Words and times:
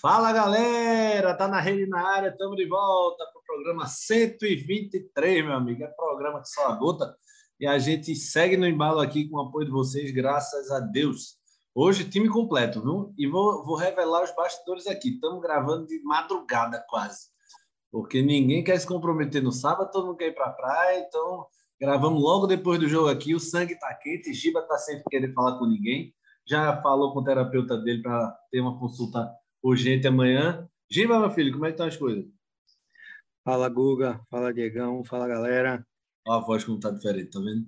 Fala 0.00 0.32
galera, 0.32 1.34
tá 1.34 1.48
na 1.48 1.58
rede 1.58 1.84
na 1.86 2.00
área, 2.00 2.28
estamos 2.28 2.56
de 2.56 2.68
volta 2.68 3.24
para 3.32 3.40
o 3.40 3.44
programa 3.44 3.84
123, 3.84 5.44
meu 5.44 5.54
amigo. 5.54 5.82
É 5.82 5.88
programa 5.88 6.40
que 6.40 6.48
só 6.48 6.68
a 6.68 6.76
gota 6.76 7.16
e 7.58 7.66
a 7.66 7.80
gente 7.80 8.14
segue 8.14 8.56
no 8.56 8.64
embalo 8.64 9.00
aqui 9.00 9.28
com 9.28 9.38
o 9.38 9.40
apoio 9.40 9.66
de 9.66 9.72
vocês, 9.72 10.12
graças 10.12 10.70
a 10.70 10.78
Deus. 10.78 11.36
Hoje, 11.74 12.08
time 12.08 12.28
completo, 12.28 12.80
viu? 12.80 13.12
E 13.18 13.26
vou, 13.26 13.64
vou 13.64 13.74
revelar 13.74 14.22
os 14.22 14.32
bastidores 14.36 14.86
aqui. 14.86 15.14
Estamos 15.14 15.42
gravando 15.42 15.84
de 15.88 16.00
madrugada 16.04 16.84
quase, 16.88 17.26
porque 17.90 18.22
ninguém 18.22 18.62
quer 18.62 18.78
se 18.78 18.86
comprometer 18.86 19.42
no 19.42 19.50
sábado, 19.50 19.90
todo 19.90 20.06
mundo 20.06 20.18
quer 20.18 20.28
ir 20.28 20.34
para 20.34 20.46
a 20.46 20.52
praia, 20.52 21.00
então 21.00 21.44
gravamos 21.80 22.22
logo 22.22 22.46
depois 22.46 22.78
do 22.78 22.88
jogo 22.88 23.08
aqui. 23.08 23.34
O 23.34 23.40
sangue 23.40 23.72
está 23.72 23.92
quente, 23.94 24.32
Giba 24.32 24.60
está 24.60 24.78
sempre 24.78 25.02
querendo 25.10 25.34
falar 25.34 25.58
com 25.58 25.66
ninguém. 25.66 26.14
Já 26.46 26.80
falou 26.80 27.12
com 27.12 27.18
o 27.18 27.24
terapeuta 27.24 27.76
dele 27.76 28.00
para 28.00 28.30
ter 28.52 28.60
uma 28.60 28.78
consulta 28.78 29.28
urgente 29.62 30.06
amanhã. 30.06 30.68
Giba, 30.90 31.18
meu 31.18 31.30
filho, 31.30 31.52
como 31.52 31.66
é 31.66 31.68
que 31.68 31.74
estão 31.74 31.86
as 31.86 31.96
coisas? 31.96 32.24
Fala, 33.44 33.68
Guga. 33.68 34.20
Fala, 34.30 34.52
Diegão. 34.52 35.04
Fala, 35.04 35.26
galera. 35.26 35.86
Olha 36.26 36.42
a 36.42 36.44
voz 36.44 36.64
como 36.64 36.78
tá 36.78 36.90
diferente, 36.90 37.30
tá 37.30 37.40
vendo? 37.40 37.66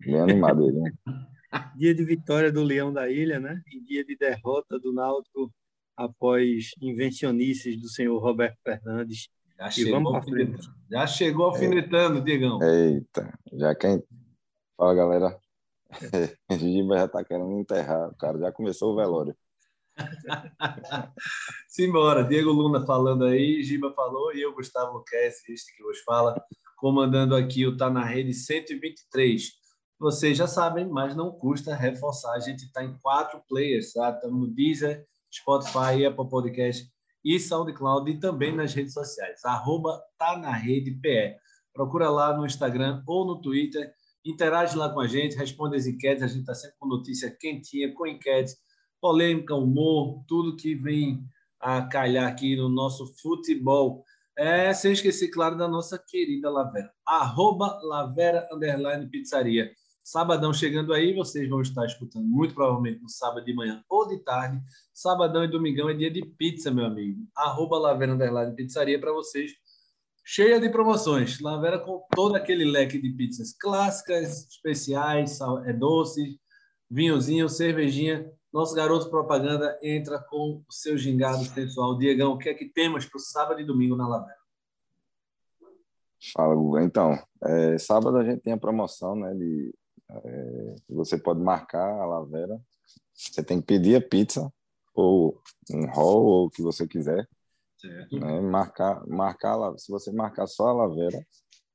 Bem 0.00 0.20
animado 0.20 0.68
ele, 0.68 0.80
né? 0.80 0.92
Dia 1.76 1.94
de 1.94 2.04
vitória 2.04 2.50
do 2.50 2.62
Leão 2.62 2.92
da 2.92 3.08
Ilha, 3.10 3.38
né? 3.38 3.62
E 3.70 3.78
dia 3.78 4.02
de 4.04 4.16
derrota 4.16 4.78
do 4.78 4.90
Náutico 4.90 5.52
após 5.94 6.70
invencionices 6.80 7.78
do 7.78 7.88
senhor 7.88 8.18
Roberto 8.18 8.58
Fernandes. 8.64 9.28
Já 9.58 9.70
chegou, 9.70 10.16
alfinetando. 10.16 10.74
Já 10.90 11.06
chegou 11.06 11.44
alfinetando, 11.46 12.18
é. 12.18 12.20
Diegão. 12.22 12.58
Eita, 12.62 13.38
já 13.52 13.74
quem... 13.74 14.02
Fala, 14.76 14.94
galera. 14.94 15.38
Giba 16.50 16.96
já 16.96 17.08
tá 17.08 17.22
querendo 17.22 17.52
enterrar, 17.52 18.08
o 18.08 18.16
cara 18.16 18.38
já 18.38 18.50
começou 18.50 18.92
o 18.92 18.96
velório. 18.96 19.36
Simbora, 21.68 22.24
Diego 22.24 22.50
Luna 22.50 22.84
falando 22.84 23.24
aí, 23.24 23.62
Giba 23.62 23.92
falou, 23.94 24.34
e 24.34 24.42
eu, 24.42 24.54
Gustavo 24.54 24.98
Luquez, 24.98 25.36
este 25.48 25.76
que 25.76 25.82
vos 25.82 26.00
fala, 26.00 26.40
comandando 26.76 27.34
aqui 27.34 27.66
o 27.66 27.76
Tá 27.76 27.88
na 27.88 28.04
Rede 28.04 28.34
123. 28.34 29.50
Vocês 29.98 30.36
já 30.36 30.46
sabem, 30.46 30.88
mas 30.88 31.14
não 31.14 31.30
custa 31.30 31.74
reforçar. 31.74 32.32
A 32.32 32.40
gente 32.40 32.64
está 32.64 32.82
em 32.82 32.98
quatro 32.98 33.40
players, 33.48 33.92
tá? 33.92 34.10
Estamos 34.10 34.48
no 34.48 34.52
Deezer, 34.52 35.06
Spotify, 35.32 36.04
Apple 36.04 36.28
Podcast 36.28 36.86
e 37.24 37.38
SoundCloud 37.38 38.10
e 38.10 38.18
também 38.18 38.54
nas 38.54 38.74
redes 38.74 38.92
sociais. 38.92 39.44
Arroba 39.44 40.02
Tá 40.18 40.36
na 40.36 40.52
Rede 40.52 40.90
PE. 40.90 41.36
Procura 41.72 42.10
lá 42.10 42.36
no 42.36 42.44
Instagram 42.44 43.02
ou 43.06 43.24
no 43.24 43.40
Twitter, 43.40 43.92
interage 44.24 44.76
lá 44.76 44.92
com 44.92 45.00
a 45.00 45.06
gente, 45.06 45.36
responde 45.36 45.76
as 45.76 45.86
enquetes. 45.86 46.22
A 46.22 46.26
gente 46.26 46.40
está 46.40 46.54
sempre 46.54 46.76
com 46.78 46.86
notícia 46.86 47.30
quentinha, 47.30 47.94
com 47.94 48.06
enquetes, 48.06 48.56
polêmica, 49.02 49.56
humor, 49.56 50.22
tudo 50.28 50.56
que 50.56 50.76
vem 50.76 51.26
a 51.58 51.82
calhar 51.82 52.28
aqui 52.28 52.54
no 52.54 52.68
nosso 52.68 53.04
futebol. 53.20 54.04
É, 54.38 54.72
sem 54.72 54.92
esquecer, 54.92 55.28
claro, 55.28 55.58
da 55.58 55.66
nossa 55.66 55.98
querida 55.98 56.48
Lavera. 56.48 56.90
Arroba 57.04 57.80
Lavera 57.82 58.48
Underline 58.52 59.10
Pizzaria. 59.10 59.72
Sabadão 60.04 60.52
chegando 60.52 60.94
aí, 60.94 61.14
vocês 61.14 61.48
vão 61.48 61.60
estar 61.60 61.84
escutando 61.84 62.24
muito 62.24 62.54
provavelmente 62.54 63.02
no 63.02 63.08
sábado 63.08 63.44
de 63.44 63.52
manhã 63.52 63.84
ou 63.88 64.08
de 64.08 64.18
tarde. 64.18 64.60
Sabadão 64.94 65.44
e 65.44 65.48
domingão 65.48 65.88
é 65.88 65.94
dia 65.94 66.10
de 66.10 66.24
pizza, 66.24 66.70
meu 66.70 66.86
amigo. 66.86 67.26
Arroba 67.36 67.78
Lavera 67.78 68.12
Underline 68.12 68.54
Pizzaria 68.54 69.00
para 69.00 69.12
vocês. 69.12 69.52
Cheia 70.24 70.60
de 70.60 70.70
promoções. 70.70 71.40
Lavera 71.40 71.78
com 71.78 72.02
todo 72.14 72.36
aquele 72.36 72.64
leque 72.64 73.00
de 73.00 73.10
pizzas 73.10 73.52
clássicas, 73.52 74.46
especiais, 74.48 75.38
é 75.66 75.72
doces, 75.72 76.36
vinhozinho, 76.88 77.48
cervejinha 77.48 78.30
nosso 78.52 78.74
garoto 78.74 79.08
propaganda 79.08 79.78
entra 79.82 80.18
com 80.18 80.62
o 80.68 80.72
seu 80.72 80.98
gingado 80.98 81.44
sensual. 81.44 81.96
Diegão, 81.96 82.32
o 82.32 82.38
que 82.38 82.50
é 82.50 82.54
que 82.54 82.68
temos 82.68 83.06
para 83.06 83.16
o 83.16 83.20
sábado 83.20 83.60
e 83.60 83.64
domingo 83.64 83.96
na 83.96 84.06
Lavera? 84.06 84.36
Fala, 86.34 86.54
Guga. 86.54 86.82
Então, 86.82 87.18
é, 87.42 87.78
sábado 87.78 88.18
a 88.18 88.24
gente 88.24 88.42
tem 88.42 88.52
a 88.52 88.58
promoção, 88.58 89.16
né? 89.16 89.34
De, 89.34 89.74
é, 90.10 90.74
você 90.88 91.16
pode 91.16 91.40
marcar 91.40 91.88
a 92.00 92.04
Lavera. 92.04 92.60
Você 93.14 93.42
tem 93.42 93.60
que 93.60 93.66
pedir 93.66 93.96
a 93.96 94.00
pizza 94.00 94.52
ou 94.94 95.40
um 95.70 95.86
roll 95.90 96.24
ou 96.26 96.46
o 96.46 96.50
que 96.50 96.62
você 96.62 96.86
quiser. 96.86 97.26
Certo. 97.78 98.20
Né? 98.20 98.40
Marcar, 98.40 99.04
marcar, 99.06 99.78
se 99.78 99.90
você 99.90 100.12
marcar 100.12 100.46
só 100.46 100.68
a 100.68 100.72
Lavera 100.72 101.26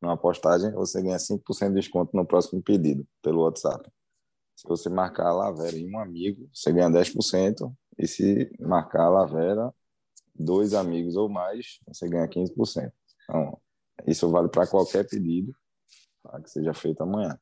numa 0.02 0.16
postagem, 0.16 0.72
você 0.72 1.02
ganha 1.02 1.18
5% 1.18 1.70
de 1.70 1.74
desconto 1.74 2.16
no 2.16 2.26
próximo 2.26 2.62
pedido 2.62 3.06
pelo 3.22 3.42
WhatsApp. 3.42 3.90
Se 4.58 4.68
você 4.68 4.90
marcar 4.90 5.28
a 5.28 5.34
Lavera 5.34 5.78
em 5.78 5.88
um 5.88 6.00
amigo, 6.00 6.50
você 6.52 6.74
ganha 6.74 6.90
10%. 6.90 7.72
E 8.00 8.08
se 8.08 8.52
marcar 8.60 9.04
a 9.04 9.10
Lavera, 9.10 9.72
dois 10.34 10.74
amigos 10.74 11.16
ou 11.16 11.30
mais, 11.30 11.80
você 11.88 12.10
ganha 12.10 12.28
15%. 12.28 12.92
Então, 13.24 13.62
isso 14.08 14.28
vale 14.32 14.50
para 14.50 14.66
qualquer 14.66 15.08
pedido 15.08 15.56
tá, 16.24 16.42
que 16.42 16.50
seja 16.50 16.74
feito 16.74 17.02
amanhã. 17.04 17.40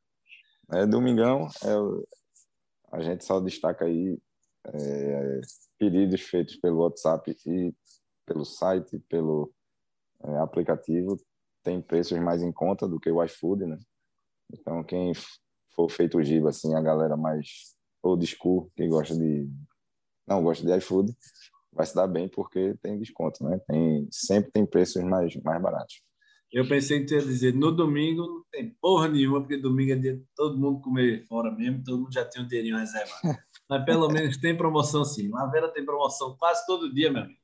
É, 0.74 0.86
domingão, 0.86 1.48
é, 1.64 2.96
a 2.98 3.02
gente 3.02 3.24
só 3.24 3.40
destaca 3.40 3.86
aí 3.86 4.20
é, 4.66 5.42
pedidos 5.78 6.20
feitos 6.22 6.58
pelo 6.58 6.80
WhatsApp 6.80 7.38
e 7.46 7.74
pelo 8.26 8.44
site, 8.44 9.00
pelo 9.08 9.54
é, 10.22 10.38
aplicativo, 10.40 11.18
tem 11.64 11.82
preços 11.82 12.20
mais 12.20 12.44
em 12.44 12.52
conta 12.52 12.88
do 12.90 13.00
que 13.00 13.10
o 13.10 13.24
iFood, 13.24 13.66
né? 13.66 13.78
Então, 14.52 14.84
quem 14.84 15.14
for 15.76 15.90
feito 15.90 16.18
o 16.18 16.24
Giba, 16.24 16.50
assim, 16.50 16.74
a 16.74 16.82
galera 16.82 17.18
mais 17.18 17.76
old 18.02 18.26
school, 18.26 18.72
que 18.76 18.88
gosta 18.88 19.16
de. 19.16 19.50
Não, 20.28 20.44
gosta 20.44 20.66
de 20.66 20.76
iFood, 20.78 21.16
vai 21.72 21.86
se 21.86 21.94
dar 21.94 22.08
bem 22.08 22.28
porque 22.28 22.76
tem 22.82 22.98
desconto, 22.98 23.44
né? 23.44 23.60
Tem, 23.68 24.08
sempre 24.12 24.52
tem 24.52 24.66
preços 24.66 25.04
mais, 25.04 25.36
mais 25.44 25.62
baratos. 25.62 26.02
Eu 26.52 26.68
pensei 26.68 27.04
que 27.04 27.14
ia 27.14 27.22
dizer, 27.22 27.54
no 27.54 27.72
domingo 27.72 28.22
não 28.22 28.44
tem 28.52 28.70
porra 28.82 29.10
nenhuma, 29.10 29.42
porque 29.42 29.58
domingo 29.58 29.92
é 29.92 29.96
dia 29.96 30.22
todo 30.36 30.58
mundo 30.58 30.80
comer 30.80 31.26
fora 31.26 31.52
mesmo, 31.52 31.84
todo 31.84 32.00
mundo 32.00 32.14
já 32.14 32.24
tem 32.24 32.42
um 32.42 32.48
dinheirinho 32.48 32.78
reservado. 32.78 33.38
Mas 33.70 33.84
pelo 33.84 34.08
menos 34.08 34.38
tem 34.38 34.56
promoção 34.56 35.04
sim. 35.04 35.30
Lavera 35.30 35.68
tem 35.68 35.84
promoção 35.84 36.36
quase 36.38 36.66
todo 36.66 36.94
dia, 36.94 37.12
meu 37.12 37.24
amigo. 37.24 37.40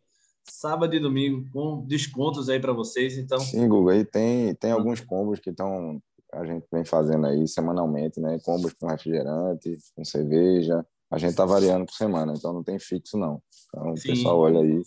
Sábado 0.50 0.96
e 0.96 1.00
domingo, 1.00 1.50
com 1.52 1.86
descontos 1.86 2.48
aí 2.48 2.60
para 2.60 2.74
vocês. 2.74 3.18
Então... 3.18 3.40
Sim, 3.40 3.68
Google, 3.68 3.90
aí 3.90 4.06
tem, 4.06 4.56
tem 4.56 4.72
alguns 4.72 5.02
combos 5.02 5.40
que 5.40 5.50
estão 5.50 6.02
a 6.32 6.46
gente 6.46 6.66
vem 6.72 6.86
fazendo 6.86 7.28
aí 7.28 7.48
semanalmente, 7.48 8.20
né? 8.20 8.40
Combos 8.44 8.74
com 8.74 8.88
refrigerante, 8.88 9.78
com 9.96 10.04
cerveja. 10.06 10.86
A 11.10 11.18
gente 11.18 11.36
tá 11.36 11.46
variando 11.46 11.86
por 11.86 11.94
semana, 11.94 12.34
então 12.36 12.54
não 12.54 12.64
tem 12.64 12.80
fixo 12.80 13.18
não. 13.18 13.42
Então 13.68 13.96
Sim. 13.98 14.12
o 14.12 14.16
pessoal 14.16 14.40
olha 14.40 14.62
aí 14.62 14.82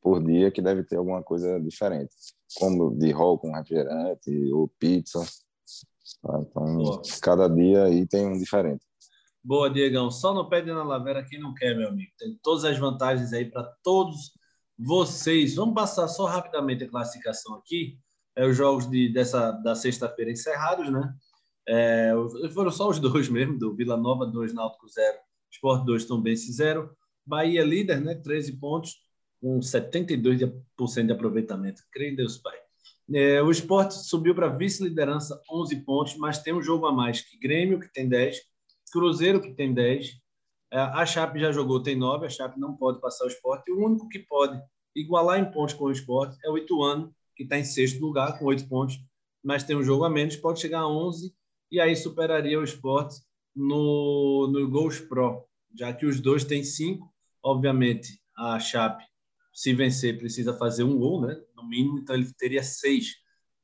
por 0.00 0.24
dia 0.24 0.50
que 0.50 0.62
deve 0.62 0.82
ter 0.82 0.96
alguma 0.96 1.22
coisa 1.22 1.60
diferente. 1.60 2.14
Como 2.56 2.96
de 2.96 3.10
roll 3.12 3.38
com 3.38 3.52
refrigerante 3.52 4.30
ou 4.52 4.68
pizza. 4.78 5.20
Tá? 6.22 6.40
Então 6.40 6.76
Boa. 6.76 7.02
cada 7.20 7.48
dia 7.48 7.84
aí 7.84 8.06
tem 8.06 8.26
um 8.26 8.38
diferente. 8.38 8.84
Boa, 9.44 9.70
Diegão. 9.70 10.10
Só 10.10 10.34
no 10.34 10.48
pé 10.48 10.62
de 10.62 10.72
na 10.72 10.82
Lavera 10.82 11.24
quem 11.24 11.40
não 11.40 11.54
quer, 11.54 11.76
meu 11.76 11.88
amigo. 11.88 12.10
Tem 12.18 12.38
todas 12.42 12.64
as 12.64 12.78
vantagens 12.78 13.32
aí 13.32 13.44
para 13.44 13.62
todos 13.82 14.32
vocês. 14.78 15.54
Vamos 15.54 15.74
passar 15.74 16.08
só 16.08 16.24
rapidamente 16.24 16.84
a 16.84 16.88
classificação 16.88 17.54
aqui 17.54 17.98
é, 18.38 18.46
os 18.46 18.56
jogos 18.56 18.88
de, 18.88 19.08
dessa, 19.12 19.50
da 19.50 19.74
sexta-feira 19.74 20.30
encerrados, 20.30 20.90
né? 20.90 21.12
É, 21.66 22.12
foram 22.54 22.70
só 22.70 22.88
os 22.88 22.98
dois 23.00 23.28
mesmo, 23.28 23.58
do 23.58 23.74
Vila 23.74 23.96
Nova 23.96 24.24
2, 24.24 24.54
Náutico 24.54 24.88
0, 24.88 25.18
Sport 25.50 25.84
2, 25.84 26.04
Tombense 26.04 26.52
0. 26.52 26.88
Bahia 27.26 27.64
líder, 27.64 28.00
né? 28.00 28.14
13 28.14 28.52
pontos, 28.58 28.94
com 29.40 29.58
72% 29.58 31.06
de 31.06 31.12
aproveitamento. 31.12 31.82
Creio 31.92 32.12
em 32.12 32.16
Deus, 32.16 32.38
Pai. 32.38 32.56
É, 33.12 33.42
o 33.42 33.50
Sport 33.50 33.90
subiu 33.90 34.34
para 34.34 34.48
vice-liderança, 34.48 35.40
11 35.50 35.76
pontos, 35.84 36.16
mas 36.16 36.38
tem 36.38 36.54
um 36.54 36.62
jogo 36.62 36.86
a 36.86 36.92
mais 36.92 37.20
que 37.20 37.38
Grêmio, 37.38 37.80
que 37.80 37.92
tem 37.92 38.08
10, 38.08 38.40
Cruzeiro, 38.92 39.40
que 39.40 39.52
tem 39.52 39.74
10. 39.74 40.12
É, 40.72 40.78
a 40.78 41.04
Chape 41.04 41.40
já 41.40 41.50
jogou, 41.50 41.82
tem 41.82 41.96
9. 41.96 42.26
A 42.26 42.30
Chape 42.30 42.60
não 42.60 42.76
pode 42.76 43.00
passar 43.00 43.24
o 43.24 43.28
Sport. 43.28 43.66
E 43.66 43.72
o 43.72 43.84
único 43.84 44.08
que 44.08 44.20
pode 44.20 44.62
igualar 44.94 45.40
em 45.40 45.50
pontos 45.50 45.74
com 45.74 45.86
o 45.86 45.92
Sport 45.92 46.36
é 46.44 46.50
o 46.50 46.56
Ituano, 46.56 47.12
que 47.38 47.44
está 47.44 47.56
em 47.56 47.64
sexto 47.64 48.00
lugar 48.00 48.36
com 48.36 48.46
oito 48.46 48.68
pontos, 48.68 48.98
mas 49.42 49.62
tem 49.62 49.76
um 49.76 49.82
jogo 49.84 50.04
a 50.04 50.10
menos, 50.10 50.34
pode 50.34 50.60
chegar 50.60 50.80
a 50.80 50.88
11 50.88 51.32
e 51.70 51.80
aí 51.80 51.94
superaria 51.94 52.58
o 52.58 52.64
Sport 52.64 53.14
no, 53.54 54.48
no 54.52 54.68
Gols 54.68 54.98
Pro, 54.98 55.44
já 55.72 55.92
que 55.92 56.04
os 56.04 56.20
dois 56.20 56.42
têm 56.44 56.64
cinco. 56.64 57.14
Obviamente, 57.40 58.20
a 58.36 58.58
Chape, 58.58 59.04
se 59.54 59.72
vencer, 59.72 60.18
precisa 60.18 60.52
fazer 60.52 60.82
um 60.82 60.98
gol, 60.98 61.20
né? 61.20 61.40
no 61.54 61.62
mínimo, 61.62 62.00
então 62.00 62.16
ele 62.16 62.28
teria 62.34 62.62
seis 62.62 63.14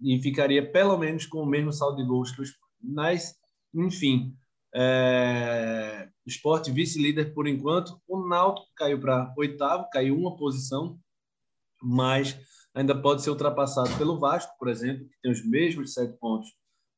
e 0.01 0.21
ficaria 0.23 0.71
pelo 0.71 0.97
menos 0.97 1.27
com 1.27 1.39
o 1.39 1.47
mesmo 1.47 1.73
saldo 1.73 1.97
de 1.97 2.09
gols 2.09 2.31
que 2.31 2.43
o 2.43 2.45
Sport. 2.45 2.71
Mas, 2.81 3.35
enfim, 3.75 4.37
é... 4.73 6.09
Sport 6.27 6.69
vice-líder 6.71 7.35
por 7.35 7.49
enquanto. 7.49 8.01
O 8.07 8.29
Náutico 8.29 8.69
caiu 8.77 9.01
para 9.01 9.35
oitavo, 9.37 9.89
caiu 9.91 10.17
uma 10.17 10.37
posição, 10.37 10.97
mas 11.83 12.39
ainda 12.75 13.01
pode 13.01 13.23
ser 13.23 13.31
ultrapassado 13.31 13.97
pelo 13.97 14.19
Vasco, 14.19 14.53
por 14.59 14.69
exemplo, 14.69 15.07
que 15.09 15.21
tem 15.23 15.31
os 15.31 15.45
mesmos 15.47 15.95
sete 15.95 16.19
pontos 16.19 16.51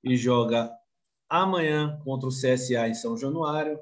e 0.03 0.17
joga 0.17 0.73
amanhã 1.29 2.01
contra 2.05 2.29
o 2.29 2.33
CSA 2.33 2.89
em 2.89 2.95
São 2.95 3.17
Januário. 3.17 3.79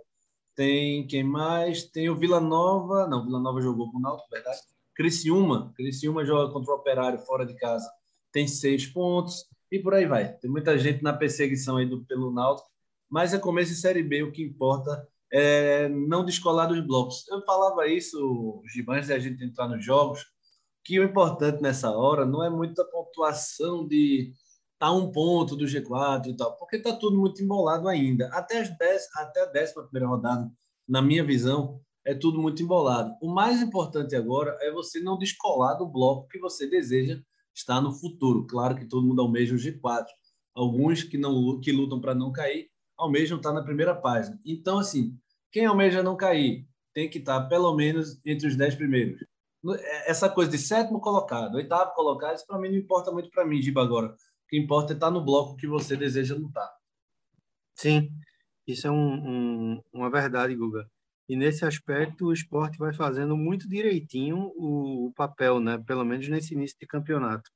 Tem 0.56 1.06
quem 1.06 1.22
mais? 1.22 1.84
Tem 1.84 2.08
o 2.08 2.16
Vila 2.16 2.40
Nova. 2.40 3.06
Não, 3.06 3.24
Vila 3.24 3.40
Nova 3.40 3.60
jogou 3.60 3.90
com 3.90 3.98
o 3.98 4.00
Náutico, 4.00 4.28
verdade? 4.30 4.58
Criciúma, 4.94 5.72
Criciúma 5.76 6.24
joga 6.24 6.52
contra 6.52 6.72
o 6.72 6.76
Operário 6.76 7.18
fora 7.18 7.44
de 7.44 7.54
casa, 7.54 7.90
tem 8.32 8.46
seis 8.46 8.86
pontos 8.86 9.44
e 9.70 9.78
por 9.78 9.92
aí 9.92 10.06
vai. 10.06 10.32
Tem 10.34 10.50
muita 10.50 10.78
gente 10.78 11.02
na 11.02 11.12
perseguição 11.12 11.76
aí 11.76 11.86
do, 11.86 12.04
pelo 12.04 12.32
Náutico, 12.32 12.68
mas 13.10 13.34
é 13.34 13.38
começo 13.38 13.72
de 13.72 13.80
Série 13.80 14.02
B, 14.02 14.22
o 14.22 14.32
que 14.32 14.42
importa 14.42 15.06
é 15.32 15.88
não 15.88 16.24
descolar 16.24 16.68
dos 16.68 16.80
blocos. 16.80 17.26
Eu 17.28 17.42
falava 17.44 17.88
isso, 17.88 18.62
Giba, 18.72 18.94
antes 18.94 19.08
de 19.08 19.14
a 19.14 19.18
gente 19.18 19.42
entrar 19.42 19.66
nos 19.66 19.84
jogos, 19.84 20.24
que 20.84 21.00
o 21.00 21.04
importante 21.04 21.62
nessa 21.62 21.90
hora 21.90 22.26
não 22.26 22.44
é 22.44 22.50
muito 22.50 22.80
a 22.82 22.84
pontuação 22.84 23.86
de 23.86 24.32
tá 24.78 24.92
um 24.92 25.10
ponto 25.10 25.56
do 25.56 25.64
G4 25.64 26.26
e 26.26 26.36
tal, 26.36 26.56
porque 26.56 26.78
tá 26.78 26.94
tudo 26.94 27.18
muito 27.18 27.42
embolado 27.42 27.88
ainda. 27.88 28.28
Até, 28.32 28.60
as 28.60 28.76
dez, 28.76 29.04
até 29.16 29.42
a 29.42 29.46
décima 29.46 29.84
primeira 29.84 30.08
rodada, 30.08 30.50
na 30.86 31.00
minha 31.00 31.24
visão, 31.24 31.80
é 32.04 32.14
tudo 32.14 32.40
muito 32.40 32.62
embolado. 32.62 33.14
O 33.22 33.32
mais 33.32 33.62
importante 33.62 34.14
agora 34.14 34.56
é 34.60 34.70
você 34.70 35.00
não 35.00 35.16
descolar 35.16 35.74
do 35.78 35.86
bloco 35.86 36.28
que 36.28 36.38
você 36.38 36.68
deseja 36.68 37.18
estar 37.54 37.80
no 37.80 37.92
futuro. 37.92 38.46
Claro 38.46 38.76
que 38.76 38.86
todo 38.86 39.06
mundo 39.06 39.22
almeja 39.22 39.54
o 39.54 39.58
G4. 39.58 40.04
Alguns 40.54 41.02
que 41.02 41.16
não 41.16 41.58
que 41.60 41.72
lutam 41.72 42.00
para 42.00 42.14
não 42.14 42.30
cair 42.30 42.68
almejam 42.96 43.38
estar 43.38 43.52
na 43.52 43.62
primeira 43.62 43.94
página. 43.94 44.38
Então, 44.44 44.78
assim, 44.78 45.16
quem 45.50 45.64
almeja 45.64 46.02
não 46.02 46.16
cair 46.16 46.66
tem 46.92 47.08
que 47.08 47.18
estar 47.18 47.48
pelo 47.48 47.74
menos 47.74 48.20
entre 48.24 48.46
os 48.46 48.56
dez 48.56 48.74
primeiros. 48.74 49.24
Essa 50.06 50.28
coisa 50.28 50.50
de 50.50 50.58
sétimo 50.58 51.00
colocado, 51.00 51.54
oitavo 51.54 51.92
colocado, 51.94 52.36
isso 52.36 52.46
para 52.46 52.58
mim 52.58 52.70
não 52.70 52.76
importa 52.76 53.10
muito 53.10 53.30
para 53.30 53.44
mim, 53.44 53.60
Giba, 53.62 53.82
agora. 53.82 54.08
O 54.08 54.16
que 54.48 54.58
importa 54.58 54.92
é 54.92 54.94
estar 54.94 55.10
no 55.10 55.24
bloco 55.24 55.56
que 55.56 55.66
você 55.66 55.96
deseja 55.96 56.34
lutar. 56.34 56.70
Sim, 57.74 58.10
isso 58.66 58.86
é 58.86 58.90
um, 58.90 59.76
um, 59.76 59.82
uma 59.92 60.10
verdade, 60.10 60.54
Guga. 60.54 60.86
E 61.28 61.36
nesse 61.36 61.64
aspecto, 61.64 62.26
o 62.26 62.32
esporte 62.32 62.78
vai 62.78 62.92
fazendo 62.92 63.36
muito 63.36 63.68
direitinho 63.68 64.52
o, 64.56 65.06
o, 65.06 65.12
papel, 65.14 65.58
né? 65.58 65.82
pelo 65.86 66.04
menos 66.04 66.28
nesse 66.28 66.54
início 66.54 66.76
de 66.78 66.86
campeonato. 66.86 67.50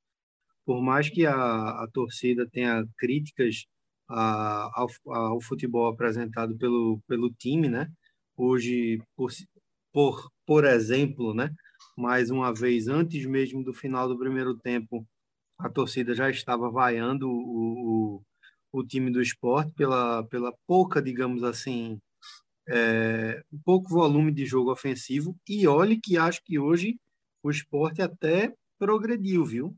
Por 0.65 0.81
mais 0.81 1.09
que 1.09 1.25
a, 1.25 1.33
a 1.33 1.87
torcida 1.93 2.47
tenha 2.49 2.83
críticas 2.97 3.65
a, 4.07 4.71
ao, 4.73 4.87
ao, 5.05 5.41
futebol 5.41 5.87
apresentado 5.87 6.57
pelo, 6.57 6.99
pelo 7.07 7.31
time, 7.31 7.69
né? 7.69 7.87
hoje, 8.39 9.01
por, 9.15 9.31
por, 9.91 10.31
por 10.45 10.65
exemplo, 10.65 11.33
né? 11.33 11.49
Mais 11.99 12.31
uma 12.31 12.53
vez, 12.53 12.87
antes 12.87 13.25
mesmo 13.25 13.63
do 13.63 13.73
final 13.73 14.07
do 14.07 14.17
primeiro 14.17 14.57
tempo, 14.57 15.05
a 15.57 15.69
torcida 15.69 16.13
já 16.13 16.29
estava 16.29 16.69
vaiando 16.71 17.29
o, 17.29 18.15
o, 18.15 18.21
o 18.71 18.83
time 18.85 19.11
do 19.11 19.21
esporte 19.21 19.73
pela, 19.73 20.23
pela 20.23 20.53
pouca, 20.65 21.01
digamos 21.01 21.43
assim, 21.43 21.99
é, 22.69 23.41
pouco 23.65 23.89
volume 23.89 24.31
de 24.31 24.45
jogo 24.45 24.71
ofensivo. 24.71 25.35
E 25.47 25.67
olhe 25.67 25.99
que 25.99 26.17
acho 26.17 26.41
que 26.45 26.57
hoje 26.57 26.97
o 27.43 27.51
esporte 27.51 28.01
até 28.01 28.53
progrediu, 28.77 29.43
viu? 29.43 29.75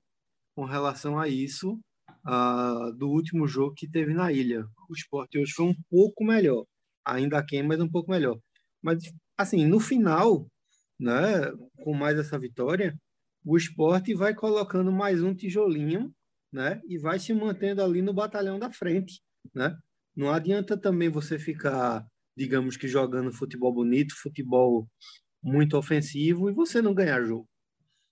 Com 0.55 0.65
relação 0.65 1.17
a 1.17 1.27
isso, 1.27 1.79
uh, 2.25 2.91
do 2.97 3.09
último 3.09 3.47
jogo 3.47 3.73
que 3.75 3.89
teve 3.89 4.13
na 4.13 4.31
ilha. 4.31 4.65
O 4.89 4.93
esporte 4.93 5.39
hoje 5.39 5.53
foi 5.53 5.65
um 5.65 5.75
pouco 5.89 6.23
melhor. 6.23 6.65
Ainda 7.05 7.39
aquém, 7.39 7.63
mas 7.63 7.79
um 7.79 7.89
pouco 7.89 8.11
melhor. 8.11 8.37
Mas, 8.81 9.01
assim, 9.37 9.65
no 9.65 9.79
final, 9.79 10.45
né, 11.01 11.51
com 11.83 11.93
mais 11.93 12.17
essa 12.17 12.37
vitória, 12.37 12.95
o 13.43 13.57
esporte 13.57 14.13
vai 14.13 14.35
colocando 14.35 14.91
mais 14.91 15.23
um 15.23 15.33
tijolinho 15.33 16.13
né, 16.53 16.79
e 16.87 16.97
vai 16.97 17.17
se 17.17 17.33
mantendo 17.33 17.83
ali 17.83 18.01
no 18.01 18.13
batalhão 18.13 18.59
da 18.59 18.71
frente. 18.71 19.19
Né? 19.53 19.75
Não 20.15 20.31
adianta 20.31 20.77
também 20.77 21.09
você 21.09 21.39
ficar 21.39 22.05
digamos 22.35 22.77
que 22.77 22.87
jogando 22.87 23.33
futebol 23.33 23.73
bonito, 23.73 24.15
futebol 24.15 24.87
muito 25.43 25.77
ofensivo 25.77 26.49
e 26.49 26.53
você 26.53 26.81
não 26.81 26.93
ganhar 26.93 27.23
jogo. 27.23 27.47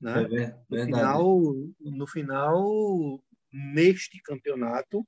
Né? 0.01 0.24
É 0.71 0.86
no, 0.86 0.86
final, 0.86 1.56
no 1.80 2.07
final, 2.07 3.24
neste 3.74 4.21
campeonato, 4.21 5.06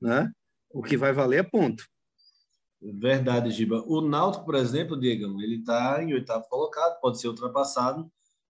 né, 0.00 0.30
o 0.70 0.82
que 0.82 0.96
vai 0.96 1.12
valer 1.12 1.40
é 1.40 1.42
ponto. 1.42 1.84
Verdade, 2.80 3.50
Giba. 3.50 3.82
O 3.86 4.00
Náutico, 4.00 4.44
por 4.44 4.54
exemplo, 4.54 4.98
Diego, 4.98 5.40
ele 5.42 5.56
está 5.56 6.02
em 6.02 6.14
oitavo 6.14 6.48
colocado, 6.48 7.00
pode 7.00 7.20
ser 7.20 7.28
ultrapassado, 7.28 8.10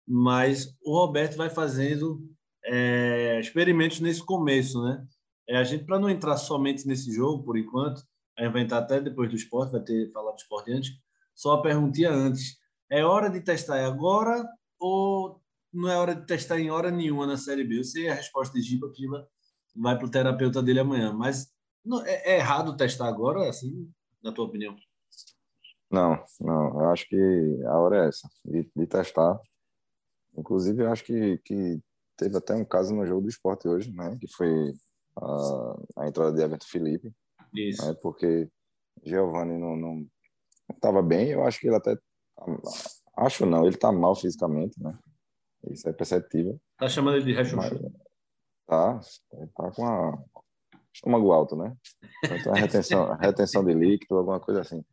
mas 0.07 0.75
o 0.83 0.99
Roberto 0.99 1.37
vai 1.37 1.51
fazendo 1.51 2.21
é, 2.65 3.39
experimentos 3.39 4.01
nesse 4.01 4.25
começo, 4.25 4.83
né? 4.83 5.07
É, 5.49 5.59
a 5.59 5.65
gente, 5.65 5.85
para 5.85 5.99
não 5.99 6.09
entrar 6.09 6.37
somente 6.39 6.87
nesse 6.87 7.13
jogo, 7.13 7.45
por 7.45 7.59
enquanto, 7.59 8.03
a 8.39 8.45
gente 8.45 8.53
vai 8.53 8.63
entrar 8.63 8.79
até 8.79 9.01
depois 9.01 9.29
do 9.29 9.37
esporte, 9.37 9.73
vai 9.73 9.83
ter 9.83 10.11
falar 10.11 10.33
do 10.33 10.39
esporte 10.39 10.73
antes. 10.73 10.91
Só 11.35 11.53
a 11.53 11.63
perguntinha 11.63 12.11
antes. 12.11 12.57
É 12.91 13.05
hora 13.05 13.29
de 13.29 13.41
testar 13.41 13.85
agora 13.85 14.47
ou 14.79 15.41
não 15.73 15.91
é 15.91 15.97
hora 15.97 16.15
de 16.15 16.25
testar 16.27 16.61
em 16.61 16.71
hora 16.71 16.91
nenhuma 16.91 17.27
na 17.27 17.37
Série 17.37 17.65
B? 17.65 17.79
Eu 17.79 17.85
sei 17.85 18.09
a 18.09 18.15
resposta 18.15 18.55
de 18.55 18.63
Giba, 18.63 18.91
que 18.93 19.07
vai 19.77 19.97
para 19.99 20.07
o 20.07 20.11
terapeuta 20.11 20.63
dele 20.63 20.81
amanhã, 20.81 21.13
mas 21.13 21.49
não, 21.85 22.05
é, 22.07 22.35
é, 22.35 22.39
errado 22.39 22.77
testar 22.77 23.09
agora, 23.09 23.49
assim, 23.49 23.91
na 24.25 24.33
tua 24.33 24.47
opinião? 24.47 24.75
Não, 25.91 26.25
não. 26.41 26.81
Eu 26.81 26.91
acho 26.91 27.07
que 27.07 27.63
a 27.67 27.79
hora 27.79 28.05
é 28.05 28.09
essa, 28.09 28.29
de, 28.45 28.69
de 28.75 28.87
testar. 28.87 29.39
Inclusive, 30.37 30.83
eu 30.83 30.91
acho 30.91 31.05
que, 31.05 31.39
que 31.45 31.81
teve 32.17 32.37
até 32.37 32.55
um 32.55 32.65
caso 32.65 32.95
no 32.95 33.07
jogo 33.07 33.23
do 33.23 33.29
esporte 33.29 33.69
hoje, 33.69 33.93
né? 33.93 34.17
Que 34.19 34.27
foi 34.27 34.73
a, 35.17 36.03
a 36.03 36.09
entrada 36.09 36.33
de 36.33 36.43
Everton 36.43 36.67
Felipe. 36.67 37.13
Isso. 37.55 37.87
Né? 37.87 37.95
Porque 38.03 38.49
Giovanni 39.05 39.59
não, 39.59 39.77
não 39.77 40.07
estava 40.73 41.03
bem, 41.03 41.31
eu 41.31 41.45
acho 41.45 41.61
que 41.61 41.69
ele 41.69 41.77
até. 41.77 41.97
Acho 43.17 43.47
não, 43.47 43.65
ele 43.65 43.77
está 43.77 43.93
mal 43.93 44.17
fisicamente, 44.17 44.83
né? 44.83 44.99
Isso 45.71 45.89
é 45.89 45.93
perceptível. 45.93 46.61
Tá 46.77 46.89
chamando 46.89 47.17
ele 47.17 47.27
de 47.27 47.33
rechuchu? 47.33 47.93
Tá, 48.67 48.99
tá 49.55 49.71
com 49.71 49.87
a 49.87 50.19
estômago 50.95 51.33
alto, 51.33 51.57
né? 51.57 51.77
Então 52.25 52.55
é 52.55 52.61
retenção, 52.61 53.13
retenção 53.17 53.65
de 53.65 53.75
líquido, 53.75 54.17
alguma 54.17 54.41
coisa 54.41 54.61
assim. 54.61 54.85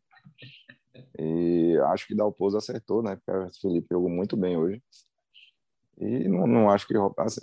E 1.17 1.77
acho 1.85 2.07
que 2.07 2.15
Dalpozo 2.15 2.57
acertou, 2.57 3.03
né? 3.03 3.15
Porque 3.15 3.31
o 3.31 3.61
Felipe 3.61 3.87
jogou 3.91 4.09
muito 4.09 4.35
bem 4.35 4.57
hoje. 4.57 4.81
E 5.97 6.27
não, 6.27 6.47
não 6.47 6.69
acho 6.69 6.87
que. 6.87 6.95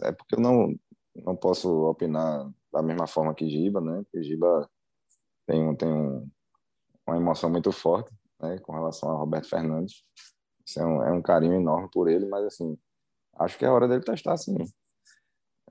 É 0.02 0.12
porque 0.12 0.34
eu 0.34 0.40
não, 0.40 0.74
não 1.14 1.36
posso 1.36 1.70
opinar 1.86 2.50
da 2.72 2.82
mesma 2.82 3.06
forma 3.06 3.34
que 3.34 3.48
Giba, 3.48 3.80
né? 3.80 4.02
Porque 4.04 4.22
Giba 4.22 4.68
tem, 5.46 5.74
tem 5.76 5.88
um, 5.88 6.28
uma 7.06 7.16
emoção 7.16 7.48
muito 7.48 7.72
forte 7.72 8.10
né, 8.40 8.58
com 8.58 8.72
relação 8.72 9.10
a 9.10 9.16
Roberto 9.16 9.48
Fernandes. 9.48 10.02
É 10.76 10.84
um, 10.84 11.02
é 11.02 11.12
um 11.12 11.22
carinho 11.22 11.54
enorme 11.54 11.88
por 11.90 12.08
ele, 12.08 12.26
mas 12.26 12.44
assim, 12.44 12.76
acho 13.38 13.56
que 13.56 13.64
é 13.64 13.70
hora 13.70 13.88
dele 13.88 14.04
testar 14.04 14.36
sim. 14.36 14.56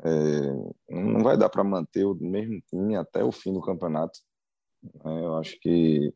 É, 0.04 0.94
não 0.94 1.24
vai 1.24 1.38
dar 1.38 1.50
para 1.50 1.64
manter 1.64 2.06
o 2.06 2.16
mesmo 2.16 2.62
time 2.68 2.96
até 2.96 3.24
o 3.24 3.32
fim 3.32 3.54
do 3.54 3.62
campeonato. 3.62 4.20
Né? 4.84 5.26
Eu 5.26 5.38
acho 5.38 5.60
que 5.60 6.14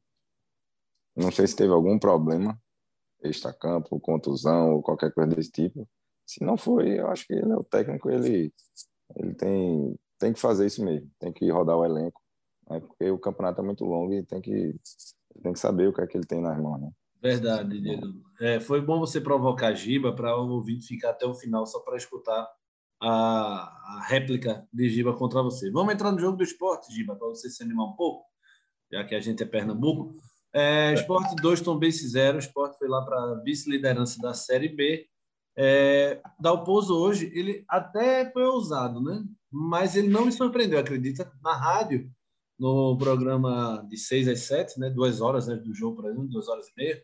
não 1.15 1.31
sei 1.31 1.47
se 1.47 1.55
teve 1.55 1.73
algum 1.73 1.99
problema 1.99 2.59
extra-campo, 3.23 3.99
contusão 3.99 4.73
ou 4.73 4.81
qualquer 4.81 5.13
coisa 5.13 5.35
desse 5.35 5.51
tipo. 5.51 5.87
Se 6.25 6.43
não 6.43 6.57
foi, 6.57 6.99
eu 6.99 7.07
acho 7.07 7.25
que 7.27 7.33
ele 7.33 7.51
é 7.51 7.55
o 7.55 7.63
técnico, 7.63 8.09
ele, 8.09 8.53
ele 9.15 9.33
tem, 9.35 9.99
tem 10.17 10.33
que 10.33 10.39
fazer 10.39 10.65
isso 10.65 10.83
mesmo, 10.83 11.09
tem 11.19 11.31
que 11.31 11.49
rodar 11.51 11.77
o 11.77 11.85
elenco 11.85 12.21
né? 12.71 12.79
porque 12.79 13.09
o 13.09 13.19
campeonato 13.19 13.61
é 13.61 13.63
muito 13.63 13.83
longo 13.85 14.13
e 14.13 14.23
tem 14.23 14.41
que, 14.41 14.75
tem 15.43 15.53
que 15.53 15.59
saber 15.59 15.87
o 15.87 15.93
que 15.93 16.01
é 16.01 16.07
que 16.07 16.17
ele 16.17 16.25
tem 16.25 16.41
nas 16.41 16.57
mãos. 16.57 16.79
Né? 16.79 16.91
Verdade, 17.21 17.79
Diego. 17.79 18.07
É, 18.39 18.59
foi 18.59 18.81
bom 18.81 18.99
você 18.99 19.19
provocar 19.19 19.67
a 19.67 19.73
Giba 19.73 20.15
para 20.15 20.35
o 20.35 20.49
ouvinte 20.49 20.87
ficar 20.87 21.11
até 21.11 21.25
o 21.25 21.35
final 21.35 21.65
só 21.65 21.79
para 21.79 21.97
escutar 21.97 22.47
a, 23.01 23.07
a, 23.09 24.01
réplica 24.07 24.67
de 24.71 24.89
Giba 24.89 25.13
contra 25.13 25.41
você. 25.41 25.71
Vamos 25.71 25.93
entrar 25.93 26.11
no 26.11 26.19
jogo 26.19 26.37
do 26.37 26.43
esporte, 26.43 26.93
Giba, 26.93 27.15
para 27.15 27.27
você 27.27 27.49
se 27.49 27.63
animar 27.63 27.85
um 27.85 27.93
pouco, 27.93 28.25
já 28.91 29.03
que 29.03 29.15
a 29.15 29.19
gente 29.19 29.41
é 29.41 29.45
Pernambuco. 29.45 30.15
É, 30.53 30.93
esporte 30.93 31.35
2, 31.35 31.61
Tombense 31.61 32.07
0. 32.07 32.35
O 32.35 32.39
esporte 32.39 32.77
foi 32.77 32.87
lá 32.87 33.03
para 33.03 33.17
a 33.17 33.41
vice-liderança 33.43 34.21
da 34.21 34.33
Série 34.33 34.69
B. 34.69 35.07
É, 35.57 36.21
Dalpozo 36.39 36.97
hoje, 36.97 37.31
ele 37.33 37.63
até 37.67 38.29
foi 38.31 38.43
ousado, 38.43 39.01
né? 39.01 39.23
Mas 39.51 39.95
ele 39.95 40.07
não 40.07 40.25
me 40.25 40.31
surpreendeu, 40.31 40.79
acredita? 40.79 41.31
Na 41.41 41.55
rádio, 41.55 42.09
no 42.61 42.95
programa 42.95 43.83
de 43.89 43.97
6 43.97 44.27
às 44.27 44.41
7, 44.41 44.79
né, 44.79 44.89
duas 44.91 45.19
horas 45.19 45.47
né, 45.47 45.55
do 45.55 45.73
jogo, 45.73 45.95
por 45.95 46.05
exemplo, 46.05 46.27
duas 46.27 46.47
horas 46.47 46.67
e 46.67 46.73
meia, 46.77 47.03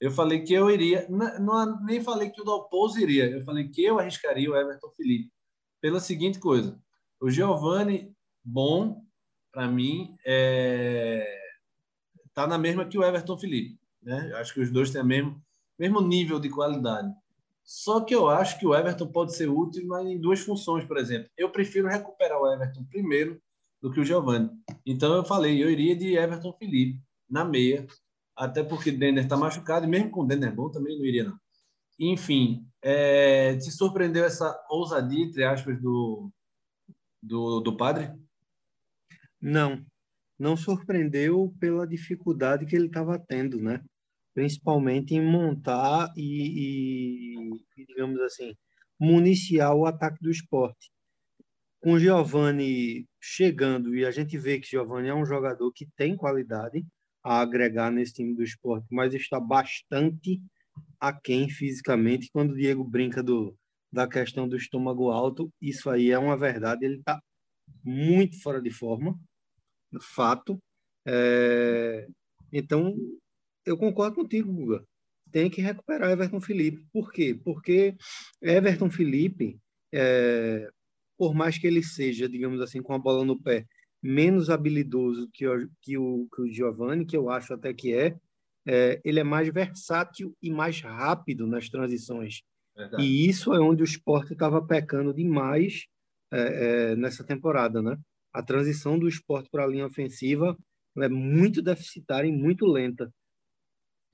eu 0.00 0.10
falei 0.10 0.42
que 0.42 0.52
eu 0.52 0.68
iria, 0.68 1.06
não, 1.08 1.38
não, 1.38 1.84
nem 1.84 2.02
falei 2.02 2.28
que 2.28 2.40
o 2.40 2.44
Dalpozo 2.44 2.98
iria, 2.98 3.30
eu 3.30 3.44
falei 3.44 3.68
que 3.68 3.84
eu 3.84 4.00
arriscaria 4.00 4.50
o 4.50 4.56
Everton 4.56 4.90
Felipe, 4.96 5.30
pela 5.80 6.00
seguinte 6.00 6.38
coisa, 6.38 6.78
o 7.20 7.30
Giovani, 7.30 8.14
bom, 8.44 9.02
para 9.52 9.68
mim, 9.68 10.16
é... 10.24 11.40
tá 12.34 12.46
na 12.46 12.58
mesma 12.58 12.84
que 12.84 12.98
o 12.98 13.04
Everton 13.04 13.38
Felipe, 13.38 13.78
né, 14.02 14.30
eu 14.30 14.36
acho 14.36 14.52
que 14.52 14.60
os 14.60 14.70
dois 14.70 14.90
têm 14.90 15.02
o 15.02 15.04
mesmo, 15.04 15.42
mesmo 15.78 16.00
nível 16.00 16.38
de 16.38 16.50
qualidade, 16.50 17.12
só 17.64 18.00
que 18.00 18.14
eu 18.14 18.28
acho 18.28 18.58
que 18.58 18.66
o 18.66 18.74
Everton 18.74 19.08
pode 19.08 19.34
ser 19.34 19.48
útil 19.48 19.86
mas 19.86 20.06
em 20.06 20.20
duas 20.20 20.40
funções, 20.40 20.84
por 20.84 20.98
exemplo, 20.98 21.28
eu 21.36 21.50
prefiro 21.50 21.88
recuperar 21.88 22.40
o 22.40 22.52
Everton 22.52 22.84
primeiro, 22.84 23.40
do 23.80 23.92
que 23.92 24.00
o 24.00 24.04
Giovani. 24.04 24.50
Então 24.84 25.14
eu 25.14 25.24
falei, 25.24 25.62
eu 25.62 25.70
iria 25.70 25.94
de 25.94 26.16
Everton 26.16 26.52
Felipe 26.52 27.00
na 27.28 27.44
meia, 27.44 27.86
até 28.34 28.62
porque 28.62 28.90
o 28.90 28.98
Denner 28.98 29.24
está 29.24 29.36
machucado, 29.36 29.86
e 29.86 29.88
mesmo 29.88 30.10
com 30.10 30.22
o 30.22 30.26
Denner 30.26 30.54
bom 30.54 30.70
também 30.70 30.98
não 30.98 31.04
iria 31.04 31.24
não. 31.24 31.38
enfim, 31.98 32.66
é, 32.88 33.56
te 33.56 33.72
surpreendeu 33.72 34.24
essa 34.24 34.56
ousadia, 34.70 35.24
entre 35.24 35.42
aspas, 35.42 35.76
do, 35.82 36.30
do, 37.20 37.58
do 37.58 37.76
padre? 37.76 38.12
Não, 39.40 39.84
não 40.38 40.56
surpreendeu 40.56 41.52
pela 41.58 41.84
dificuldade 41.84 42.64
que 42.64 42.76
ele 42.76 42.86
estava 42.86 43.18
tendo, 43.18 43.60
né? 43.60 43.82
Principalmente 44.32 45.16
em 45.16 45.20
montar 45.20 46.12
e, 46.16 47.34
e, 47.76 47.84
digamos 47.88 48.20
assim, 48.20 48.54
municiar 49.00 49.74
o 49.74 49.84
ataque 49.84 50.22
do 50.22 50.30
esporte. 50.30 50.92
Com 51.80 51.98
Giovani 51.98 53.04
chegando, 53.20 53.96
e 53.96 54.06
a 54.06 54.12
gente 54.12 54.38
vê 54.38 54.60
que 54.60 54.68
Giovani 54.68 55.08
é 55.08 55.14
um 55.14 55.26
jogador 55.26 55.72
que 55.72 55.88
tem 55.96 56.16
qualidade 56.16 56.86
a 57.24 57.40
agregar 57.40 57.90
nesse 57.90 58.12
time 58.12 58.32
do 58.32 58.44
esporte, 58.44 58.86
mas 58.92 59.12
está 59.12 59.40
bastante 59.40 60.40
aquém 61.00 61.48
fisicamente. 61.48 62.28
Quando 62.32 62.52
o 62.52 62.56
Diego 62.56 62.84
brinca 62.84 63.22
do, 63.22 63.56
da 63.92 64.08
questão 64.08 64.48
do 64.48 64.56
estômago 64.56 65.10
alto, 65.10 65.50
isso 65.60 65.88
aí 65.90 66.10
é 66.10 66.18
uma 66.18 66.36
verdade. 66.36 66.84
Ele 66.84 66.96
está 66.96 67.20
muito 67.84 68.40
fora 68.42 68.60
de 68.60 68.70
forma, 68.70 69.18
fato. 70.00 70.60
É... 71.06 72.06
Então, 72.52 72.94
eu 73.64 73.76
concordo 73.76 74.16
contigo, 74.16 74.52
Guga. 74.52 74.84
Tem 75.32 75.50
que 75.50 75.60
recuperar 75.60 76.10
Everton 76.10 76.40
Felipe. 76.40 76.84
Por 76.92 77.12
quê? 77.12 77.38
Porque 77.44 77.96
Everton 78.42 78.90
Felipe, 78.90 79.58
é... 79.92 80.68
por 81.16 81.34
mais 81.34 81.58
que 81.58 81.66
ele 81.66 81.82
seja, 81.82 82.28
digamos 82.28 82.60
assim, 82.60 82.82
com 82.82 82.94
a 82.94 82.98
bola 82.98 83.24
no 83.24 83.40
pé, 83.40 83.66
menos 84.02 84.50
habilidoso 84.50 85.28
que 85.32 85.46
o, 85.46 85.68
que 85.80 85.98
o, 85.98 86.28
que 86.34 86.42
o 86.42 86.48
Giovanni, 86.48 87.06
que 87.06 87.16
eu 87.16 87.28
acho 87.28 87.54
até 87.54 87.74
que 87.74 87.92
é, 87.92 88.16
é, 88.66 89.00
ele 89.04 89.20
é 89.20 89.24
mais 89.24 89.48
versátil 89.48 90.36
e 90.42 90.50
mais 90.50 90.80
rápido 90.80 91.46
nas 91.46 91.68
transições. 91.68 92.42
Verdade. 92.76 93.02
E 93.02 93.28
isso 93.28 93.54
é 93.54 93.60
onde 93.60 93.82
o 93.82 93.84
esporte 93.84 94.32
estava 94.32 94.64
pecando 94.64 95.14
demais 95.14 95.86
é, 96.32 96.90
é, 96.90 96.96
nessa 96.96 97.24
temporada, 97.24 97.80
né? 97.80 97.96
A 98.32 98.42
transição 98.42 98.98
do 98.98 99.08
esporte 99.08 99.48
para 99.50 99.64
a 99.64 99.66
linha 99.66 99.86
ofensiva 99.86 100.56
é 100.98 101.08
muito 101.08 101.62
deficitária 101.62 102.28
e 102.28 102.32
muito 102.32 102.66
lenta. 102.66 103.10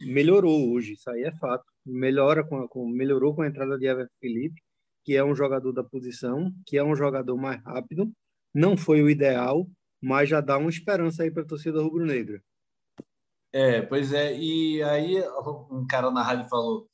Melhorou 0.01 0.73
hoje, 0.73 0.93
isso 0.93 1.11
aí 1.11 1.23
é 1.23 1.33
fato. 1.33 1.65
Melhora 1.85 2.45
com, 2.45 2.59
a, 2.59 2.69
com 2.69 2.89
melhorou 2.89 3.35
com 3.35 3.43
a 3.43 3.49
entrada 3.49 3.79
de 3.79 3.87
Everton 3.87 4.15
Felipe, 4.21 4.61
que 5.05 5.17
é 5.17 5.25
um 5.25 5.35
jogador 5.35 5.73
da 5.73 5.83
posição, 5.83 6.53
que 6.67 6.77
é 6.77 6.85
um 6.85 6.95
jogador 6.95 7.37
mais 7.37 7.61
rápido. 7.63 8.13
Não 8.55 8.77
foi 8.77 9.03
o 9.03 9.11
ideal, 9.11 9.69
mas 10.01 10.29
já 10.29 10.41
dá 10.41 10.59
uma 10.59 10.71
esperança 10.71 11.23
aí 11.23 11.31
para 11.31 11.43
a 11.43 11.47
torcida 11.47 11.81
rubro-negra. 11.81 12.43
É, 13.53 13.83
pois 13.83 14.13
é. 14.13 14.35
E 14.37 14.83
aí 14.83 15.23
um 15.71 15.87
cara 15.87 16.11
na 16.11 16.23
rádio 16.23 16.49
falou: 16.49 16.89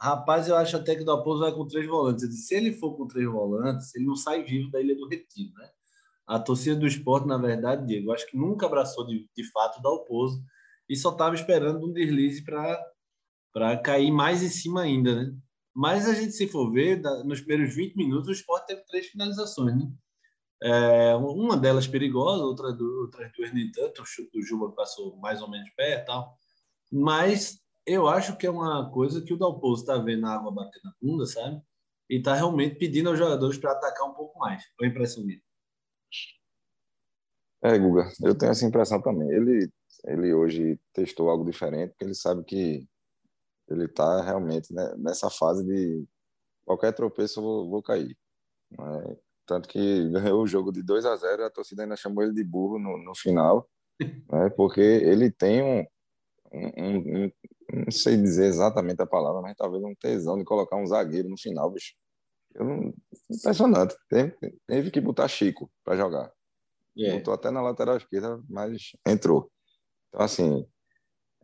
Rapaz, 0.00 0.48
eu 0.48 0.56
acho 0.56 0.76
até 0.76 0.94
que 0.94 1.02
o 1.02 1.04
Dalpozo 1.04 1.40
vai 1.40 1.52
com 1.52 1.66
três 1.66 1.86
volantes. 1.86 2.28
Disse, 2.28 2.48
se 2.48 2.54
ele 2.54 2.72
for 2.72 2.96
com 2.96 3.06
três 3.06 3.26
volantes, 3.26 3.94
ele 3.94 4.06
não 4.06 4.16
sai 4.16 4.42
vivo 4.44 4.70
da 4.70 4.80
Ilha 4.80 4.94
do 4.94 5.08
Retiro, 5.08 5.52
né? 5.54 5.68
A 6.26 6.38
torcida 6.38 6.76
do 6.76 6.86
esporte, 6.86 7.26
na 7.26 7.36
verdade, 7.36 7.86
Diego, 7.86 8.12
acho 8.12 8.26
que 8.30 8.36
nunca 8.36 8.66
abraçou 8.66 9.06
de, 9.06 9.28
de 9.36 9.50
fato 9.50 9.78
o 9.78 9.82
Dalpozo 9.82 10.42
e 10.88 10.96
só 10.96 11.10
estava 11.10 11.34
esperando 11.34 11.86
um 11.86 11.92
deslize 11.92 12.44
para 12.44 13.76
cair 13.78 14.10
mais 14.10 14.42
em 14.42 14.48
cima 14.48 14.82
ainda, 14.82 15.14
né? 15.14 15.36
Mas 15.74 16.08
a 16.08 16.14
gente, 16.14 16.32
se 16.32 16.46
for 16.46 16.70
ver, 16.70 17.00
nos 17.24 17.40
primeiros 17.40 17.74
20 17.74 17.96
minutos, 17.96 18.28
o 18.28 18.32
esporte 18.32 18.68
teve 18.68 18.84
três 18.86 19.06
finalizações, 19.08 19.76
né? 19.76 19.90
É, 20.66 21.14
uma 21.14 21.58
delas 21.58 21.86
perigosa, 21.86 22.42
outra 22.42 22.72
do, 22.72 23.02
outras 23.02 23.30
duas 23.36 23.52
nem 23.52 23.70
tanto. 23.70 24.00
O 24.00 24.06
chute 24.06 24.30
do 24.32 24.42
Juba 24.42 24.72
passou 24.72 25.14
mais 25.18 25.42
ou 25.42 25.50
menos 25.50 25.68
perto 25.76 26.06
tal. 26.06 26.38
Mas 26.90 27.60
eu 27.86 28.08
acho 28.08 28.34
que 28.38 28.46
é 28.46 28.50
uma 28.50 28.90
coisa 28.90 29.20
que 29.22 29.34
o 29.34 29.36
Dalpozo 29.36 29.82
está 29.82 29.98
vendo 29.98 30.26
a 30.26 30.34
água 30.34 30.50
bater 30.50 30.80
na 30.82 30.94
bunda, 31.02 31.26
sabe? 31.26 31.60
E 32.08 32.16
está 32.16 32.34
realmente 32.34 32.76
pedindo 32.76 33.10
aos 33.10 33.18
jogadores 33.18 33.58
para 33.58 33.72
atacar 33.72 34.08
um 34.08 34.14
pouco 34.14 34.38
mais. 34.38 34.64
Foi 34.78 34.86
a 34.86 34.90
impressão 34.90 35.22
minha. 35.22 35.40
É, 37.62 37.78
Guga, 37.78 38.10
eu 38.22 38.36
tenho 38.36 38.52
essa 38.52 38.64
impressão 38.64 39.02
também. 39.02 39.28
Ele, 39.28 39.70
ele 40.04 40.32
hoje 40.32 40.80
testou 40.94 41.28
algo 41.28 41.44
diferente, 41.44 41.90
porque 41.90 42.04
ele 42.04 42.14
sabe 42.14 42.42
que 42.42 42.88
ele 43.68 43.84
está 43.84 44.22
realmente 44.22 44.72
né, 44.72 44.94
nessa 44.96 45.28
fase 45.28 45.62
de 45.62 46.06
qualquer 46.64 46.92
tropeço 46.92 47.40
eu 47.40 47.44
vou, 47.44 47.70
vou 47.70 47.82
cair. 47.82 48.16
É, 48.72 49.16
tanto 49.46 49.68
que 49.68 50.08
ganhou 50.10 50.42
o 50.42 50.46
jogo 50.46 50.72
de 50.72 50.82
2 50.82 51.04
a 51.04 51.16
0 51.16 51.44
a 51.44 51.50
torcida 51.50 51.82
ainda 51.82 51.96
chamou 51.96 52.22
ele 52.22 52.32
de 52.32 52.44
burro 52.44 52.78
no, 52.78 52.96
no 52.98 53.14
final, 53.14 53.68
né? 54.00 54.50
porque 54.56 54.80
ele 54.80 55.30
tem 55.30 55.62
um, 55.62 55.86
um, 56.52 57.24
um, 57.24 57.32
não 57.72 57.90
sei 57.90 58.16
dizer 58.16 58.46
exatamente 58.46 59.00
a 59.02 59.06
palavra, 59.06 59.42
mas 59.42 59.56
talvez 59.56 59.82
um 59.82 59.94
tesão 59.94 60.38
de 60.38 60.44
colocar 60.44 60.76
um 60.76 60.86
zagueiro 60.86 61.28
no 61.28 61.38
final, 61.38 61.70
bicho. 61.70 61.94
Eu 62.54 62.64
não, 62.64 62.94
impressionante. 63.28 63.96
Teve, 64.08 64.36
teve 64.66 64.90
que 64.90 65.00
botar 65.00 65.26
Chico 65.26 65.70
para 65.84 65.96
jogar. 65.96 66.32
Yeah. 66.96 67.16
É. 67.16 67.18
Botou 67.18 67.34
até 67.34 67.50
na 67.50 67.60
lateral 67.60 67.96
esquerda, 67.96 68.40
mas 68.48 68.92
entrou. 69.06 69.50
Então, 70.08 70.24
assim, 70.24 70.64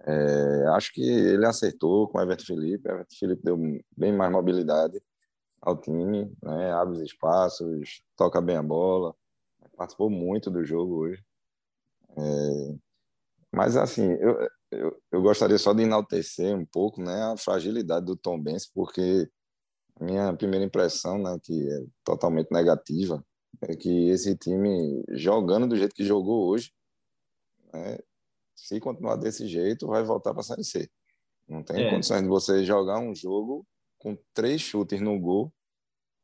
é, 0.07 0.66
acho 0.69 0.92
que 0.92 1.02
ele 1.02 1.45
acertou 1.45 2.09
com 2.09 2.19
o 2.19 2.21
Everton 2.21 2.45
Felipe. 2.45 2.88
O 2.88 2.92
Everton 2.92 3.16
Felipe 3.19 3.42
deu 3.42 3.59
bem 3.97 4.12
mais 4.12 4.30
mobilidade 4.30 5.02
ao 5.61 5.76
time, 5.76 6.33
né? 6.43 6.73
abre 6.73 6.95
os 6.95 7.02
espaços, 7.02 8.02
toca 8.17 8.40
bem 8.40 8.57
a 8.57 8.62
bola, 8.62 9.14
participou 9.76 10.11
muito 10.11 10.50
do 10.50 10.64
jogo 10.64 10.97
hoje. 10.97 11.25
É, 12.17 12.76
mas 13.52 13.76
assim, 13.76 14.12
eu, 14.12 14.49
eu, 14.71 15.02
eu, 15.12 15.23
gostaria 15.23 15.59
só 15.59 15.73
de 15.73 15.83
enaltecer 15.83 16.55
um 16.57 16.64
pouco 16.64 17.02
né, 17.02 17.23
a 17.25 17.37
fragilidade 17.37 18.07
do 18.07 18.17
Tom 18.17 18.40
Benz, 18.40 18.67
porque 18.67 19.29
a 19.97 20.05
minha 20.05 20.37
primeira 20.37 20.64
impressão, 20.64 21.19
né, 21.19 21.38
que 21.43 21.69
é 21.71 21.85
totalmente 22.05 22.50
negativa, 22.50 23.25
é 23.62 23.76
que 23.76 24.09
esse 24.09 24.37
time, 24.37 25.02
jogando 25.11 25.69
do 25.69 25.76
jeito 25.76 25.95
que 25.95 26.05
jogou 26.05 26.49
hoje, 26.49 26.73
né, 27.73 27.99
se 28.57 28.79
continuar 28.81 29.17
desse 29.17 29.47
jeito, 29.47 29.87
vai 29.87 30.02
voltar 30.02 30.33
para 30.33 30.40
a 30.40 30.45
Série 30.45 30.64
C. 30.64 30.90
Não 31.49 31.62
tem 31.62 31.87
é. 31.87 31.90
condições 31.90 32.23
de 32.23 32.29
você 32.29 32.64
jogar 32.64 32.99
um 32.99 33.14
jogo 33.14 33.67
com 34.00 34.19
três 34.35 34.61
chutes 34.61 35.00
no 35.00 35.19
gol, 35.21 35.52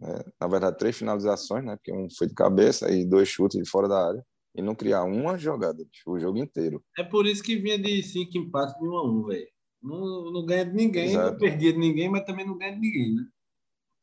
né? 0.01 0.25
na 0.41 0.49
verdade, 0.49 0.79
três 0.79 0.97
finalizações, 0.97 1.65
né? 1.65 1.77
Porque 1.77 1.93
um 1.93 2.09
foi 2.11 2.27
de 2.27 2.35
cabeça 2.35 2.91
e 2.91 3.07
dois 3.07 3.29
chutes 3.29 3.63
de 3.63 3.69
fora 3.69 3.87
da 3.87 4.09
área, 4.09 4.27
e 4.55 4.63
não 4.63 4.75
criar 4.75 5.05
uma 5.05 5.39
jogada, 5.39 5.85
o 6.07 6.19
jogo 6.19 6.39
inteiro. 6.39 6.83
É 6.99 7.05
por 7.05 7.27
isso 7.27 7.43
que 7.43 7.57
vinha 7.57 7.79
de 7.79 8.03
cinco 8.03 8.37
empates 8.39 8.75
de 8.81 8.89
um 8.89 8.97
a 8.97 9.07
um, 9.07 9.23
velho. 9.25 9.47
Não, 9.83 10.33
não 10.33 10.45
ganha 10.45 10.65
de 10.65 10.75
ninguém, 10.75 11.11
Exato. 11.11 11.33
não 11.33 11.39
perdia 11.39 11.73
de 11.73 11.79
ninguém, 11.79 12.09
mas 12.09 12.25
também 12.25 12.47
não 12.47 12.57
ganha 12.57 12.73
de 12.73 12.81
ninguém, 12.81 13.15
né? 13.15 13.25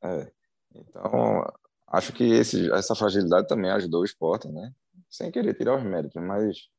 É. 0.04 0.32
Então, 0.76 1.46
acho 1.88 2.14
que 2.14 2.24
esse, 2.24 2.72
essa 2.72 2.96
fragilidade 2.96 3.48
também 3.48 3.72
ajudou 3.72 4.02
o 4.02 4.06
esporte, 4.06 4.48
né? 4.48 4.72
Sem 5.10 5.32
querer 5.32 5.56
tirar 5.56 5.78
os 5.78 5.84
méritos, 5.84 6.22
mas 6.22 6.70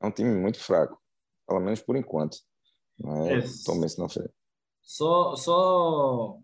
é 0.00 0.06
um 0.06 0.10
time 0.10 0.34
muito 0.34 0.58
fraco, 0.58 1.00
pelo 1.46 1.60
menos 1.60 1.80
por 1.80 1.96
enquanto. 1.96 2.36
Né? 2.98 3.38
É. 3.38 3.42
Totalmente 3.64 3.98
não 3.98 4.08
foi. 4.08 4.28
Só, 4.82 5.34
só 5.36 6.38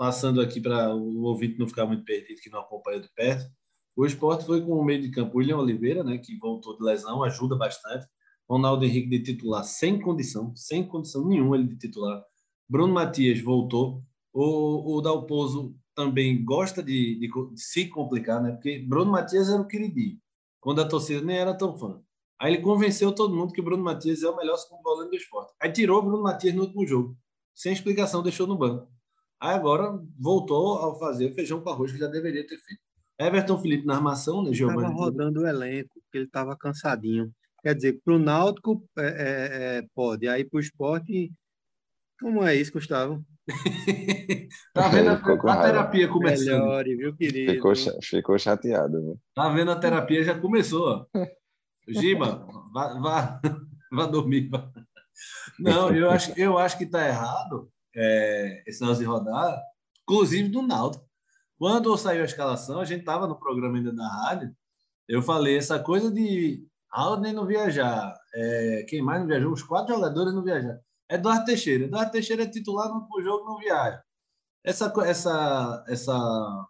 passando 0.00 0.40
aqui 0.40 0.62
para 0.62 0.94
o 0.94 1.24
ouvinte 1.24 1.58
não 1.58 1.68
ficar 1.68 1.84
muito 1.84 2.02
perdido, 2.04 2.40
que 2.40 2.48
não 2.48 2.60
acompanha 2.60 3.02
de 3.02 3.08
perto. 3.12 3.52
O 3.94 4.06
esporte 4.06 4.46
foi 4.46 4.62
com 4.62 4.72
o 4.72 4.82
meio 4.82 5.02
de 5.02 5.10
campo 5.10 5.36
William 5.36 5.58
Oliveira, 5.58 6.02
né, 6.02 6.16
que 6.16 6.38
voltou 6.38 6.74
de 6.74 6.82
lesão, 6.82 7.22
ajuda 7.22 7.54
bastante. 7.54 8.06
Ronaldo 8.48 8.82
Henrique 8.82 9.10
de 9.10 9.22
titular 9.22 9.62
sem 9.62 10.00
condição, 10.00 10.56
sem 10.56 10.88
condição 10.88 11.28
nenhuma 11.28 11.54
ele 11.54 11.68
de 11.68 11.76
titular. 11.76 12.24
Bruno 12.66 12.94
Matias 12.94 13.42
voltou. 13.42 14.02
O, 14.32 14.96
o 14.96 15.02
Dalpozo 15.02 15.76
também 15.94 16.42
gosta 16.42 16.82
de, 16.82 17.18
de, 17.18 17.28
de, 17.28 17.60
se 17.60 17.86
complicar, 17.86 18.42
né? 18.42 18.52
Porque 18.52 18.78
Bruno 18.78 19.12
Matias 19.12 19.50
era 19.50 19.60
o 19.60 19.68
queridinho, 19.68 20.18
quando 20.60 20.80
a 20.80 20.88
torcida 20.88 21.20
nem 21.20 21.36
era 21.36 21.52
tão 21.52 21.76
fã. 21.76 22.00
Aí 22.40 22.54
ele 22.54 22.62
convenceu 22.62 23.14
todo 23.14 23.36
mundo 23.36 23.52
que 23.52 23.60
o 23.60 23.64
Bruno 23.64 23.84
Matias 23.84 24.22
é 24.22 24.30
o 24.30 24.36
melhor 24.36 24.56
segundo 24.56 24.82
volante 24.82 25.10
do 25.10 25.16
esporte. 25.16 25.52
Aí 25.60 25.70
tirou 25.70 25.98
o 25.98 26.02
Bruno 26.02 26.22
Matias 26.22 26.54
no 26.54 26.62
último 26.62 26.86
jogo 26.86 27.18
sem 27.54 27.74
explicação, 27.74 28.22
deixou 28.22 28.46
no 28.46 28.56
banco. 28.56 28.90
Aí 29.40 29.54
agora 29.54 29.98
voltou 30.18 30.90
a 30.90 30.98
fazer 30.98 31.32
feijão 31.32 31.62
com 31.62 31.70
arroz 31.70 31.90
que 31.90 31.98
já 31.98 32.06
deveria 32.06 32.46
ter 32.46 32.58
feito. 32.58 32.80
Everton 33.18 33.58
Felipe 33.58 33.86
na 33.86 33.96
armação, 33.96 34.42
né, 34.42 34.52
Giovanni? 34.52 34.82
Estava 34.82 34.94
rodando 34.94 35.40
o 35.40 35.46
elenco, 35.46 36.00
porque 36.00 36.18
ele 36.18 36.26
estava 36.26 36.56
cansadinho. 36.56 37.32
Quer 37.62 37.74
dizer, 37.74 38.00
para 38.04 38.14
o 38.14 38.18
Náutico 38.18 38.82
é, 38.98 39.02
é, 39.02 39.78
é, 39.78 39.86
pode, 39.94 40.28
aí 40.28 40.44
para 40.44 40.58
o 40.58 40.60
esporte. 40.60 41.32
Como 42.20 42.44
é 42.44 42.54
isso, 42.54 42.72
Gustavo? 42.72 43.24
tá 44.74 44.88
vendo 44.88 45.08
a, 45.08 45.14
a 45.14 45.62
terapia 45.62 46.08
começando. 46.08 46.60
Melhore, 46.60 46.96
viu, 46.96 47.16
querido? 47.16 47.52
Ficou, 47.52 47.72
ficou 48.02 48.38
chateado. 48.38 49.00
Viu? 49.00 49.20
Tá 49.34 49.48
vendo 49.48 49.70
a 49.70 49.76
terapia 49.76 50.22
já 50.22 50.38
começou. 50.38 51.06
Giba, 51.88 52.46
vá, 52.72 52.98
vá, 53.00 53.40
vá 53.90 54.06
dormir. 54.06 54.48
Vá. 54.48 54.70
Não, 55.58 55.94
eu 55.94 56.10
acho, 56.10 56.38
eu 56.38 56.58
acho 56.58 56.76
que 56.78 56.84
está 56.84 57.06
errado 57.06 57.70
é, 58.00 58.62
esse 58.66 58.80
negócio 58.80 59.02
de 59.02 59.08
rodar, 59.08 59.60
inclusive 60.02 60.48
do 60.48 60.62
Naldo. 60.62 61.00
Quando 61.58 61.96
saiu 61.98 62.22
a 62.22 62.24
escalação, 62.24 62.80
a 62.80 62.84
gente 62.84 63.00
estava 63.00 63.26
no 63.26 63.38
programa 63.38 63.76
ainda 63.76 63.92
da 63.92 64.08
rádio, 64.08 64.54
eu 65.06 65.22
falei 65.22 65.58
essa 65.58 65.78
coisa 65.78 66.10
de 66.10 66.66
Alden 66.90 67.34
não 67.34 67.46
viajar, 67.46 68.14
é, 68.34 68.84
quem 68.88 69.02
mais 69.02 69.20
não 69.20 69.26
viajou? 69.26 69.52
Os 69.52 69.62
quatro 69.62 69.94
jogadores 69.94 70.32
não 70.32 70.42
viajaram. 70.42 70.80
Eduardo 71.08 71.44
Teixeira. 71.44 71.84
Eduardo 71.84 72.12
Teixeira 72.12 72.44
é 72.44 72.46
titular 72.46 72.88
no 72.88 73.22
jogo, 73.22 73.44
não 73.44 73.58
viaja. 73.58 74.02
essa, 74.64 74.92
essa, 75.04 75.84
essa, 75.88 76.66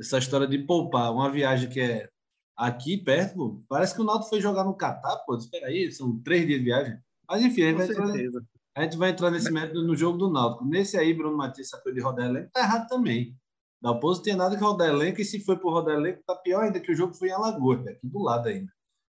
essa 0.00 0.18
história 0.18 0.46
de 0.46 0.58
poupar 0.58 1.12
uma 1.12 1.30
viagem 1.30 1.68
que 1.68 1.80
é 1.80 2.08
aqui 2.56 2.96
perto, 2.96 3.62
parece 3.68 3.94
que 3.94 4.00
o 4.00 4.04
Náutico 4.04 4.30
foi 4.30 4.40
jogar 4.40 4.64
no 4.64 4.74
Catar, 4.74 5.16
pô, 5.26 5.36
espera 5.36 5.66
aí, 5.66 5.90
são 5.90 6.18
três 6.22 6.46
dias 6.46 6.58
de 6.58 6.64
viagem. 6.64 6.98
Mas 7.28 7.42
enfim, 7.42 7.62
a 7.62 7.66
gente, 7.68 7.76
vai 7.76 7.86
entrar, 7.88 8.42
a 8.74 8.82
gente 8.82 8.96
vai 8.96 9.10
entrar 9.10 9.30
nesse 9.30 9.50
método 9.50 9.86
no 9.86 9.94
jogo 9.94 10.16
do 10.16 10.30
Náutico. 10.30 10.64
Nesse 10.64 10.96
aí, 10.96 11.12
Bruno 11.12 11.36
Matias 11.36 11.68
sacou 11.68 11.92
de 11.92 12.00
rodar 12.00 12.26
elenco, 12.26 12.50
tá 12.52 12.60
errado 12.60 12.88
também. 12.88 13.36
Dalpozo 13.80 14.22
tem 14.22 14.36
nada 14.36 14.56
que 14.56 14.62
rodar 14.62 14.88
elenco, 14.88 15.20
e 15.20 15.24
se 15.24 15.40
foi 15.40 15.58
por 15.58 15.72
rodar 15.72 15.96
elenco, 15.96 16.22
tá 16.26 16.34
pior 16.36 16.62
ainda 16.62 16.80
que 16.80 16.90
o 16.92 16.94
jogo 16.94 17.14
foi 17.14 17.28
em 17.28 17.32
Alagoas, 17.32 17.86
aqui 17.86 18.06
do 18.06 18.22
lado 18.22 18.48
ainda. 18.48 18.72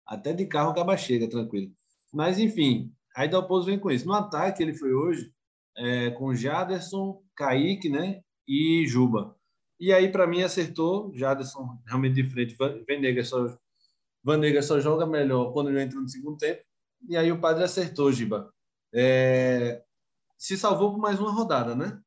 Até 0.06 0.34
de 0.34 0.46
carro 0.46 0.72
acaba 0.72 0.98
chega, 0.98 1.30
tranquilo. 1.30 1.72
Mas 2.14 2.40
enfim, 2.40 2.92
aí 3.16 3.30
Dalpozo 3.30 3.66
vem 3.66 3.80
com 3.80 3.92
isso. 3.92 4.06
No 4.06 4.14
ataque, 4.14 4.62
ele 4.62 4.74
foi 4.74 4.94
hoje 4.94 5.32
é, 5.78 6.12
com 6.12 6.34
Jaderson, 6.34 7.22
Kaique, 7.36 7.90
né? 7.90 8.22
E 8.48 8.86
Juba. 8.88 9.36
E 9.80 9.92
aí, 9.92 10.12
para 10.12 10.28
mim, 10.28 10.42
acertou. 10.42 11.12
Jaderson 11.14 11.78
realmente 11.86 12.16
de 12.16 12.30
frente. 12.30 12.56
Vanega 12.56 13.24
só, 13.24 13.58
Vanega 14.24 14.62
só 14.62 14.80
joga 14.80 15.06
melhor 15.06 15.52
quando 15.52 15.70
ele 15.70 15.82
entra 15.82 16.00
no 16.00 16.08
segundo 16.08 16.38
tempo. 16.38 16.62
E 17.08 17.18
aí 17.18 17.32
o 17.32 17.40
padre 17.40 17.64
acertou, 17.64 18.12
Giba. 18.12 18.54
É... 18.96 19.84
Se 20.38 20.58
salvou 20.58 20.92
por 20.92 21.00
mais 21.00 21.20
uma 21.20 21.32
rodada, 21.32 21.76
né? 21.76 22.00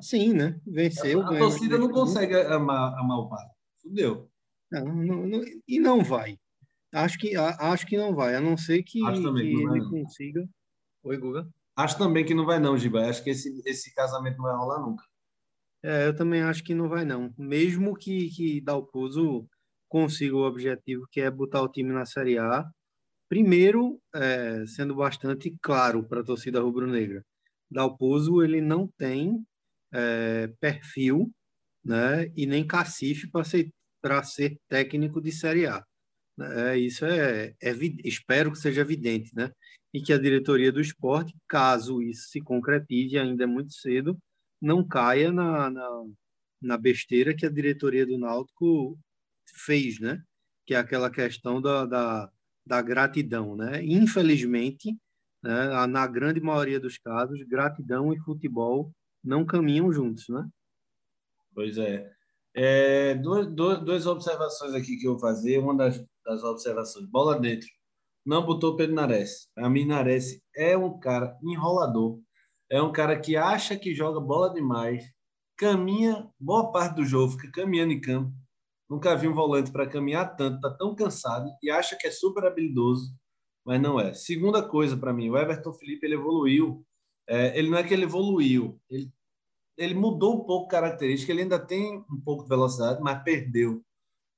Sim, 0.00 0.34
né? 0.34 0.60
Venceu. 0.66 1.22
A, 1.22 1.34
a 1.34 1.38
torcida 1.38 1.78
não 1.78 1.88
consegue 1.88 2.34
amar, 2.34 2.98
amar 2.98 3.18
o 3.18 3.28
padre. 3.28 3.54
Fudeu. 3.80 4.28
Não, 4.70 4.84
não, 4.84 5.26
não, 5.26 5.40
e 5.68 5.78
não 5.78 6.02
vai. 6.02 6.36
Acho 6.92 7.18
que, 7.18 7.36
acho 7.36 7.86
que 7.86 7.96
não 7.96 8.14
vai, 8.14 8.34
a 8.34 8.40
não 8.40 8.56
ser 8.56 8.82
que, 8.82 9.04
acho 9.06 9.22
também 9.22 9.50
que, 9.50 9.56
que 9.56 9.62
ele 9.62 9.80
não. 9.80 9.90
consiga. 9.90 10.48
Oi, 11.04 11.16
Guga. 11.16 11.48
Acho 11.76 11.98
também 11.98 12.24
que 12.24 12.34
não 12.34 12.46
vai, 12.46 12.60
não, 12.60 12.78
Giba. 12.78 13.08
Acho 13.08 13.22
que 13.22 13.30
esse, 13.30 13.62
esse 13.66 13.92
casamento 13.94 14.36
não 14.36 14.44
vai 14.44 14.56
rolar 14.56 14.80
nunca. 14.80 15.04
É, 15.82 16.06
eu 16.06 16.16
também 16.16 16.42
acho 16.42 16.62
que 16.62 16.74
não 16.74 16.88
vai, 16.88 17.04
não. 17.04 17.34
Mesmo 17.36 17.94
que, 17.94 18.30
que 18.30 18.60
Dalpozo 18.60 19.46
consiga 19.88 20.36
o 20.36 20.46
objetivo, 20.46 21.06
que 21.10 21.20
é 21.20 21.30
botar 21.30 21.62
o 21.62 21.68
time 21.68 21.92
na 21.92 22.06
Série 22.06 22.38
A, 22.38 22.64
primeiro, 23.34 24.00
é, 24.14 24.64
sendo 24.64 24.94
bastante 24.94 25.52
claro 25.60 26.04
para 26.04 26.20
a 26.20 26.24
torcida 26.24 26.60
rubro-negra, 26.60 27.24
Dalpozo 27.68 28.44
ele 28.44 28.60
não 28.60 28.86
tem 28.96 29.44
é, 29.92 30.46
perfil 30.60 31.32
né, 31.84 32.30
e 32.36 32.46
nem 32.46 32.64
cacife 32.64 33.28
para 33.28 33.42
ser, 33.42 33.72
ser 34.22 34.56
técnico 34.68 35.20
de 35.20 35.32
Série 35.32 35.66
A. 35.66 35.84
É, 36.38 36.78
isso 36.78 37.04
é, 37.04 37.56
é, 37.60 37.74
espero 38.04 38.52
que 38.52 38.58
seja 38.58 38.82
evidente, 38.82 39.34
né? 39.34 39.50
E 39.92 40.00
que 40.00 40.12
a 40.12 40.18
diretoria 40.18 40.70
do 40.70 40.80
esporte, 40.80 41.34
caso 41.48 42.00
isso 42.02 42.28
se 42.28 42.40
concretize, 42.40 43.18
ainda 43.18 43.42
é 43.42 43.46
muito 43.48 43.72
cedo, 43.72 44.16
não 44.60 44.86
caia 44.86 45.32
na, 45.32 45.70
na, 45.70 46.04
na 46.62 46.78
besteira 46.78 47.34
que 47.34 47.44
a 47.44 47.50
diretoria 47.50 48.06
do 48.06 48.16
Náutico 48.16 48.96
fez, 49.66 49.98
né? 49.98 50.22
Que 50.64 50.74
é 50.74 50.78
aquela 50.78 51.10
questão 51.10 51.60
da, 51.60 51.84
da, 51.84 52.30
da 52.66 52.80
gratidão, 52.82 53.56
né? 53.56 53.84
Infelizmente, 53.84 54.96
né, 55.42 55.86
na 55.86 56.06
grande 56.06 56.40
maioria 56.40 56.80
dos 56.80 56.98
casos, 56.98 57.42
gratidão 57.46 58.12
e 58.12 58.20
futebol 58.20 58.90
não 59.22 59.44
caminham 59.44 59.92
juntos, 59.92 60.28
né? 60.28 60.48
Pois 61.54 61.78
é. 61.78 62.10
é 62.54 63.14
duas, 63.14 63.46
duas, 63.46 63.84
duas 63.84 64.06
observações 64.06 64.74
aqui 64.74 64.96
que 64.96 65.06
eu 65.06 65.12
vou 65.12 65.20
fazer. 65.20 65.58
Uma 65.58 65.76
das, 65.76 66.04
das 66.24 66.42
observações, 66.42 67.06
bola 67.06 67.38
dentro. 67.38 67.68
Não 68.26 68.44
botou 68.44 68.76
Pedro 68.76 68.94
Nares. 68.94 69.48
A 69.56 69.68
mim, 69.68 69.86
Nares 69.86 70.40
é 70.56 70.76
um 70.76 70.98
cara 70.98 71.36
enrolador 71.42 72.20
é 72.70 72.80
um 72.82 72.92
cara 72.92 73.18
que 73.20 73.36
acha 73.36 73.76
que 73.76 73.94
joga 73.94 74.20
bola 74.20 74.52
demais, 74.52 75.04
caminha 75.56 76.28
boa 76.40 76.72
parte 76.72 76.96
do 76.96 77.04
jogo, 77.04 77.32
fica 77.32 77.62
caminhando 77.62 77.92
em 77.92 78.00
campo. 78.00 78.32
Nunca 78.88 79.16
vi 79.16 79.26
um 79.28 79.34
volante 79.34 79.72
para 79.72 79.88
caminhar 79.88 80.36
tanto, 80.36 80.60
tá 80.60 80.70
tão 80.70 80.94
cansado 80.94 81.50
e 81.62 81.70
acha 81.70 81.96
que 81.96 82.06
é 82.06 82.10
super 82.10 82.44
habilidoso, 82.44 83.14
mas 83.64 83.80
não 83.80 83.98
é. 83.98 84.12
Segunda 84.12 84.62
coisa 84.62 84.96
para 84.96 85.12
mim, 85.12 85.30
o 85.30 85.38
Everton 85.38 85.72
Felipe 85.72 86.06
ele 86.06 86.14
evoluiu. 86.14 86.84
É, 87.26 87.58
ele 87.58 87.70
não 87.70 87.78
é 87.78 87.82
que 87.82 87.94
ele 87.94 88.04
evoluiu, 88.04 88.78
ele, 88.90 89.10
ele 89.76 89.94
mudou 89.94 90.42
um 90.42 90.44
pouco 90.44 90.66
a 90.66 90.80
característica. 90.80 91.32
Ele 91.32 91.42
ainda 91.42 91.58
tem 91.58 92.04
um 92.10 92.20
pouco 92.20 92.42
de 92.42 92.48
velocidade, 92.48 93.00
mas 93.02 93.22
perdeu 93.22 93.82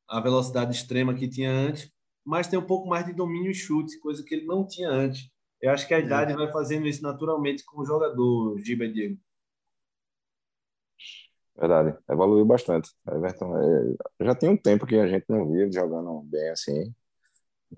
a 0.08 0.20
velocidade 0.20 0.74
extrema 0.74 1.14
que 1.14 1.28
tinha 1.28 1.50
antes. 1.50 1.90
Mas 2.24 2.48
tem 2.48 2.58
um 2.58 2.66
pouco 2.66 2.88
mais 2.88 3.06
de 3.06 3.12
domínio 3.12 3.50
e 3.50 3.54
chute, 3.54 3.98
coisa 4.00 4.24
que 4.24 4.34
ele 4.34 4.46
não 4.46 4.66
tinha 4.66 4.90
antes. 4.90 5.28
Eu 5.60 5.70
acho 5.70 5.86
que 5.86 5.94
a 5.94 5.98
é. 5.98 6.02
idade 6.02 6.34
vai 6.34 6.50
fazendo 6.50 6.86
isso 6.86 7.02
naturalmente 7.02 7.64
com 7.64 7.80
o 7.80 7.84
jogador, 7.84 8.58
Giba 8.58 8.88
Diego. 8.88 9.18
Verdade, 11.58 11.96
evoluiu 12.10 12.44
bastante. 12.44 12.90
Everton 13.10 13.56
é... 13.56 14.24
já 14.24 14.34
tem 14.34 14.50
um 14.50 14.56
tempo 14.56 14.86
que 14.86 14.96
a 14.96 15.06
gente 15.06 15.24
não 15.28 15.50
via 15.50 15.70
jogando 15.72 16.20
bem 16.22 16.50
assim, 16.50 16.94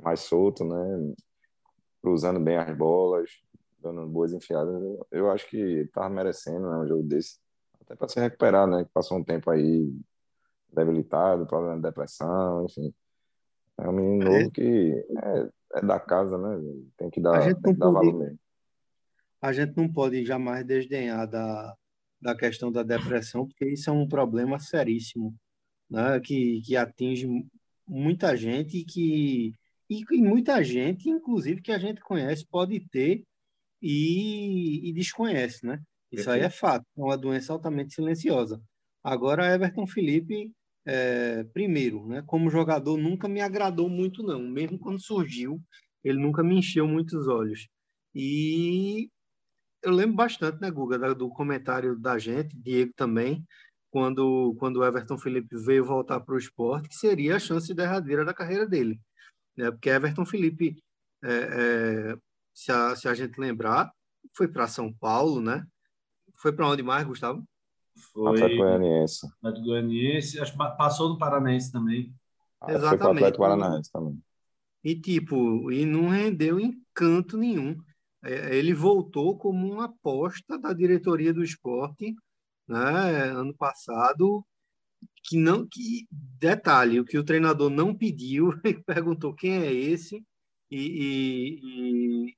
mais 0.03 0.21
solto, 0.21 0.65
né? 0.65 1.15
Cruzando 2.03 2.41
bem 2.41 2.57
as 2.57 2.77
bolas, 2.77 3.31
dando 3.81 4.07
boas 4.09 4.33
enfiadas. 4.33 4.75
Eu, 4.75 5.07
eu 5.13 5.31
acho 5.31 5.49
que 5.49 5.57
estava 5.57 6.09
merecendo 6.09 6.69
né, 6.69 6.79
um 6.79 6.89
jogo 6.89 7.03
desse, 7.05 7.39
até 7.81 7.95
para 7.95 8.09
se 8.09 8.19
recuperar, 8.19 8.67
né? 8.67 8.85
Passou 8.93 9.17
um 9.17 9.25
tempo 9.25 9.49
aí 9.51 9.89
debilitado, 10.73 11.47
problema 11.47 11.77
de 11.77 11.83
depressão, 11.83 12.65
enfim. 12.65 12.93
É 13.79 13.89
um 13.89 13.93
menino 13.93 14.27
é. 14.27 14.39
novo 14.39 14.51
que 14.51 15.07
é, 15.23 15.49
é 15.79 15.83
da 15.83 16.01
casa, 16.01 16.37
né? 16.37 16.83
Tem 16.97 17.11
que 17.11 17.21
dar, 17.21 17.39
a 17.39 17.41
gente 17.43 17.61
não 17.63 17.75
pode, 17.75 17.79
valor 17.79 18.19
mesmo. 18.19 18.39
A 19.41 19.53
gente 19.53 19.77
não 19.77 19.89
pode 19.89 20.25
jamais 20.25 20.65
desdenhar 20.65 21.29
da, 21.29 21.77
da 22.21 22.37
questão 22.37 22.71
da 22.73 22.83
depressão, 22.83 23.47
porque 23.47 23.67
isso 23.67 23.91
é 23.91 23.93
um 23.93 24.09
problema 24.09 24.59
seríssimo, 24.59 25.35
né? 25.91 26.21
Que, 26.21 26.61
que 26.63 26.77
atinge 26.77 27.27
muita 27.87 28.37
gente 28.37 28.79
e 28.79 28.85
que 28.85 29.55
e, 29.91 30.05
e 30.11 30.23
muita 30.23 30.63
gente, 30.63 31.09
inclusive 31.09 31.63
que 31.63 31.73
a 31.73 31.79
gente 31.79 32.01
conhece, 32.01 32.47
pode 32.47 32.79
ter 32.91 33.25
e, 33.81 34.91
e 34.91 34.93
desconhece, 34.93 35.65
né? 35.65 35.81
Isso 36.13 36.31
aí 36.31 36.41
é 36.41 36.51
fato, 36.51 36.87
é 36.97 37.01
uma 37.01 37.17
doença 37.17 37.53
altamente 37.53 37.95
silenciosa. 37.95 38.61
Agora, 39.03 39.55
Everton 39.55 39.87
Felipe 39.87 40.53
é, 40.87 41.45
primeiro, 41.53 42.07
né, 42.07 42.23
como 42.27 42.49
jogador 42.49 42.97
nunca 42.97 43.29
me 43.29 43.43
agradou 43.43 43.91
muito 43.91 44.23
não, 44.23 44.41
mesmo 44.41 44.79
quando 44.79 45.03
surgiu, 45.03 45.61
ele 46.03 46.19
nunca 46.19 46.43
me 46.43 46.57
encheu 46.57 46.89
muitos 46.89 47.29
olhos. 47.29 47.69
E 48.15 49.11
eu 49.83 49.93
lembro 49.93 50.17
bastante, 50.17 50.61
né, 50.61 50.71
Guga, 50.71 51.15
do 51.15 51.29
comentário 51.29 51.99
da 51.99 52.19
gente, 52.19 52.57
Diego 52.57 52.93
também, 52.97 53.47
quando 53.91 54.55
quando 54.59 54.79
o 54.79 54.85
Everton 54.85 55.19
Felipe 55.19 55.57
veio 55.57 55.85
voltar 55.85 56.21
para 56.21 56.35
o 56.35 56.39
esporte, 56.39 56.89
que 56.89 56.97
seria 56.97 57.37
a 57.37 57.41
chance 57.41 57.73
derradeira 57.75 58.25
da 58.25 58.35
carreira 58.35 58.67
dele, 58.67 59.01
né? 59.57 59.71
Porque 59.71 59.89
Everton 59.89 60.27
Felipe, 60.27 60.83
é, 61.23 61.33
é, 61.33 62.17
se, 62.53 62.71
a, 62.73 62.95
se 62.97 63.09
a 63.09 63.15
gente 63.15 63.39
lembrar, 63.39 63.91
foi 64.35 64.49
para 64.49 64.69
São 64.69 64.93
Paulo, 64.93 65.41
né? 65.41 65.65
Foi 66.37 66.53
para 66.53 66.69
onde 66.69 66.83
mais, 66.83 67.07
Gustavo? 67.07 67.45
Foi 68.13 68.37
Atlético 68.37 68.63
Goianiense. 68.63 69.27
Atlético 69.27 69.67
Goianiense, 69.67 70.41
acho 70.41 70.53
que 70.53 70.59
passou 70.59 71.09
do 71.09 71.19
Paranaense 71.19 71.73
também. 71.73 72.15
Ah, 72.61 72.73
Exatamente. 72.73 72.89
Foi 72.89 72.99
para 72.99 73.09
o 73.09 73.13
Atlético 73.13 73.43
Paranaense 73.43 73.93
também. 73.93 74.23
E 74.85 74.95
tipo, 74.95 75.73
e 75.73 75.85
não 75.85 76.09
rendeu 76.09 76.61
encanto 76.61 77.37
nenhum. 77.37 77.77
É, 78.25 78.57
ele 78.57 78.75
voltou 78.75 79.39
como 79.39 79.73
uma 79.73 79.87
aposta 79.87 80.59
da 80.59 80.73
diretoria 80.73 81.33
do 81.33 81.43
esporte, 81.45 82.15
né, 82.67 83.31
ano 83.31 83.55
passado, 83.55 84.45
que 85.25 85.37
não 85.37 85.67
que 85.67 86.07
detalhe, 86.11 87.01
o 87.01 87.05
que 87.05 87.19
o 87.19 87.25
treinador 87.25 87.71
não 87.71 87.95
pediu, 87.95 88.51
ele 88.65 88.83
perguntou 88.85 89.35
quem 89.35 89.59
é 89.59 89.73
esse 89.73 90.25
e, 90.71 90.79
e, 90.81 92.27
e 92.31 92.37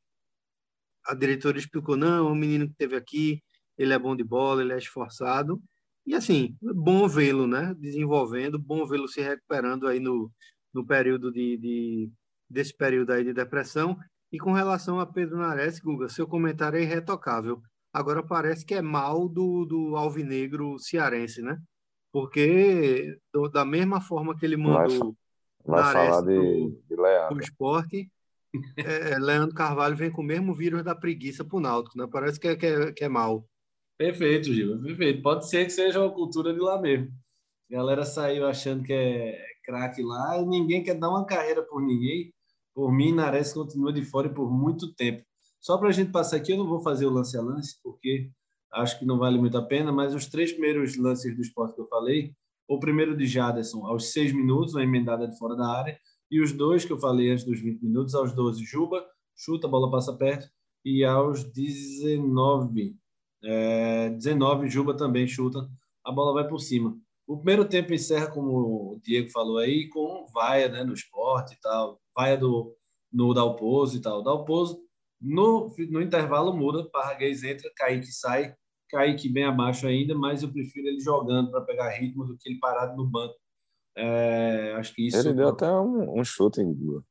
a 1.06 1.14
diretoria 1.14 1.60
explicou 1.60 1.96
não, 1.96 2.30
um 2.30 2.34
menino 2.34 2.68
que 2.68 2.74
teve 2.74 2.96
aqui, 2.96 3.42
ele 3.76 3.92
é 3.92 3.98
bom 3.98 4.14
de 4.14 4.22
bola, 4.22 4.62
ele 4.62 4.72
é 4.72 4.78
esforçado. 4.78 5.60
E 6.06 6.14
assim, 6.14 6.56
bom 6.60 7.08
vê-lo, 7.08 7.46
né? 7.46 7.74
Desenvolvendo, 7.78 8.58
bom 8.58 8.86
vê-lo 8.86 9.08
se 9.08 9.20
recuperando 9.20 9.86
aí 9.88 10.00
no, 10.00 10.30
no 10.72 10.86
período 10.86 11.32
de, 11.32 11.56
de, 11.56 12.10
desse 12.48 12.76
período 12.76 13.12
aí 13.12 13.24
de 13.24 13.32
depressão. 13.32 13.98
E 14.32 14.38
com 14.38 14.52
relação 14.52 15.00
a 15.00 15.06
Pedro 15.06 15.38
Nares, 15.38 15.80
Guga, 15.80 16.08
seu 16.08 16.26
comentário 16.26 16.78
é 16.78 16.82
irretocável. 16.82 17.60
Agora 17.92 18.22
parece 18.22 18.64
que 18.64 18.74
é 18.74 18.82
mal 18.82 19.28
do, 19.28 19.64
do 19.64 19.96
alvinegro 19.96 20.78
cearense, 20.78 21.42
né? 21.42 21.58
Porque 22.12 23.18
do, 23.32 23.48
da 23.48 23.64
mesma 23.64 24.00
forma 24.00 24.36
que 24.36 24.44
ele 24.44 24.56
mandou 24.56 25.16
vai, 25.64 25.82
vai 25.82 25.92
falar 25.92 26.20
de, 26.20 26.34
pro, 26.34 26.82
de 26.88 26.96
Leandro. 26.96 27.28
pro 27.34 27.44
esporte, 27.44 28.10
é, 28.76 29.18
Leandro 29.18 29.54
Carvalho 29.54 29.96
vem 29.96 30.10
com 30.10 30.22
o 30.22 30.24
mesmo 30.24 30.54
vírus 30.54 30.82
da 30.82 30.94
preguiça 30.94 31.44
pro 31.44 31.60
Náutico, 31.60 31.98
né? 31.98 32.06
Parece 32.10 32.38
que 32.38 32.48
é, 32.48 32.56
que 32.56 32.66
é, 32.66 32.92
que 32.92 33.04
é 33.04 33.08
mal. 33.08 33.44
Perfeito, 33.98 34.52
Gil, 34.52 34.80
perfeito. 34.80 35.22
Pode 35.22 35.48
ser 35.48 35.64
que 35.64 35.70
seja 35.70 36.00
uma 36.00 36.12
cultura 36.12 36.54
de 36.54 36.60
lá 36.60 36.80
mesmo. 36.80 37.12
A 37.70 37.74
galera 37.74 38.04
saiu 38.04 38.46
achando 38.46 38.82
que 38.82 38.92
é 38.92 39.44
craque 39.64 40.02
lá 40.02 40.38
e 40.38 40.46
ninguém 40.46 40.82
quer 40.82 40.94
dar 40.94 41.10
uma 41.10 41.26
carreira 41.26 41.62
por 41.62 41.82
ninguém. 41.82 42.32
Por 42.80 42.90
mim, 42.90 43.12
Nares 43.12 43.52
continua 43.52 43.92
de 43.92 44.02
fora 44.02 44.30
por 44.30 44.50
muito 44.50 44.94
tempo. 44.94 45.22
Só 45.60 45.76
para 45.76 45.90
a 45.90 45.92
gente 45.92 46.10
passar 46.10 46.38
aqui, 46.38 46.52
eu 46.52 46.56
não 46.56 46.66
vou 46.66 46.80
fazer 46.80 47.04
o 47.04 47.10
lance 47.10 47.36
a 47.36 47.42
lance, 47.42 47.78
porque 47.82 48.30
acho 48.72 48.98
que 48.98 49.04
não 49.04 49.18
vale 49.18 49.36
muito 49.38 49.58
a 49.58 49.62
pena, 49.62 49.92
mas 49.92 50.14
os 50.14 50.24
três 50.24 50.50
primeiros 50.50 50.96
lances 50.96 51.36
do 51.36 51.42
esporte 51.42 51.74
que 51.74 51.80
eu 51.82 51.86
falei, 51.88 52.32
o 52.66 52.80
primeiro 52.80 53.14
de 53.14 53.26
Jaderson 53.26 53.84
aos 53.84 54.12
seis 54.12 54.32
minutos, 54.32 54.72
uma 54.72 54.82
emendada 54.82 55.28
de 55.28 55.36
fora 55.36 55.54
da 55.54 55.68
área, 55.68 55.98
e 56.30 56.40
os 56.40 56.52
dois 56.52 56.82
que 56.82 56.90
eu 56.90 56.98
falei 56.98 57.30
antes 57.30 57.44
dos 57.44 57.60
20 57.60 57.82
minutos, 57.82 58.14
aos 58.14 58.32
12, 58.32 58.64
Juba, 58.64 59.04
chuta, 59.36 59.66
a 59.66 59.70
bola 59.70 59.90
passa 59.90 60.14
perto, 60.14 60.48
e 60.82 61.04
aos 61.04 61.44
19, 61.44 62.96
é, 63.44 64.08
19, 64.08 64.70
Juba 64.70 64.96
também 64.96 65.28
chuta, 65.28 65.68
a 66.02 66.10
bola 66.10 66.32
vai 66.32 66.48
por 66.48 66.60
cima. 66.60 66.96
O 67.26 67.36
primeiro 67.36 67.68
tempo 67.68 67.92
encerra, 67.92 68.28
como 68.28 68.94
o 68.94 69.00
Diego 69.04 69.28
falou 69.28 69.58
aí, 69.58 69.86
com 69.90 70.26
vaia 70.32 70.70
né, 70.70 70.82
no 70.82 70.94
esporte 70.94 71.54
e 71.54 71.60
tal, 71.60 72.00
vaia 72.20 72.36
do, 72.36 72.76
no 73.12 73.32
Dalpozo 73.32 73.96
e 73.96 74.00
tal. 74.00 74.22
Dalpozo, 74.22 74.78
no, 75.20 75.74
no 75.90 76.02
intervalo 76.02 76.54
muda, 76.56 76.88
Parraguês 76.90 77.42
entra, 77.42 77.70
Kaique 77.76 78.12
sai, 78.12 78.54
Kaique 78.90 79.28
bem 79.28 79.44
abaixo 79.44 79.86
ainda, 79.86 80.14
mas 80.14 80.42
eu 80.42 80.52
prefiro 80.52 80.88
ele 80.88 81.00
jogando 81.00 81.50
para 81.50 81.62
pegar 81.62 81.90
ritmo 81.90 82.24
do 82.24 82.36
que 82.36 82.48
ele 82.48 82.58
parado 82.58 82.96
no 82.96 83.06
banco. 83.06 83.34
É, 83.96 84.74
acho 84.76 84.94
que 84.94 85.06
isso. 85.06 85.18
Ele 85.18 85.34
deu 85.34 85.48
até 85.48 85.70
um, 85.70 86.20
um 86.20 86.24
chute. 86.24 86.60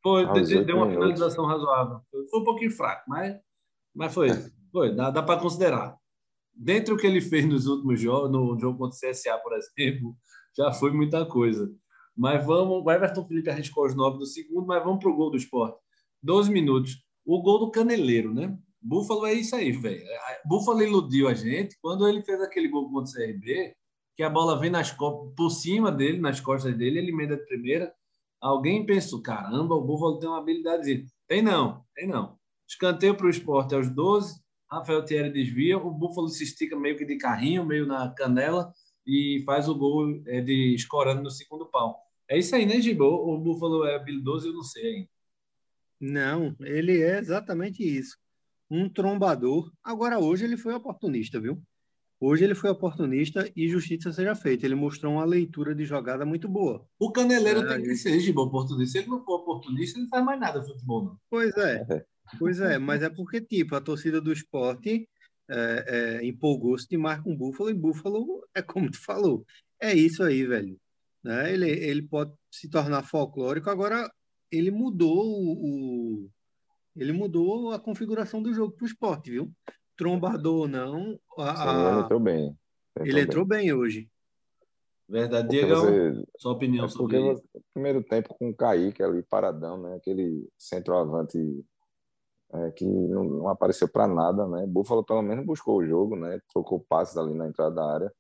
Foi, 0.02 0.26
deu, 0.44 0.66
deu 0.66 0.78
uma 0.78 0.90
finalização 0.90 1.46
razoável. 1.46 2.02
Foi 2.30 2.40
um 2.40 2.44
pouquinho 2.44 2.72
fraco, 2.72 3.04
mas, 3.08 3.38
mas 3.94 4.14
foi. 4.14 4.30
foi 4.72 4.96
dá, 4.96 5.10
dá 5.10 5.22
para 5.22 5.40
considerar. 5.40 5.98
Dentro 6.54 6.96
do 6.96 7.00
que 7.00 7.08
ele 7.08 7.22
fez 7.22 7.46
nos 7.46 7.68
últimos 7.68 8.00
jogos, 8.00 8.32
no 8.32 8.58
jogo 8.60 8.78
contra 8.78 8.96
o 8.96 9.12
CSA, 9.12 9.38
por 9.38 9.54
exemplo, 9.54 10.16
já 10.58 10.72
foi 10.74 10.92
muita 10.92 11.26
coisa. 11.26 11.72
Mas 12.20 12.46
vamos, 12.46 12.84
o 12.86 12.92
Everton 12.92 13.26
Felipe 13.26 13.50
arriscou 13.50 13.86
os 13.86 13.96
nove 13.96 14.18
do 14.18 14.26
segundo, 14.26 14.68
mas 14.68 14.84
vamos 14.84 15.00
para 15.00 15.10
o 15.10 15.16
gol 15.16 15.32
do 15.32 15.38
esporte. 15.38 15.80
12 16.22 16.52
minutos. 16.52 17.02
O 17.26 17.42
gol 17.42 17.60
do 17.60 17.72
Caneleiro, 17.72 18.34
né? 18.34 18.58
Búfalo 18.82 19.26
é 19.26 19.34
isso 19.34 19.56
aí, 19.56 19.72
velho. 19.72 20.04
Búfalo 20.46 20.84
iludiu 20.84 21.30
a 21.30 21.34
gente 21.34 21.78
quando 21.82 22.06
ele 22.10 22.22
fez 22.22 22.42
aquele 22.42 22.68
gol 22.68 22.92
contra 22.92 23.10
o 23.10 23.14
CRB, 23.14 23.74
que 24.18 24.22
a 24.22 24.30
bola 24.30 24.60
vem 24.60 24.70
nas 24.70 24.92
por 24.92 25.50
cima 25.50 25.94
dele, 25.94 26.20
nas 26.20 26.42
costas 26.42 26.76
dele, 26.76 27.00
ele 27.00 27.12
emenda 27.12 27.38
de 27.38 27.46
primeira. 27.46 27.94
Alguém 28.42 28.86
pensou, 28.86 29.22
caramba, 29.22 29.76
o 29.76 29.86
Búfalo 29.86 30.20
tem 30.20 30.28
uma 30.28 30.40
habilidade. 30.40 31.06
Tem 31.26 31.42
não, 31.42 31.86
tem 31.96 32.06
não. 32.06 32.38
Escanteio 32.68 33.16
para 33.16 33.28
o 33.28 33.30
esporte 33.30 33.74
aos 33.74 33.90
12, 33.90 34.42
Rafael 34.70 35.06
Thierry 35.06 35.32
desvia, 35.32 35.78
o 35.78 35.90
Búfalo 35.90 36.28
se 36.28 36.44
estica 36.44 36.78
meio 36.78 36.98
que 36.98 37.06
de 37.06 37.18
carrinho, 37.18 37.66
meio 37.66 37.88
na 37.88 38.14
canela, 38.14 38.74
e 39.08 39.42
faz 39.46 39.70
o 39.70 39.76
gol 39.76 40.22
é, 40.28 40.42
de 40.42 40.76
escorando 40.76 41.24
no 41.24 41.32
segundo 41.32 41.66
pau. 41.66 42.09
É 42.30 42.38
isso 42.38 42.56
aí, 42.56 42.66
né, 42.66 42.80
Gibo? 42.80 43.06
O 43.06 43.40
Búfalo 43.40 43.86
é 43.86 43.96
habilidoso, 43.96 44.48
eu 44.48 44.54
não 44.54 44.64
sei 44.64 44.86
ainda. 44.86 45.10
Não, 46.00 46.56
ele 46.62 47.02
é 47.02 47.18
exatamente 47.18 47.84
isso. 47.84 48.18
Um 48.70 48.88
trombador. 48.88 49.72
Agora, 49.84 50.20
hoje 50.20 50.46
ele 50.46 50.56
foi 50.56 50.74
oportunista, 50.74 51.40
viu? 51.40 51.62
Hoje 52.22 52.44
ele 52.44 52.54
foi 52.54 52.70
oportunista 52.70 53.50
e 53.56 53.68
justiça 53.68 54.14
seja 54.14 54.36
feita. 54.36 54.66
Ele 54.66 54.76
mostrou 54.76 55.14
uma 55.14 55.26
leitura 55.26 55.74
de 55.74 55.86
jogada 55.86 56.26
muito 56.26 56.48
boa. 56.48 56.86
O 57.00 57.12
Caneleiro 57.12 57.62
é, 57.62 57.68
tem 57.68 57.84
que 57.84 57.96
ser 57.96 58.20
de 58.20 58.32
oportunista. 58.32 58.92
Se 58.92 58.98
ele 59.00 59.08
não 59.08 59.24
for 59.24 59.42
oportunista, 59.42 59.98
ele 59.98 60.04
não 60.04 60.10
faz 60.10 60.24
mais 60.24 60.40
nada 60.40 60.60
no 60.60 60.68
futebol, 60.68 61.06
não. 61.06 61.18
Pois 61.30 61.56
é. 61.58 62.06
Pois 62.38 62.60
é, 62.60 62.78
mas 62.78 63.02
é 63.02 63.10
porque, 63.10 63.42
tipo, 63.42 63.74
a 63.76 63.82
torcida 63.82 64.22
do 64.22 64.32
esporte 64.32 65.10
é, 65.50 66.20
é, 66.22 66.26
empolgou-se 66.26 66.88
demais 66.88 67.20
com 67.22 67.34
o 67.34 67.38
Búfalo, 67.38 67.72
e 67.72 67.74
Búfalo 67.74 68.46
é 68.54 68.62
como 68.62 68.92
tu 68.92 69.02
falou. 69.02 69.44
É 69.82 69.94
isso 69.96 70.22
aí, 70.22 70.46
velho. 70.46 70.80
Né? 71.24 71.54
Ele, 71.54 71.70
ele 71.70 72.02
pode 72.04 72.34
se 72.52 72.70
tornar 72.70 73.04
folclórico, 73.04 73.70
agora 73.70 74.10
ele 74.52 74.72
mudou 74.72 75.26
o, 75.26 76.26
o 76.26 76.30
ele 76.96 77.14
mudou 77.14 77.72
a 77.72 77.80
configuração 77.80 78.42
do 78.42 78.54
jogo 78.54 78.74
para 78.74 78.84
o 78.84 78.88
esporte, 78.88 79.32
viu? 79.32 79.52
Trombador 79.96 80.62
ou 80.62 80.68
não. 80.68 81.20
A, 81.38 81.92
ele 81.92 82.02
entrou 82.02 82.20
bem. 82.20 82.58
Entrou 82.92 83.08
ele 83.08 83.22
entrou 83.22 83.46
bem. 83.46 83.60
bem 83.60 83.74
hoje. 83.74 84.10
Verdade, 85.08 85.48
Diego. 85.48 85.76
Você... 85.76 86.24
Sua 86.38 86.52
opinião 86.52 86.86
é 86.86 86.90
sobre 86.90 87.32
isso. 87.32 87.44
Primeiro 87.74 88.04
tempo 88.04 88.36
com 88.38 88.50
o 88.50 88.56
Kaique 88.56 89.02
ali 89.02 89.24
paradão, 89.24 89.82
né? 89.82 89.96
Aquele 89.96 90.48
centroavante 90.58 91.38
é, 92.54 92.72
que 92.72 92.86
não, 92.86 93.24
não 93.24 93.50
apareceu 93.50 93.88
para 93.88 94.08
nada, 94.08 94.48
né? 94.48 94.66
Buffalo 94.68 95.04
pelo 95.04 95.22
menos 95.22 95.46
buscou 95.46 95.78
o 95.78 95.86
jogo, 95.86 96.16
né? 96.16 96.40
Trocou 96.52 96.80
passes 96.88 97.18
ali 97.18 97.34
na 97.34 97.48
entrada 97.48 97.76
da 97.76 97.94
área. 97.94 98.14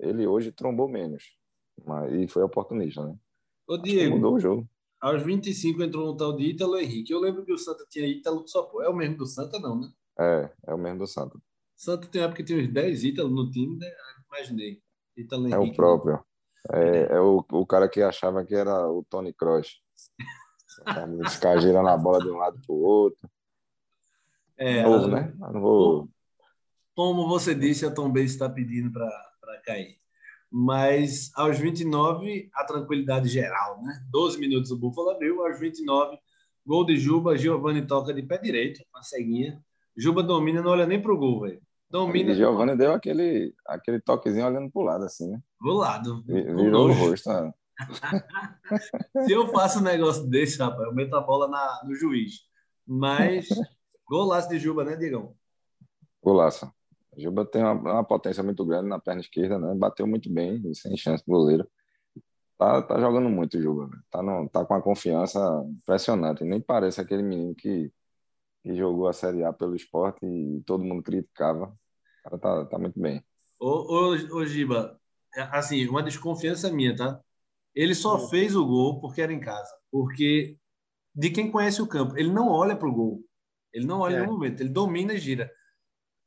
Ele 0.00 0.26
hoje 0.26 0.52
trombou 0.52 0.88
menos, 0.88 1.36
mas 1.84 2.12
e 2.12 2.28
foi 2.28 2.42
oportunista, 2.42 3.04
né? 3.04 3.16
Ô 3.66 3.76
Diego, 3.76 4.16
mudou 4.16 4.34
o 4.34 4.40
jogo. 4.40 4.68
Aos 5.00 5.22
25 5.22 5.82
entrou 5.82 6.12
um 6.12 6.16
tal 6.16 6.34
de 6.36 6.44
Ítalo 6.44 6.78
Henrique. 6.78 7.12
Eu 7.12 7.20
lembro 7.20 7.44
que 7.44 7.52
o 7.52 7.58
Santa 7.58 7.84
tinha 7.88 8.06
Ítalo 8.06 8.46
só 8.46 8.62
pô. 8.62 8.82
É 8.82 8.88
o 8.88 8.94
mesmo 8.94 9.18
do 9.18 9.26
Santa, 9.26 9.58
não, 9.58 9.80
né? 9.80 9.88
É, 10.18 10.50
é 10.68 10.74
o 10.74 10.78
mesmo 10.78 11.00
do 11.00 11.06
Santa. 11.06 11.38
Santa 11.76 12.08
tem 12.08 12.22
época 12.22 12.38
que 12.38 12.44
tinha 12.44 12.58
uns 12.58 12.72
10 12.72 13.04
Ítalo 13.04 13.28
no 13.28 13.50
time, 13.50 13.76
né? 13.78 13.86
Imaginei. 14.28 14.80
Ítalo 15.16 15.48
Henrique. 15.48 15.68
É 15.68 15.72
o 15.72 15.74
próprio. 15.74 16.24
É, 16.72 17.16
é 17.16 17.20
o, 17.20 17.44
o 17.50 17.66
cara 17.66 17.88
que 17.88 18.00
achava 18.00 18.44
que 18.44 18.54
era 18.54 18.88
o 18.90 19.04
Tony 19.04 19.32
Kroos. 19.32 19.80
Ficar 21.30 21.58
girando 21.58 21.88
a 21.88 21.96
bola 21.96 22.20
de 22.20 22.30
um 22.30 22.36
lado 22.36 22.58
para 22.64 22.74
o 22.74 22.80
outro. 22.80 23.28
É, 24.58 24.82
Novo, 24.84 25.08
né? 25.08 25.34
Não 25.38 25.60
vou... 25.60 26.08
Como 26.94 27.28
você 27.28 27.54
disse, 27.54 27.84
a 27.84 27.90
Tom 27.90 28.10
Benz 28.10 28.30
está 28.30 28.48
pedindo 28.48 28.90
para 28.90 29.60
cair. 29.66 30.00
Mas 30.50 31.30
aos 31.34 31.58
29, 31.58 32.48
a 32.54 32.64
tranquilidade 32.64 33.28
geral, 33.28 33.82
né? 33.82 34.00
12 34.10 34.38
minutos 34.38 34.70
o 34.70 34.78
Buffalo 34.78 35.10
abriu, 35.10 35.44
aos 35.44 35.58
29, 35.58 36.16
gol 36.64 36.84
de 36.84 36.96
Juba, 36.96 37.36
Giovanni 37.36 37.86
toca 37.86 38.14
de 38.14 38.22
pé 38.22 38.38
direito, 38.38 38.82
uma 38.94 39.02
ceguinha. 39.02 39.60
Juba 39.96 40.22
domina, 40.22 40.62
não 40.62 40.70
olha 40.70 40.86
nem 40.86 41.00
pro 41.00 41.18
gol, 41.18 41.40
velho. 41.40 41.60
Domina. 41.90 42.32
E 42.32 42.34
Giovanni 42.34 42.76
deu 42.76 42.92
aquele, 42.92 43.54
aquele 43.66 44.00
toquezinho 44.00 44.46
olhando 44.46 44.70
pro 44.70 44.82
lado, 44.82 45.04
assim, 45.04 45.28
né? 45.28 45.40
Pro 45.58 45.74
lado. 45.74 46.22
Virou 46.26 46.88
o 46.88 46.92
rosto, 46.92 47.28
né? 47.30 47.52
Se 49.26 49.32
eu 49.32 49.48
faço 49.48 49.80
um 49.80 49.82
negócio 49.82 50.26
desse, 50.26 50.58
rapaz, 50.58 50.82
eu 50.82 50.94
meto 50.94 51.14
a 51.14 51.20
bola 51.20 51.48
na, 51.48 51.82
no 51.84 51.94
juiz. 51.94 52.46
Mas 52.86 53.48
Golaço 54.08 54.48
de 54.48 54.58
Juba, 54.58 54.84
né, 54.84 54.94
Digão? 54.94 55.34
Golaço. 56.22 56.72
Juba 57.16 57.44
tem 57.46 57.62
uma, 57.62 57.72
uma, 57.72 58.04
potência 58.04 58.42
muito 58.42 58.64
grande 58.64 58.88
na 58.88 58.98
perna 58.98 59.20
esquerda, 59.20 59.58
né? 59.58 59.74
Bateu 59.74 60.06
muito 60.06 60.30
bem, 60.30 60.72
sem 60.74 60.96
chance 60.96 61.24
do 61.24 61.32
goleiro. 61.32 61.66
Tá, 62.58 62.82
tá 62.82 63.00
jogando 63.00 63.28
muito, 63.28 63.60
Juba. 63.60 63.90
Tá, 64.10 64.22
no, 64.22 64.48
tá 64.48 64.64
com 64.64 64.74
uma 64.74 64.82
confiança 64.82 65.38
impressionante. 65.68 66.44
Nem 66.44 66.60
parece 66.60 67.00
aquele 67.00 67.22
menino 67.22 67.54
que, 67.54 67.90
que 68.62 68.74
jogou 68.76 69.08
a 69.08 69.12
Série 69.12 69.44
A 69.44 69.52
pelo 69.52 69.74
esporte 69.74 70.24
e 70.24 70.62
todo 70.66 70.84
mundo 70.84 71.02
criticava. 71.02 71.66
O 71.66 72.22
cara 72.24 72.38
tá, 72.38 72.64
tá 72.66 72.78
muito 72.78 73.00
bem. 73.00 73.24
Ô, 73.60 73.68
ô, 73.68 74.36
ô 74.36 74.44
Giba, 74.44 74.98
é, 75.34 75.42
assim, 75.52 75.86
uma 75.86 76.02
desconfiança 76.02 76.70
minha, 76.70 76.94
tá? 76.94 77.20
Ele 77.74 77.94
só 77.94 78.16
hum. 78.16 78.28
fez 78.28 78.54
o 78.56 78.66
gol 78.66 79.00
porque 79.00 79.20
era 79.20 79.32
em 79.32 79.40
casa. 79.40 79.70
Porque 79.90 80.58
de 81.14 81.30
quem 81.30 81.50
conhece 81.50 81.80
o 81.80 81.86
campo, 81.86 82.16
ele 82.18 82.30
não 82.30 82.48
olha 82.48 82.76
para 82.76 82.88
o 82.88 82.94
gol. 82.94 83.24
Ele 83.72 83.86
não 83.86 84.00
olha 84.00 84.16
é. 84.16 84.26
no 84.26 84.32
momento, 84.32 84.60
ele 84.60 84.70
domina 84.70 85.14
e 85.14 85.18
gira. 85.18 85.50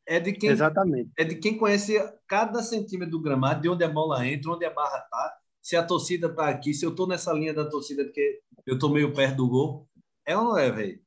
É 0.10 0.20
de 0.20 0.34
quem 0.34 0.50
Exatamente. 0.50 1.12
É 1.16 1.24
de 1.24 1.36
quem 1.36 1.56
conhece 1.56 1.94
cada 2.28 2.64
centímetro 2.64 3.12
do 3.12 3.22
gramado, 3.22 3.62
de 3.62 3.70
onde 3.70 3.84
a 3.84 3.88
bola 3.88 4.28
entra, 4.28 4.52
onde 4.52 4.66
a 4.66 4.74
barra 4.74 5.02
tá, 5.02 5.38
se 5.62 5.76
a 5.76 5.86
torcida 5.86 6.34
tá 6.34 6.50
aqui, 6.50 6.74
se 6.74 6.84
eu 6.84 6.96
tô 6.96 7.06
nessa 7.06 7.32
linha 7.32 7.54
da 7.54 7.70
torcida 7.70 8.04
porque 8.04 8.42
eu 8.66 8.80
tô 8.80 8.90
meio 8.90 9.14
perto 9.14 9.38
do 9.38 9.48
gol. 9.48 9.88
É 10.26 10.36
ou 10.36 10.46
não 10.46 10.58
é, 10.58 10.72
velho? 10.72 11.00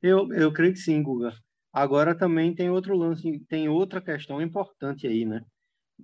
Eu, 0.00 0.32
eu 0.32 0.50
creio 0.50 0.72
que 0.72 0.78
sim, 0.78 1.02
Guga. 1.02 1.34
Agora 1.70 2.14
também 2.14 2.54
tem 2.54 2.70
outro 2.70 2.96
lance, 2.96 3.38
tem 3.46 3.68
outra 3.68 4.00
questão 4.00 4.40
importante 4.40 5.06
aí, 5.06 5.26
né? 5.26 5.44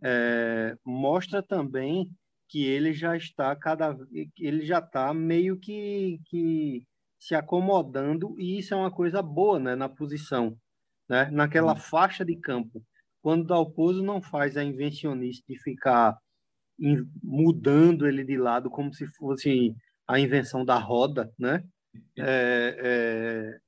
É, 0.05 0.77
mostra 0.85 1.43
também 1.43 2.11
que 2.51 2.67
ele 2.67 2.93
já 2.93 3.17
está 3.17 3.57
cada 3.57 3.97
ele 4.39 4.67
já 4.67 4.79
está 4.79 5.15
meio 5.15 5.59
que, 5.59 6.21
que 6.27 6.85
se 7.19 7.35
acomodando, 7.35 8.39
e 8.39 8.59
isso 8.59 8.75
é 8.75 8.77
uma 8.77 8.91
coisa 8.91 9.23
boa 9.23 9.59
né, 9.59 9.75
na 9.75 9.89
posição, 9.89 10.55
né, 11.09 11.31
naquela 11.31 11.73
uhum. 11.73 11.79
faixa 11.81 12.25
de 12.25 12.37
campo. 12.37 12.83
Quando 13.23 13.43
o 13.43 13.47
Dalpozo 13.47 14.03
não 14.03 14.23
faz 14.23 14.57
a 14.57 14.65
invencionice 14.65 15.43
de 15.49 15.59
ficar 15.61 16.17
mudando 17.23 18.07
ele 18.07 18.25
de 18.25 18.37
lado 18.37 18.71
como 18.71 18.95
se 18.95 19.07
fosse 19.17 19.75
a 20.07 20.19
invenção 20.19 20.65
da 20.65 20.79
roda, 20.79 21.33
né? 21.39 21.65
É, 22.17 22.77
é, 22.79 23.59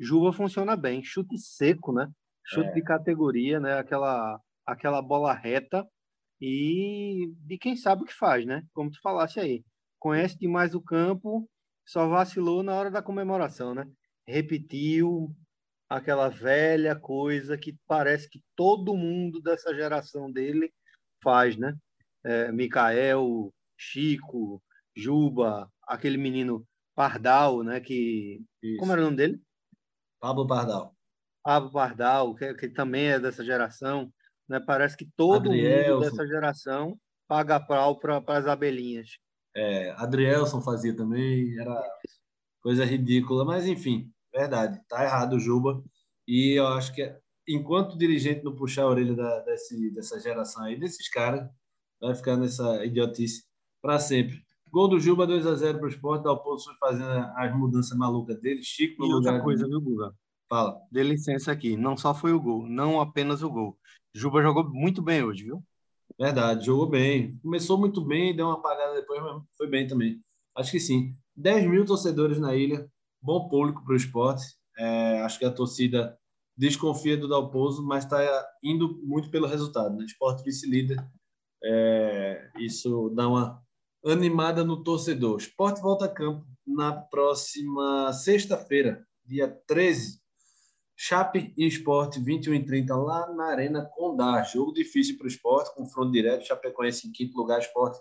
Juba 0.00 0.32
funciona 0.32 0.76
bem, 0.76 1.02
chute 1.02 1.38
seco, 1.38 1.92
né? 1.92 2.10
Chute 2.44 2.68
é. 2.68 2.72
de 2.74 2.82
categoria, 2.82 3.60
né? 3.60 3.78
Aquela, 3.78 4.40
aquela 4.66 5.00
bola 5.00 5.32
reta 5.32 5.86
e 6.40 7.32
de 7.40 7.58
quem 7.58 7.76
sabe 7.76 8.02
o 8.02 8.04
que 8.04 8.14
faz, 8.14 8.44
né? 8.44 8.62
Como 8.72 8.90
tu 8.90 9.00
falasse 9.00 9.40
aí, 9.40 9.64
conhece 9.98 10.38
demais 10.38 10.74
o 10.74 10.80
campo 10.80 11.48
só 11.86 12.06
vacilou 12.06 12.62
na 12.62 12.74
hora 12.74 12.90
da 12.90 13.02
comemoração, 13.02 13.74
né? 13.74 13.86
Repetiu 14.26 15.34
aquela 15.88 16.28
velha 16.28 16.94
coisa 16.94 17.56
que 17.56 17.76
parece 17.86 18.28
que 18.28 18.42
todo 18.54 18.96
mundo 18.96 19.40
dessa 19.40 19.74
geração 19.74 20.30
dele 20.30 20.72
faz, 21.22 21.56
né? 21.56 21.74
É, 22.24 22.52
Mikael, 22.52 23.52
Chico, 23.76 24.62
Juba, 24.94 25.70
aquele 25.82 26.16
menino 26.16 26.66
Pardal, 26.94 27.62
né? 27.62 27.80
Que 27.80 28.42
Isso. 28.62 28.76
como 28.78 28.92
era 28.92 29.00
o 29.00 29.04
nome 29.04 29.16
dele? 29.16 29.42
Pablo 30.20 30.46
Pardal. 30.46 30.94
Pablo 31.42 31.70
Pardal, 31.70 32.34
que, 32.34 32.54
que 32.54 32.68
também 32.68 33.06
é 33.06 33.20
dessa 33.20 33.44
geração, 33.44 34.12
né? 34.48 34.60
Parece 34.60 34.96
que 34.96 35.08
todo 35.16 35.48
Adrielson. 35.48 35.94
mundo 35.94 36.00
dessa 36.00 36.26
geração 36.26 36.98
paga 37.26 37.60
pau 37.60 37.98
para 37.98 38.22
as 38.26 38.46
abelhinhas. 38.46 39.18
É, 39.54 39.90
Adrielson 39.92 40.60
fazia 40.60 40.94
também, 40.94 41.58
era 41.58 41.82
coisa 42.60 42.84
ridícula, 42.84 43.44
mas 43.44 43.66
enfim, 43.66 44.12
verdade, 44.32 44.80
tá 44.88 45.04
errado 45.04 45.34
o 45.34 45.40
Juba. 45.40 45.82
E 46.26 46.58
eu 46.58 46.66
acho 46.68 46.94
que 46.94 47.16
enquanto 47.48 47.94
o 47.94 47.98
dirigente 47.98 48.44
não 48.44 48.54
puxar 48.54 48.82
a 48.82 48.88
orelha 48.88 49.14
da, 49.14 49.40
desse, 49.40 49.90
dessa 49.92 50.20
geração 50.20 50.64
aí, 50.64 50.78
desses 50.78 51.08
caras, 51.08 51.48
vai 52.00 52.14
ficar 52.14 52.36
nessa 52.36 52.84
idiotice 52.84 53.44
para 53.80 53.98
sempre. 53.98 54.42
Gol 54.70 54.88
do 54.88 55.00
Juba 55.00 55.26
2 55.26 55.46
a 55.46 55.54
0 55.54 55.78
para 55.78 55.86
o 55.86 55.90
esporte, 55.90 56.24
Dalpozo 56.24 56.64
foi 56.66 56.74
fazendo 56.76 57.10
as 57.10 57.56
mudanças 57.56 57.96
malucas 57.96 58.38
dele, 58.40 58.62
Chico 58.62 59.02
no 59.02 59.08
e 59.08 59.12
lugar. 59.12 59.32
Outra 59.32 59.44
coisa, 59.44 59.66
viu, 59.66 59.80
Guga? 59.80 60.14
Fala. 60.48 60.80
Dê 60.90 61.02
licença 61.02 61.52
aqui, 61.52 61.76
não 61.76 61.96
só 61.96 62.14
foi 62.14 62.32
o 62.32 62.40
gol, 62.40 62.66
não 62.66 63.00
apenas 63.00 63.42
o 63.42 63.50
gol. 63.50 63.78
Juba 64.14 64.42
jogou 64.42 64.68
muito 64.68 65.02
bem 65.02 65.22
hoje, 65.22 65.44
viu? 65.44 65.62
Verdade, 66.18 66.66
jogou 66.66 66.88
bem. 66.88 67.38
Começou 67.42 67.78
muito 67.78 68.04
bem, 68.04 68.34
deu 68.34 68.46
uma 68.46 68.54
apagada 68.54 68.94
depois, 68.94 69.22
mas 69.22 69.42
foi 69.56 69.68
bem 69.68 69.86
também. 69.86 70.20
Acho 70.56 70.72
que 70.72 70.80
sim. 70.80 71.14
10 71.36 71.68
mil 71.68 71.84
torcedores 71.84 72.38
na 72.38 72.54
ilha, 72.56 72.90
bom 73.20 73.48
público 73.48 73.84
para 73.84 73.94
o 73.94 73.96
esporte. 73.96 74.44
É, 74.78 75.20
acho 75.20 75.38
que 75.38 75.44
a 75.44 75.52
torcida 75.52 76.18
desconfia 76.56 77.16
do 77.16 77.28
Dalpozo, 77.28 77.86
mas 77.86 78.04
está 78.04 78.18
indo 78.62 79.00
muito 79.04 79.30
pelo 79.30 79.46
resultado. 79.46 79.96
Né? 79.96 80.04
Esporte 80.04 80.42
vice-líder, 80.42 80.98
é, 81.62 82.50
isso 82.58 83.10
dá 83.14 83.28
uma 83.28 83.62
animada 84.04 84.64
no 84.64 84.82
torcedor. 84.82 85.38
Esporte 85.38 85.80
volta 85.80 86.04
a 86.06 86.08
campo 86.08 86.46
na 86.66 86.92
próxima 86.92 88.12
sexta-feira, 88.12 89.06
dia 89.24 89.48
13. 89.66 90.20
Chape 91.00 91.54
e 91.56 91.64
Esporte, 91.64 92.18
21 92.18 92.54
e 92.54 92.64
30, 92.66 92.96
lá 92.96 93.32
na 93.32 93.44
Arena 93.46 93.88
Condá. 93.94 94.42
Jogo 94.42 94.72
difícil 94.72 95.16
para 95.16 95.26
o 95.26 95.28
esporte, 95.28 95.72
confronto 95.76 96.10
direto. 96.10 96.44
Chapecoense 96.44 97.06
em 97.06 97.12
quinto 97.12 97.36
lugar, 97.36 97.60
esporte 97.60 98.00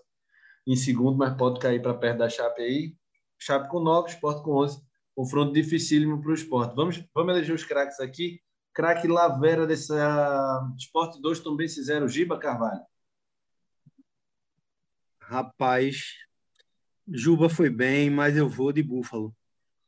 em 0.66 0.76
segundo, 0.76 1.16
mas 1.16 1.38
pode 1.38 1.60
cair 1.60 1.80
para 1.80 1.94
perto 1.94 2.18
da 2.18 2.30
Chape 2.30 2.64
aí. 2.64 2.96
Chape 3.40 3.70
com 3.70 3.80
9, 3.80 4.10
esporte 4.10 4.42
com 4.42 4.52
11. 4.64 4.82
Confronto 5.18 5.52
dificílimo 5.52 6.22
para 6.22 6.30
o 6.30 6.36
esporte. 6.36 6.76
Vamos, 6.76 7.04
vamos 7.12 7.34
eleger 7.34 7.56
os 7.56 7.64
craques 7.64 8.00
aqui. 8.00 8.40
Craque 8.72 9.08
Lavera 9.08 9.66
desse 9.66 9.92
uh, 9.92 10.76
Esporte 10.78 11.20
2 11.20 11.40
também 11.40 11.68
fizeram 11.68 12.08
Giba 12.08 12.38
Carvalho. 12.38 12.84
Rapaz, 15.20 16.14
Juba 17.08 17.50
foi 17.50 17.68
bem, 17.72 18.12
mas 18.12 18.38
eu 18.38 18.48
vou 18.48 18.72
de 18.72 18.84
Búfalo. 18.84 19.36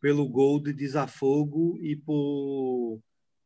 Pelo 0.01 0.27
gol 0.27 0.59
de 0.59 0.73
desafogo 0.73 1.77
e 1.79 1.95
por, 1.95 2.99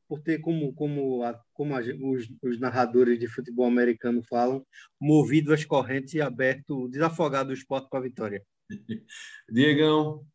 por 0.07 0.21
ter, 0.21 0.39
como, 0.39 0.73
como, 0.73 1.21
a, 1.21 1.37
como 1.51 1.75
a, 1.75 1.81
os, 1.81 2.31
os, 2.41 2.61
narradores 2.61 3.19
de 3.19 3.27
futebol 3.27 3.65
americano 3.65 4.23
falam, 4.23 4.65
movido 4.97 5.53
as 5.53 5.65
correntes 5.65 6.13
e 6.13 6.21
aberto, 6.21 6.87
desafogado 6.87 7.49
o 7.49 7.53
esporte 7.53 7.89
para 7.89 7.99
a 7.99 8.03
vitória. 8.03 8.41
Diegão. 9.51 10.25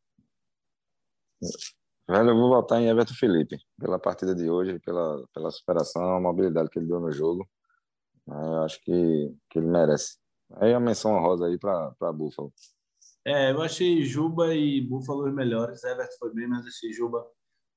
Velho, 2.08 2.30
eu 2.30 2.36
vou 2.36 2.48
votar 2.48 2.80
em 2.80 2.88
Everton 2.88 3.14
Felipe, 3.14 3.58
pela 3.78 3.98
partida 3.98 4.34
de 4.34 4.48
hoje, 4.48 4.78
pela, 4.80 5.24
pela 5.34 5.50
superação, 5.50 6.16
a 6.16 6.20
mobilidade 6.20 6.70
que 6.70 6.78
ele 6.78 6.86
deu 6.86 7.00
no 7.00 7.12
jogo. 7.12 7.46
Eu 8.26 8.62
acho 8.62 8.80
que, 8.82 9.34
que 9.50 9.58
ele 9.58 9.66
merece. 9.66 10.16
Aí 10.56 10.72
a 10.72 10.80
menção 10.80 11.14
honrosa 11.14 11.46
aí 11.46 11.58
para 11.58 12.12
Buffalo. 12.12 12.52
É, 13.26 13.52
eu 13.52 13.60
achei 13.60 14.02
Juba 14.02 14.54
e 14.54 14.80
Buffalo 14.80 15.26
os 15.26 15.34
melhores. 15.34 15.84
Everton 15.84 16.16
foi 16.18 16.32
bem, 16.32 16.46
mas 16.46 16.66
achei 16.66 16.92
Juba 16.92 17.26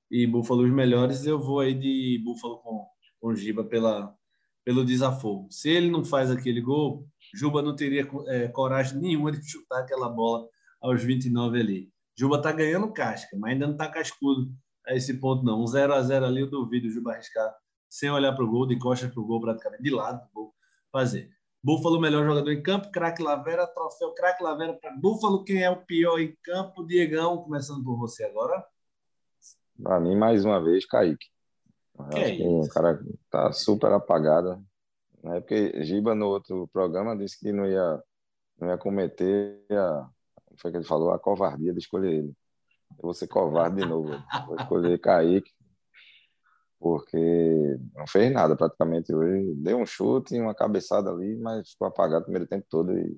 e 0.09 0.25
Buffalo 0.25 0.63
os 0.63 0.71
melhores. 0.71 1.25
Eu 1.25 1.39
vou 1.39 1.59
aí 1.59 1.73
de 1.73 2.21
Buffalo 2.23 2.59
com, 2.59 2.87
com 3.19 3.35
Giba 3.35 3.65
pela, 3.65 4.15
pelo 4.63 4.85
desafogo. 4.85 5.47
Se 5.51 5.69
ele 5.69 5.89
não 5.89 6.05
faz 6.05 6.31
aquele 6.31 6.61
gol, 6.61 7.05
Juba 7.33 7.61
não 7.61 7.75
teria 7.75 8.07
é, 8.27 8.47
coragem 8.47 8.97
nenhuma 8.99 9.31
de 9.31 9.43
chutar 9.43 9.81
aquela 9.81 10.07
bola 10.07 10.47
aos 10.81 11.03
29 11.03 11.59
ali. 11.59 11.91
Juba 12.17 12.41
tá 12.41 12.51
ganhando 12.51 12.91
casca, 12.91 13.37
mas 13.37 13.53
ainda 13.53 13.67
não 13.67 13.77
tá 13.77 13.89
cascudo 13.89 14.51
a 14.85 14.95
esse 14.95 15.13
ponto, 15.19 15.43
não. 15.43 15.61
Um 15.61 15.67
0 15.67 15.93
a 15.93 16.01
0 16.01 16.25
ali, 16.25 16.41
eu 16.41 16.49
duvido 16.49 16.87
o 16.87 16.91
Juba 16.91 17.13
arriscar 17.13 17.55
sem 17.89 18.09
olhar 18.09 18.33
para 18.33 18.45
o 18.45 18.49
gol, 18.49 18.65
de 18.65 18.79
costas 18.79 19.11
para 19.11 19.21
o 19.21 19.25
gol, 19.25 19.41
praticamente 19.41 19.83
de 19.83 19.91
lado 19.91 20.25
do 20.25 20.31
gol, 20.33 20.55
fazer. 20.91 21.29
Búfalo, 21.63 21.99
melhor 21.99 22.25
jogador 22.25 22.51
em 22.51 22.63
campo, 22.63 22.89
craque 22.89 23.21
Lavera, 23.21 23.67
troféu 23.67 24.13
craque 24.13 24.41
Lavera 24.41 24.73
para 24.73 24.95
Búfalo. 24.95 25.43
Quem 25.43 25.61
é 25.61 25.69
o 25.69 25.85
pior 25.85 26.19
em 26.19 26.35
campo? 26.41 26.85
Diegão, 26.85 27.37
começando 27.37 27.83
por 27.83 27.97
você 27.97 28.23
agora. 28.23 28.65
Para 29.81 29.99
mim, 29.99 30.15
mais 30.15 30.45
uma 30.45 30.63
vez, 30.63 30.85
Kaique. 30.85 31.27
Que 32.11 32.19
é 32.19 32.35
que 32.35 32.43
o 32.43 32.67
cara 32.69 32.99
tá 33.29 33.51
super 33.51 33.91
apagado. 33.91 34.63
Né? 35.21 35.39
Porque 35.41 35.83
Giba, 35.83 36.15
no 36.15 36.27
outro 36.27 36.67
programa, 36.71 37.15
disse 37.15 37.39
que 37.39 37.51
não 37.51 37.67
ia, 37.67 38.01
não 38.59 38.69
ia 38.69 38.77
cometer 38.77 39.63
a, 39.71 40.09
foi 40.61 40.71
que 40.71 40.77
ele 40.77 40.85
falou, 40.85 41.11
a 41.11 41.19
covardia 41.19 41.73
de 41.73 41.79
escolher 41.79 42.13
ele. 42.13 42.33
Eu 42.91 43.03
vou 43.03 43.13
ser 43.13 43.27
covarde 43.27 43.77
de 43.77 43.87
novo. 43.87 44.09
Vou 44.47 44.55
escolher 44.57 44.99
Kaique, 44.99 45.51
porque 46.79 47.77
não 47.95 48.05
fez 48.05 48.31
nada 48.31 48.55
praticamente 48.55 49.13
hoje. 49.13 49.53
Deu 49.55 49.77
um 49.77 49.85
chute, 49.85 50.39
uma 50.39 50.53
cabeçada 50.53 51.09
ali, 51.09 51.35
mas 51.37 51.71
ficou 51.71 51.87
apagado 51.87 52.21
o 52.21 52.25
primeiro 52.25 52.47
tempo 52.47 52.65
todo 52.69 52.97
e, 52.97 53.17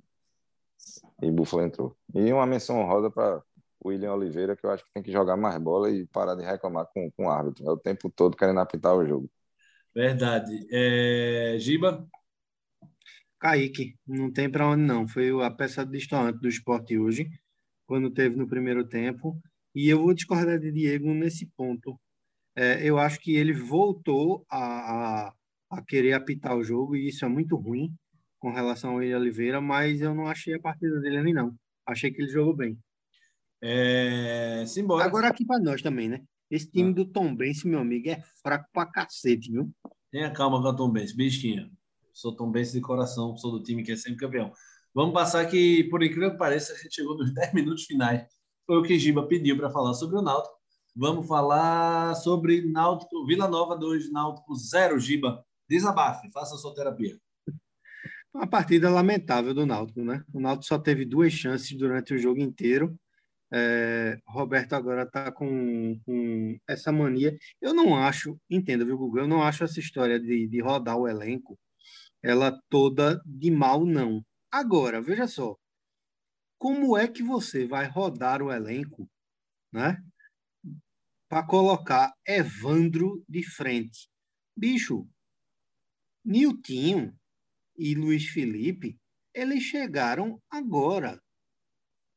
e 1.22 1.32
Buffalo 1.32 1.64
entrou. 1.64 1.98
E 2.14 2.32
uma 2.32 2.46
menção 2.46 2.80
honrosa 2.80 3.10
para 3.10 3.42
William 3.84 4.14
Oliveira, 4.14 4.56
que 4.56 4.66
eu 4.66 4.72
acho 4.72 4.84
que 4.86 4.94
tem 4.94 5.04
que 5.04 5.12
jogar 5.12 5.36
mais 5.36 5.58
bola 5.58 5.90
e 5.90 6.06
parar 6.08 6.36
de 6.36 6.44
reclamar 6.44 6.88
com, 6.94 7.10
com 7.12 7.26
o 7.26 7.30
árbitro. 7.30 7.66
É 7.68 7.72
o 7.72 7.78
tempo 7.78 8.10
todo 8.10 8.38
querendo 8.38 8.60
apitar 8.60 8.96
o 8.96 9.06
jogo. 9.06 9.30
Verdade. 9.94 10.68
É... 10.72 11.56
Giba? 11.60 12.08
Kaique, 13.44 13.94
não 14.08 14.32
tem 14.32 14.50
para 14.50 14.70
onde 14.70 14.84
não. 14.84 15.06
Foi 15.06 15.30
a 15.44 15.52
peça 15.52 15.86
de 15.86 15.92
distante 15.92 16.40
do 16.40 16.48
esporte 16.48 16.98
hoje, 16.98 17.30
quando 17.86 18.10
teve 18.10 18.38
no 18.38 18.48
primeiro 18.48 18.88
tempo. 18.88 19.38
E 19.76 19.90
eu 19.90 20.02
vou 20.02 20.14
discordar 20.14 20.58
de 20.58 20.72
Diego 20.72 21.14
nesse 21.14 21.46
ponto. 21.48 22.00
É, 22.56 22.82
eu 22.88 22.98
acho 22.98 23.20
que 23.20 23.36
ele 23.36 23.52
voltou 23.52 24.46
a, 24.50 25.28
a, 25.28 25.34
a, 25.72 25.82
querer 25.82 26.14
apitar 26.14 26.56
o 26.56 26.64
jogo, 26.64 26.96
e 26.96 27.10
isso 27.10 27.26
é 27.26 27.28
muito 27.28 27.58
ruim 27.58 27.94
com 28.40 28.54
relação 28.54 28.92
ao 28.92 28.98
William 28.98 29.20
Oliveira, 29.20 29.60
mas 29.60 30.00
eu 30.00 30.16
não 30.16 30.28
achei 30.28 30.54
a 30.54 30.62
partida 30.62 31.02
dele 31.02 31.18
ali, 31.18 31.34
não. 31.34 31.54
Achei 31.86 32.12
que 32.12 32.22
ele 32.22 32.32
jogou 32.32 32.56
bem. 32.56 32.80
É... 33.62 34.64
Simbora. 34.66 35.04
Agora 35.04 35.28
aqui 35.28 35.46
para 35.46 35.62
nós 35.62 35.82
também, 35.82 36.08
né? 36.08 36.22
Esse 36.50 36.72
time 36.72 36.92
ah. 36.92 36.94
do 36.94 37.06
Tom 37.06 37.36
Benz, 37.36 37.66
meu 37.66 37.80
amigo, 37.80 38.10
é 38.10 38.24
fraco 38.42 38.70
pra 38.72 38.86
cacete, 38.86 39.52
viu? 39.52 39.70
Tenha 40.10 40.32
calma 40.32 40.62
com 40.62 40.70
o 40.70 40.76
Tom 40.76 40.90
Benz, 40.90 41.14
bichinha 41.14 41.70
sou 42.14 42.36
tão 42.36 42.52
bem 42.52 42.64
de 42.64 42.80
coração, 42.80 43.36
sou 43.36 43.52
do 43.52 43.64
time 43.64 43.84
que 43.84 43.92
é 43.92 43.96
sempre 43.96 44.20
campeão. 44.20 44.52
Vamos 44.94 45.14
passar 45.14 45.46
que, 45.48 45.86
por 45.86 46.04
incrível 46.04 46.32
que 46.32 46.38
pareça, 46.38 46.74
a 46.74 46.78
gente 46.78 46.94
chegou 46.94 47.18
nos 47.18 47.34
10 47.34 47.54
minutos 47.54 47.86
finais. 47.86 48.26
Foi 48.66 48.78
o 48.78 48.84
que 48.84 49.00
Giba 49.00 49.28
pediu 49.28 49.58
para 49.58 49.70
falar 49.70 49.94
sobre 49.94 50.18
o 50.18 50.22
Náutico. 50.22 50.56
Vamos 50.96 51.28
falar 51.28 52.14
sobre 52.16 52.62
Náutico, 52.62 53.26
Vila 53.26 53.48
Nova 53.48 53.76
2, 53.76 54.12
Náutico 54.12 54.56
0, 54.56 55.00
Giba. 55.00 55.44
Desabafe, 55.68 56.32
faça 56.32 56.54
a 56.54 56.58
sua 56.58 56.76
terapia. 56.76 57.18
Uma 58.34 58.48
partida 58.48 58.90
lamentável 58.90 59.54
do 59.54 59.66
Náutico, 59.66 60.04
né? 60.04 60.24
O 60.32 60.40
Náutico 60.40 60.66
só 60.66 60.78
teve 60.78 61.06
duas 61.06 61.34
chances 61.34 61.76
durante 61.76 62.14
o 62.14 62.18
jogo 62.18 62.40
inteiro. 62.40 62.96
É, 63.52 64.18
Roberto 64.28 64.74
agora 64.74 65.04
está 65.04 65.32
com, 65.32 66.00
com, 66.06 66.58
essa 66.68 66.92
mania. 66.92 67.36
Eu 67.62 67.74
não 67.74 67.96
acho, 67.96 68.40
entenda, 68.50 68.86
viu, 68.86 68.98
Google? 68.98 69.22
Eu 69.22 69.28
não 69.28 69.44
acho 69.44 69.64
essa 69.64 69.80
história 69.80 70.20
de, 70.20 70.48
de 70.48 70.62
rodar 70.62 70.98
o 70.98 71.08
elenco 71.08 71.58
ela 72.24 72.58
toda 72.70 73.22
de 73.26 73.52
mal, 73.52 73.86
não. 73.86 74.24
Agora, 74.52 75.02
veja 75.02 75.28
só, 75.28 75.56
como 76.58 76.98
é 76.98 77.08
que 77.08 77.22
você 77.22 77.68
vai 77.68 77.88
rodar 77.90 78.42
o 78.42 78.52
elenco, 78.52 79.10
né? 79.72 79.98
Para 81.28 81.46
colocar 81.46 82.14
Evandro 82.26 83.24
de 83.28 83.44
frente. 83.44 84.08
Bicho, 84.56 85.06
Niltinho 86.24 87.14
e 87.76 87.96
Luiz 87.96 88.30
Felipe, 88.30 88.98
eles 89.34 89.64
chegaram 89.64 90.40
agora. 90.50 91.20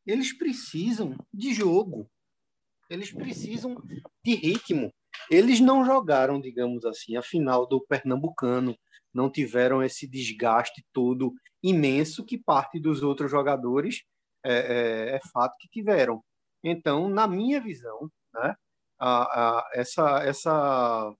Eles 0.07 0.33
precisam 0.33 1.17
de 1.35 1.53
jogo. 1.53 2.09
Eles 2.89 3.11
precisam 3.11 3.75
de 4.25 4.35
ritmo. 4.35 4.93
Eles 5.31 5.61
não 5.61 5.85
jogaram, 5.85 6.41
digamos 6.41 6.85
assim, 6.85 7.17
a 7.17 7.23
final 7.23 7.67
do 7.67 7.85
Pernambucano, 7.87 8.77
não 9.13 9.31
tiveram 9.31 9.83
esse 9.83 10.07
desgaste 10.07 10.85
todo 10.93 11.33
imenso 11.63 12.25
que 12.25 12.39
parte 12.39 12.79
dos 12.79 13.03
outros 13.03 13.31
jogadores 13.31 14.03
é, 14.45 14.55
é, 14.55 15.17
é 15.17 15.21
fato 15.33 15.55
que 15.59 15.69
tiveram. 15.69 16.23
Então, 16.63 17.09
na 17.09 17.27
minha 17.27 17.61
visão, 17.61 18.11
né, 18.35 18.55
a, 18.99 19.59
a, 19.59 19.71
essa, 19.75 20.23
essa 20.25 21.15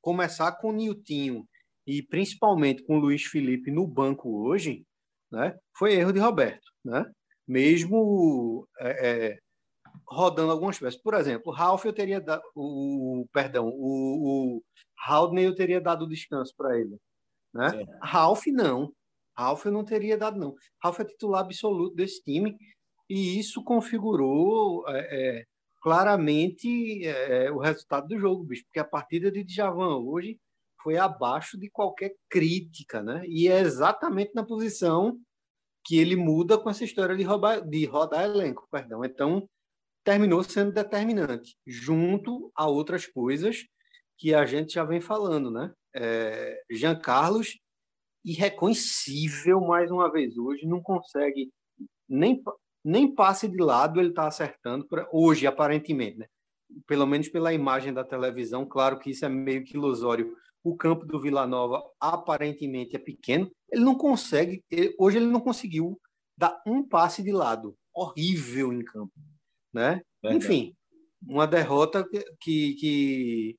começar 0.00 0.52
com 0.52 0.68
o 0.68 0.72
Niltinho 0.72 1.46
e 1.86 2.02
principalmente 2.02 2.84
com 2.84 2.96
o 2.96 3.00
Luiz 3.00 3.24
Felipe 3.24 3.70
no 3.70 3.86
banco 3.86 4.46
hoje, 4.46 4.84
né, 5.30 5.56
foi 5.76 5.94
erro 5.94 6.12
de 6.12 6.20
Roberto, 6.20 6.70
né? 6.84 7.04
Mesmo 7.46 8.68
é, 8.78 9.08
é, 9.08 9.38
rodando 10.10 10.50
algumas 10.50 10.78
peças. 10.78 11.00
Por 11.00 11.14
exemplo, 11.14 11.52
o 11.52 11.54
Ralf 11.54 11.84
eu 11.84 11.92
teria 11.92 12.20
dado, 12.20 12.42
o, 12.54 13.26
perdão, 13.32 13.68
o, 13.68 14.56
o 14.56 14.62
Haldney 15.06 15.46
eu 15.46 15.54
teria 15.54 15.80
dado 15.80 16.08
descanso 16.08 16.52
para 16.56 16.78
ele. 16.78 16.98
Né? 17.54 17.84
Ralph 18.02 18.46
não. 18.48 18.92
Ralph 19.36 19.64
eu 19.64 19.72
não 19.72 19.84
teria 19.84 20.18
dado, 20.18 20.38
não. 20.38 20.54
Ralph 20.82 21.00
é 21.00 21.04
titular 21.04 21.42
absoluto 21.42 21.94
desse 21.94 22.22
time 22.22 22.56
e 23.08 23.38
isso 23.38 23.62
configurou 23.62 24.84
é, 24.88 24.98
é, 25.38 25.44
claramente 25.80 27.06
é, 27.06 27.50
o 27.50 27.58
resultado 27.58 28.08
do 28.08 28.18
jogo, 28.18 28.44
bicho, 28.44 28.64
porque 28.64 28.80
a 28.80 28.84
partida 28.84 29.30
de 29.30 29.44
Djavan 29.44 29.96
hoje 29.96 30.38
foi 30.82 30.96
abaixo 30.96 31.58
de 31.58 31.70
qualquer 31.70 32.14
crítica, 32.28 33.02
né? 33.02 33.24
E 33.26 33.48
é 33.48 33.60
exatamente 33.60 34.32
na 34.34 34.44
posição 34.44 35.18
que 35.84 35.98
ele 35.98 36.16
muda 36.16 36.58
com 36.58 36.70
essa 36.70 36.84
história 36.84 37.16
de, 37.16 37.22
roubar, 37.22 37.60
de 37.60 37.84
rodar 37.86 38.24
elenco, 38.24 38.66
perdão. 38.70 39.04
Então, 39.04 39.48
terminou 40.04 40.42
sendo 40.42 40.72
determinante, 40.72 41.56
junto 41.66 42.50
a 42.54 42.66
outras 42.66 43.06
coisas 43.06 43.64
que 44.18 44.34
a 44.34 44.44
gente 44.44 44.74
já 44.74 44.84
vem 44.84 45.00
falando, 45.00 45.50
né? 45.50 45.72
É, 45.94 46.62
Jean 46.70 46.98
Carlos, 46.98 47.58
irreconhecível 48.24 49.60
mais 49.60 49.90
uma 49.90 50.10
vez 50.10 50.36
hoje, 50.36 50.66
não 50.66 50.82
consegue 50.82 51.50
nem, 52.08 52.42
nem 52.84 53.14
passe 53.14 53.48
de 53.48 53.62
lado 53.62 54.00
ele 54.00 54.10
está 54.10 54.26
acertando, 54.26 54.86
pra, 54.86 55.08
hoje, 55.12 55.46
aparentemente, 55.46 56.18
né? 56.18 56.26
Pelo 56.86 57.06
menos 57.06 57.28
pela 57.28 57.52
imagem 57.52 57.92
da 57.92 58.04
televisão, 58.04 58.66
claro 58.66 58.98
que 58.98 59.10
isso 59.10 59.24
é 59.24 59.28
meio 59.28 59.64
que 59.64 59.74
ilusório. 59.74 60.36
O 60.62 60.76
campo 60.76 61.06
do 61.06 61.20
Vila 61.20 61.46
Nova 61.46 61.82
aparentemente 61.98 62.94
é 62.94 62.98
pequeno, 62.98 63.50
ele 63.70 63.82
não 63.82 63.94
consegue, 63.94 64.62
ele, 64.70 64.94
hoje 64.98 65.16
ele 65.16 65.26
não 65.26 65.40
conseguiu 65.40 65.98
dar 66.36 66.60
um 66.66 66.86
passe 66.86 67.22
de 67.22 67.32
lado, 67.32 67.74
horrível 67.94 68.72
em 68.72 68.84
campo, 68.84 69.12
né? 69.72 70.00
Enfim, 70.24 70.74
uma 71.26 71.46
derrota 71.46 72.06
que, 72.40 72.74
que, 72.74 73.58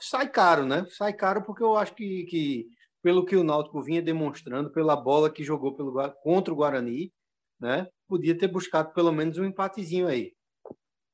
sai 0.00 0.28
caro, 0.28 0.66
né? 0.66 0.84
Sai 0.90 1.12
caro 1.12 1.42
porque 1.44 1.62
eu 1.62 1.76
acho 1.76 1.94
que, 1.94 2.24
que 2.24 2.66
pelo 3.02 3.24
que 3.24 3.36
o 3.36 3.44
Náutico 3.44 3.82
vinha 3.82 4.02
demonstrando, 4.02 4.70
pela 4.70 4.96
bola 4.96 5.30
que 5.30 5.44
jogou 5.44 5.74
pelo, 5.74 5.94
contra 6.22 6.52
o 6.52 6.56
Guarani, 6.56 7.12
né? 7.60 7.86
Podia 8.08 8.36
ter 8.36 8.48
buscado 8.48 8.92
pelo 8.92 9.12
menos 9.12 9.38
um 9.38 9.44
empatezinho 9.44 10.06
aí. 10.06 10.32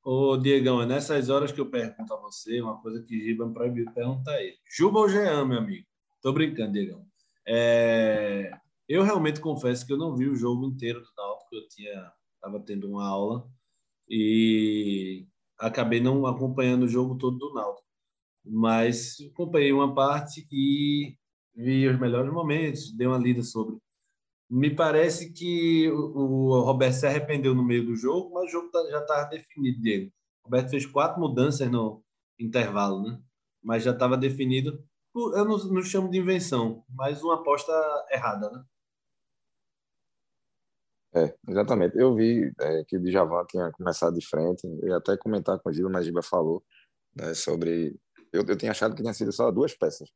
Ô, 0.02 0.36
Diegão, 0.36 0.80
é 0.80 0.86
nessas 0.86 1.28
horas 1.28 1.52
que 1.52 1.60
eu 1.60 1.70
pergunto 1.70 2.12
a 2.14 2.20
você 2.20 2.60
uma 2.62 2.80
coisa 2.80 3.02
que 3.02 3.20
Giba 3.20 3.46
me 3.46 3.52
proibiu 3.52 3.92
perguntar 3.92 4.32
a 4.32 4.42
ele. 4.42 4.56
Juba 4.64 5.00
ou 5.00 5.08
Jean, 5.08 5.44
meu 5.44 5.58
amigo? 5.58 5.86
Tô 6.22 6.32
brincando, 6.32 6.72
Diegão. 6.72 7.04
É... 7.46 8.50
Eu 8.88 9.02
realmente 9.02 9.40
confesso 9.40 9.86
que 9.86 9.92
eu 9.92 9.98
não 9.98 10.16
vi 10.16 10.26
o 10.26 10.34
jogo 10.34 10.64
inteiro 10.64 11.00
do 11.00 11.08
Náutico, 11.16 11.54
eu 11.54 11.68
tinha 11.68 12.10
estava 12.38 12.60
tendo 12.60 12.88
uma 12.88 13.06
aula 13.06 13.46
e 14.08 15.26
acabei 15.58 16.00
não 16.00 16.26
acompanhando 16.26 16.84
o 16.84 16.88
jogo 16.88 17.16
todo 17.16 17.38
do 17.38 17.54
Náutico. 17.54 17.86
Mas 18.44 19.16
acompanhei 19.32 19.72
uma 19.72 19.94
parte 19.94 20.46
e 20.50 21.16
vi 21.54 21.88
os 21.88 21.98
melhores 21.98 22.32
momentos, 22.32 22.92
dei 22.96 23.06
uma 23.06 23.18
lida 23.18 23.42
sobre. 23.42 23.76
Me 24.50 24.74
parece 24.74 25.32
que 25.32 25.90
o 25.90 26.60
Roberto 26.62 26.94
se 26.94 27.06
arrependeu 27.06 27.54
no 27.54 27.64
meio 27.64 27.84
do 27.84 27.94
jogo, 27.94 28.32
mas 28.32 28.44
o 28.44 28.52
jogo 28.52 28.70
tá, 28.70 28.80
já 28.90 29.00
estava 29.00 29.28
definido 29.28 29.80
dele. 29.82 30.12
O 30.42 30.48
Roberto 30.48 30.70
fez 30.70 30.86
quatro 30.86 31.20
mudanças 31.20 31.70
no 31.70 32.02
intervalo, 32.38 33.02
né? 33.02 33.20
Mas 33.62 33.82
já 33.82 33.90
estava 33.92 34.16
definido. 34.16 34.82
Eu 35.14 35.44
não, 35.44 35.58
não 35.58 35.82
chamo 35.82 36.08
de 36.08 36.18
invenção, 36.18 36.84
mas 36.88 37.22
uma 37.22 37.34
aposta 37.34 37.72
errada, 38.10 38.50
né? 38.50 38.64
É, 41.18 41.34
exatamente. 41.48 41.96
Eu 41.98 42.14
vi 42.14 42.52
é, 42.60 42.84
que 42.84 42.96
o 42.96 43.00
Djavan 43.02 43.44
tinha 43.46 43.70
começado 43.72 44.14
de 44.14 44.26
frente, 44.26 44.66
ia 44.84 44.96
até 44.96 45.16
comentar 45.16 45.58
com 45.58 45.68
o 45.70 45.72
Giba, 45.72 45.88
mas 45.88 46.06
Giba 46.06 46.22
falou 46.22 46.62
né, 47.16 47.34
sobre. 47.34 47.98
Eu, 48.32 48.44
eu 48.46 48.56
tinha 48.56 48.70
achado 48.70 48.94
que 48.94 49.02
tinha 49.02 49.14
sido 49.14 49.32
só 49.32 49.50
duas 49.50 49.74
peças. 49.74 50.10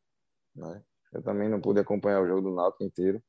Né? 0.54 0.82
Eu 1.12 1.22
também 1.22 1.48
não 1.48 1.60
pude 1.60 1.80
acompanhar 1.80 2.20
o 2.22 2.26
jogo 2.26 2.42
do 2.42 2.54
Náutico 2.54 2.84
inteiro, 2.84 3.22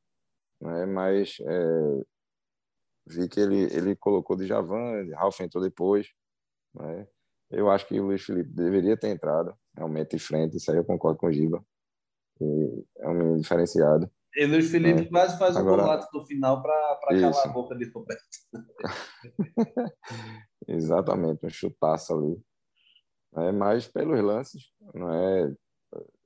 né? 0.62 0.86
mas 0.86 1.38
é, 1.42 2.04
vi 3.08 3.28
que 3.30 3.40
ele, 3.40 3.64
ele 3.74 3.96
colocou 3.96 4.36
Djavan, 4.36 5.10
Ralf 5.16 5.40
entrou 5.40 5.64
depois. 5.64 6.08
Né? 6.76 7.08
Eu 7.50 7.70
acho 7.70 7.88
que 7.88 8.00
o 8.00 8.06
Luiz 8.06 8.24
Felipe 8.24 8.50
deveria 8.50 8.98
ter 8.98 9.10
entrado 9.10 9.56
realmente 9.76 10.16
de 10.18 10.20
frente, 10.24 10.58
isso 10.58 10.72
aí 10.72 10.78
eu 10.78 10.86
concordo 10.86 11.18
com 11.18 11.28
o 11.28 11.32
Giba. 11.32 11.64
E 12.42 12.86
é 12.98 13.08
um 13.08 13.14
menino 13.14 13.42
diferenciado. 13.42 14.10
E 14.36 14.46
Luiz 14.46 14.72
Felipe 14.72 15.02
é. 15.02 15.06
quase 15.06 15.38
faz 15.38 15.56
Agora, 15.56 15.84
um 15.84 15.86
golaço 15.86 16.10
no 16.14 16.26
final 16.26 16.62
para 16.62 16.98
calar 17.08 17.46
a 17.46 17.48
boca 17.50 17.76
de 17.76 17.86
Roberto. 17.92 18.24
Exatamente, 20.68 21.46
um 21.46 21.50
chutaço 21.50 22.14
ali. 22.14 22.42
É, 23.36 23.52
mas 23.52 23.88
pelos 23.88 24.20
lances, 24.22 24.72
não 24.94 25.14
é? 25.14 25.54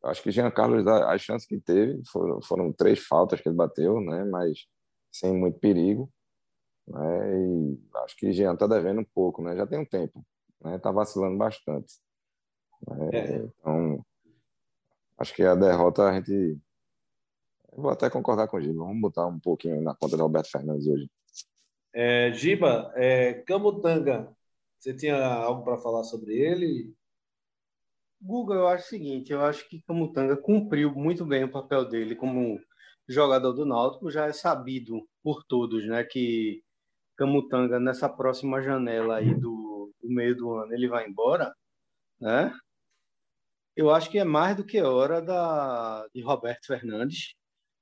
Acho 0.03 0.23
que 0.23 0.31
Jean 0.31 0.49
Carlos, 0.51 0.87
as 0.87 1.21
chances 1.21 1.47
que 1.47 1.59
teve 1.59 2.01
foram, 2.09 2.41
foram 2.41 2.71
três 2.71 2.99
faltas 3.05 3.41
que 3.41 3.49
ele 3.49 3.55
bateu, 3.55 3.99
né? 3.99 4.23
Mas 4.23 4.67
sem 5.11 5.35
muito 5.35 5.59
perigo. 5.59 6.09
Né? 6.87 7.41
E 7.41 7.79
acho 8.05 8.15
que 8.17 8.31
Jean 8.31 8.53
está 8.53 8.67
devendo 8.67 9.01
um 9.01 9.07
pouco, 9.13 9.41
né? 9.41 9.55
Já 9.55 9.67
tem 9.67 9.79
um 9.79 9.85
tempo, 9.85 10.25
né? 10.61 10.77
Tá 10.79 10.91
vacilando 10.91 11.37
bastante. 11.37 11.93
Né? 12.87 13.09
É. 13.13 13.35
Então, 13.37 14.05
acho 15.17 15.33
que 15.33 15.43
a 15.43 15.55
derrota 15.55 16.03
a 16.03 16.13
gente 16.13 16.57
Vou 17.77 17.91
até 17.91 18.09
concordar 18.09 18.47
com 18.47 18.57
o 18.57 18.61
Giba. 18.61 18.79
Vamos 18.79 18.99
botar 18.99 19.27
um 19.27 19.39
pouquinho 19.39 19.79
na 19.83 19.93
conta 19.93 20.17
do 20.17 20.23
Roberto 20.23 20.49
Fernandes 20.49 20.87
hoje. 20.87 21.07
É, 21.93 22.33
Giba, 22.33 22.91
é, 22.95 23.35
Camutanga, 23.45 24.35
você 24.79 24.95
tinha 24.95 25.23
algo 25.23 25.63
para 25.63 25.77
falar 25.77 26.03
sobre 26.03 26.33
ele? 26.35 26.91
Guga, 28.19 28.55
eu 28.55 28.67
acho 28.67 28.85
o 28.85 28.89
seguinte, 28.89 29.31
eu 29.31 29.41
acho 29.43 29.69
que 29.69 29.83
Camutanga 29.83 30.35
cumpriu 30.35 30.91
muito 30.91 31.23
bem 31.23 31.43
o 31.43 31.51
papel 31.51 31.87
dele 31.87 32.15
como 32.15 32.59
jogador 33.07 33.53
do 33.53 33.63
Náutico, 33.63 34.09
já 34.09 34.25
é 34.25 34.33
sabido 34.33 35.07
por 35.21 35.43
todos, 35.43 35.87
né, 35.87 36.03
que 36.03 36.63
Camutanga 37.15 37.79
nessa 37.79 38.09
próxima 38.09 38.59
janela 38.59 39.17
aí 39.17 39.35
do, 39.35 39.93
do 40.01 40.09
meio 40.09 40.35
do 40.35 40.51
ano 40.55 40.73
ele 40.73 40.87
vai 40.87 41.07
embora, 41.07 41.55
né? 42.19 42.51
Eu 43.75 43.91
acho 43.91 44.09
que 44.09 44.17
é 44.17 44.23
mais 44.23 44.57
do 44.57 44.65
que 44.65 44.81
hora 44.81 45.21
da 45.21 46.07
de 46.13 46.21
Roberto 46.23 46.65
Fernandes 46.65 47.35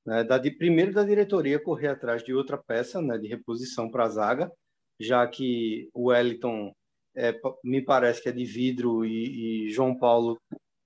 né, 0.06 0.24
da, 0.24 0.38
de, 0.38 0.52
primeiro 0.52 0.94
da 0.94 1.04
diretoria 1.04 1.60
correr 1.60 1.88
atrás 1.88 2.24
de 2.24 2.34
outra 2.34 2.58
peça 2.58 3.02
né, 3.02 3.18
de 3.18 3.28
reposição 3.28 3.90
para 3.90 4.06
a 4.06 4.10
zaga, 4.10 4.52
já 5.00 5.28
que 5.28 5.90
o 5.94 6.10
Wellington 6.10 6.72
é, 7.16 7.34
me 7.64 7.82
parece 7.82 8.22
que 8.22 8.30
é 8.30 8.32
de 8.32 8.46
vidro 8.46 9.06
e, 9.06 9.68
e 9.68 9.70
João 9.72 9.98
Paulo 9.98 10.38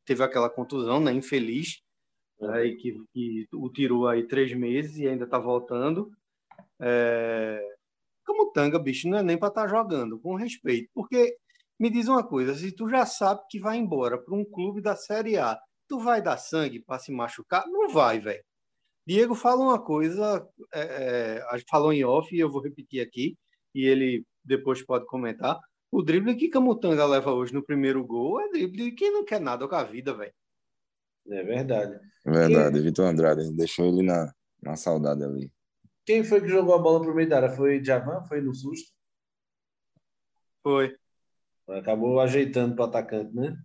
teve 0.05 0.23
aquela 0.23 0.49
contusão 0.49 0.99
né, 0.99 1.12
infeliz, 1.12 1.79
né, 2.39 2.69
que, 2.79 2.97
que, 3.13 3.47
o 3.53 3.69
tirou 3.69 4.08
aí 4.08 4.25
três 4.27 4.53
meses 4.53 4.97
e 4.97 5.08
ainda 5.08 5.25
está 5.25 5.38
voltando. 5.38 6.12
É... 6.79 7.62
Como 8.25 8.51
tanga, 8.51 8.79
bicho, 8.79 9.10
não 9.10 9.17
é 9.17 9.23
nem 9.23 9.38
para 9.38 9.49
estar 9.49 9.63
tá 9.63 9.67
jogando, 9.67 10.19
com 10.19 10.36
respeito. 10.36 10.89
Porque 10.93 11.36
me 11.79 11.89
diz 11.89 12.08
uma 12.08 12.25
coisa, 12.25 12.53
se 12.55 12.71
tu 12.71 12.89
já 12.89 13.05
sabe 13.05 13.41
que 13.49 13.60
vai 13.60 13.77
embora 13.77 14.17
para 14.17 14.36
um 14.36 14.45
clube 14.45 14.82
da 14.82 14.95
Série 14.95 15.38
A, 15.38 15.58
tu 15.88 15.99
vai 15.99 16.21
dar 16.21 16.38
sangue 16.38 16.79
para 16.79 16.99
se 16.99 17.12
machucar? 17.12 17.67
Não 17.67 17.89
vai, 17.89 18.19
velho. 18.19 18.43
Diego 19.10 19.34
fala 19.34 19.63
uma 19.63 19.82
coisa, 19.82 20.48
é, 20.72 20.82
é, 20.82 21.45
a 21.50 21.58
gente 21.58 21.67
falou 21.67 21.91
em 21.91 22.04
off 22.04 22.30
e 22.32 22.39
eu 22.39 22.48
vou 22.48 22.62
repetir 22.62 23.02
aqui, 23.02 23.36
e 23.74 23.84
ele 23.88 24.24
depois 24.45 24.86
pode 24.86 25.08
comentar. 25.08 25.60
O 25.91 26.04
drible 26.04 26.36
que 26.36 26.48
Camutanga 26.48 27.08
leva 27.08 27.34
hoje 27.34 27.52
no 27.52 27.65
primeiro 27.65 28.06
gol 28.06 28.39
é 28.39 28.50
drible 28.50 28.84
de 28.84 28.91
quem 28.91 29.12
não 29.12 29.26
quer 29.26 29.41
nada 29.41 29.67
com 29.67 29.74
a 29.74 29.84
vida, 29.84 30.13
velho. 30.13 30.32
É 31.28 31.43
verdade. 31.43 32.00
Verdade, 32.24 32.78
e... 32.78 32.82
Vitor 32.84 33.08
Andrade 33.08 33.52
deixou 33.58 33.88
ele 33.88 34.04
na, 34.04 34.32
na 34.62 34.76
saudade 34.76 35.24
ali. 35.24 35.51
Quem 36.05 36.24
foi 36.24 36.39
que 36.39 36.47
jogou 36.47 36.76
a 36.76 36.80
bola 36.80 37.01
pro 37.01 37.16
meio 37.16 37.28
da 37.28 37.38
área? 37.38 37.49
Foi 37.49 37.84
Javan? 37.84 38.24
Foi 38.28 38.41
no 38.41 38.53
susto? 38.53 38.91
Foi. 40.62 40.95
Acabou 41.68 42.20
ajeitando 42.20 42.76
para 42.76 42.86
o 42.86 42.88
atacante, 42.89 43.36
né? 43.36 43.57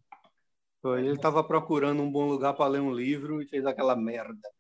Foi. 0.85 1.01
Ele 1.01 1.15
estava 1.15 1.43
procurando 1.43 2.03
um 2.03 2.13
bom 2.13 2.29
lugar 2.29 2.53
para 2.53 2.69
ler 2.69 2.81
um 2.81 2.93
livro 2.93 3.41
e 3.41 3.49
fez 3.49 3.65
aquela 3.65 3.97
merda. 3.97 4.51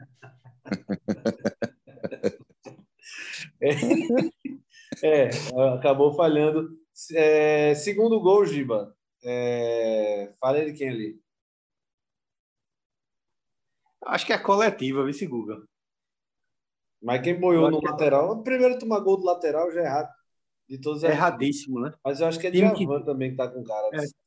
é, 5.04 5.28
acabou 5.74 6.14
falhando. 6.14 6.70
É, 7.12 7.74
segundo 7.74 8.18
gol, 8.22 8.46
Giba. 8.46 8.96
É, 9.22 10.32
fala 10.40 10.64
de 10.64 10.72
quem 10.72 10.88
ali? 10.88 11.20
Acho 14.06 14.24
que 14.24 14.32
é 14.32 14.38
coletiva, 14.38 15.04
vice 15.04 15.26
Guga. 15.26 15.62
Mas 17.02 17.20
quem 17.20 17.38
boiou 17.38 17.70
no 17.70 17.82
lateral, 17.82 18.30
o 18.30 18.42
primeiro 18.42 18.78
tomar 18.78 19.00
gol 19.00 19.18
do 19.18 19.26
lateral 19.26 19.70
já 19.72 19.82
é 19.82 19.84
errado. 19.84 20.08
De 20.66 20.80
todos 20.80 21.04
é 21.04 21.10
erradíssimo, 21.10 21.80
né? 21.80 21.92
Mas 22.02 22.22
eu 22.22 22.26
acho 22.26 22.40
que 22.40 22.46
é 22.46 22.50
time 22.50 22.72
que... 22.72 22.86
também 23.04 23.32
que 23.32 23.36
tá 23.36 23.46
com 23.46 23.62
cara. 23.62 23.90
É. 23.92 24.23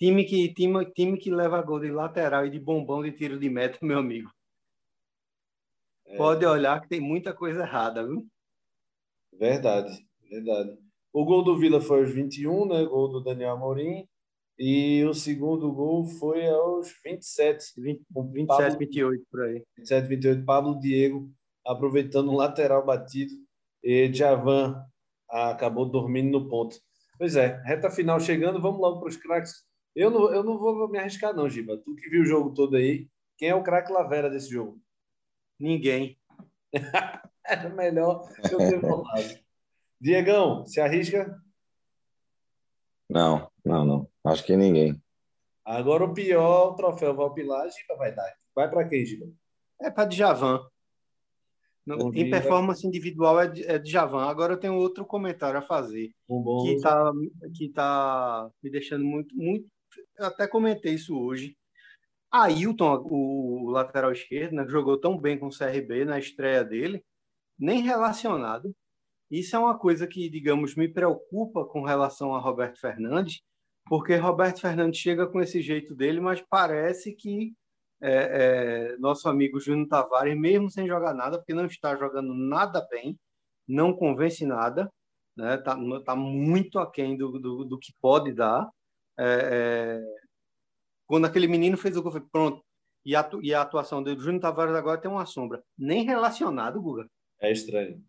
Time 0.00 0.24
que, 0.24 0.54
time, 0.54 0.90
time 0.92 1.18
que 1.18 1.30
leva 1.30 1.60
gol 1.60 1.78
de 1.78 1.90
lateral 1.90 2.46
e 2.46 2.50
de 2.50 2.58
bombão 2.58 3.02
de 3.02 3.12
tiro 3.12 3.38
de 3.38 3.50
meta, 3.50 3.78
meu 3.82 3.98
amigo. 3.98 4.30
É. 6.06 6.16
Pode 6.16 6.46
olhar 6.46 6.80
que 6.80 6.88
tem 6.88 7.00
muita 7.00 7.34
coisa 7.34 7.64
errada, 7.64 8.06
viu? 8.06 8.26
Verdade, 9.38 9.92
verdade. 10.30 10.74
O 11.12 11.22
gol 11.22 11.44
do 11.44 11.58
Vila 11.58 11.82
foi 11.82 12.00
aos 12.00 12.10
21, 12.10 12.66
né? 12.66 12.82
Gol 12.86 13.08
do 13.08 13.20
Daniel 13.20 13.50
Amorim. 13.50 14.08
E 14.58 15.04
o 15.04 15.12
segundo 15.12 15.70
gol 15.70 16.06
foi 16.06 16.48
aos 16.48 16.90
27. 17.04 17.64
20, 17.76 18.02
27, 18.32 18.46
Pablo, 18.46 18.78
28 18.78 19.26
por 19.30 19.42
aí. 19.42 19.62
27, 19.76 20.08
28. 20.08 20.44
Pablo 20.46 20.80
Diego 20.80 21.30
aproveitando 21.66 22.30
um 22.30 22.36
lateral 22.36 22.86
batido. 22.86 23.34
E 23.82 24.10
Javan 24.10 24.82
acabou 25.28 25.84
dormindo 25.84 26.38
no 26.38 26.48
ponto. 26.48 26.76
Pois 27.18 27.36
é, 27.36 27.62
reta 27.66 27.90
final 27.90 28.18
chegando. 28.18 28.62
Vamos 28.62 28.80
logo 28.80 29.00
para 29.00 29.08
os 29.10 29.16
craques. 29.18 29.68
Eu 29.94 30.10
não, 30.10 30.32
eu 30.32 30.42
não 30.44 30.58
vou 30.58 30.88
me 30.88 30.98
arriscar, 30.98 31.34
não, 31.34 31.48
Giba. 31.48 31.76
Tu 31.78 31.94
que 31.94 32.08
viu 32.08 32.22
o 32.22 32.26
jogo 32.26 32.54
todo 32.54 32.76
aí, 32.76 33.08
quem 33.36 33.48
é 33.48 33.54
o 33.54 33.62
craque 33.62 33.92
Lavera 33.92 34.30
desse 34.30 34.50
jogo? 34.50 34.80
Ninguém. 35.58 36.18
Era 37.44 37.68
melhor 37.70 38.28
eu 38.50 38.58
ter 38.58 38.80
falado. 38.80 39.40
Diegão, 40.00 40.64
se 40.66 40.80
arrisca? 40.80 41.42
Não, 43.08 43.50
não, 43.64 43.84
não. 43.84 44.08
Acho 44.24 44.44
que 44.44 44.56
ninguém. 44.56 45.02
Agora 45.64 46.04
o 46.04 46.14
pior, 46.14 46.72
o 46.72 46.74
troféu 46.74 47.14
Valpilar, 47.14 47.68
Giba 47.70 47.96
vai 47.96 48.14
dar. 48.14 48.32
Vai 48.54 48.70
para 48.70 48.88
quem, 48.88 49.04
Giba? 49.04 49.26
É 49.80 49.90
para 49.90 50.08
Djavan. 50.08 50.60
Um 51.86 52.12
em 52.14 52.30
performance 52.30 52.86
individual 52.86 53.40
é 53.40 53.48
de, 53.48 53.64
é 53.64 53.78
Djavan. 53.78 54.26
Agora 54.26 54.52
eu 54.52 54.60
tenho 54.60 54.76
outro 54.76 55.04
comentário 55.04 55.58
a 55.58 55.62
fazer. 55.62 56.12
Um 56.28 56.62
que 56.62 56.74
está 56.74 57.12
que 57.54 57.68
tá 57.70 58.50
me 58.62 58.70
deixando 58.70 59.04
muito, 59.04 59.34
muito. 59.34 59.68
Eu 60.20 60.26
até 60.26 60.46
comentei 60.46 60.94
isso 60.94 61.18
hoje. 61.18 61.56
Ailton, 62.30 63.02
o 63.10 63.70
lateral 63.70 64.12
esquerdo, 64.12 64.52
né, 64.54 64.66
jogou 64.68 65.00
tão 65.00 65.18
bem 65.18 65.38
com 65.38 65.46
o 65.46 65.56
CRB 65.56 66.04
na 66.04 66.18
estreia 66.18 66.62
dele, 66.62 67.02
nem 67.58 67.80
relacionado. 67.80 68.74
Isso 69.30 69.56
é 69.56 69.58
uma 69.58 69.78
coisa 69.78 70.06
que, 70.06 70.28
digamos, 70.28 70.76
me 70.76 70.88
preocupa 70.88 71.64
com 71.64 71.82
relação 71.84 72.34
a 72.34 72.40
Roberto 72.40 72.78
Fernandes, 72.80 73.40
porque 73.86 74.14
Roberto 74.16 74.60
Fernandes 74.60 75.00
chega 75.00 75.26
com 75.26 75.40
esse 75.40 75.62
jeito 75.62 75.94
dele, 75.94 76.20
mas 76.20 76.42
parece 76.50 77.14
que 77.14 77.54
é, 78.02 78.92
é, 78.92 78.96
nosso 78.98 79.26
amigo 79.26 79.58
Júnior 79.58 79.88
Tavares, 79.88 80.38
mesmo 80.38 80.70
sem 80.70 80.86
jogar 80.86 81.14
nada, 81.14 81.38
porque 81.38 81.54
não 81.54 81.64
está 81.64 81.96
jogando 81.96 82.34
nada 82.34 82.86
bem, 82.90 83.18
não 83.66 83.94
convence 83.94 84.44
nada, 84.44 84.92
né? 85.36 85.56
Tá, 85.58 85.76
tá 86.04 86.14
muito 86.14 86.78
aquém 86.78 87.16
do, 87.16 87.38
do, 87.38 87.64
do 87.64 87.78
que 87.78 87.94
pode 88.02 88.34
dar. 88.34 88.68
É, 89.20 90.00
é 90.02 90.20
quando 91.10 91.24
aquele 91.24 91.48
menino 91.48 91.76
fez 91.76 91.96
o 91.96 92.02
gol, 92.02 92.12
foi 92.12 92.20
pronto. 92.20 92.62
E 93.04 93.16
a, 93.16 93.28
e 93.42 93.52
a 93.52 93.62
atuação 93.62 94.00
dele, 94.00 94.20
Júnior 94.20 94.40
Tavares 94.40 94.76
agora 94.76 95.00
tem 95.00 95.10
uma 95.10 95.26
sombra. 95.26 95.60
Nem 95.76 96.04
relacionado, 96.04 96.80
Guga. 96.80 97.10
É 97.40 97.50
estranho. 97.50 98.00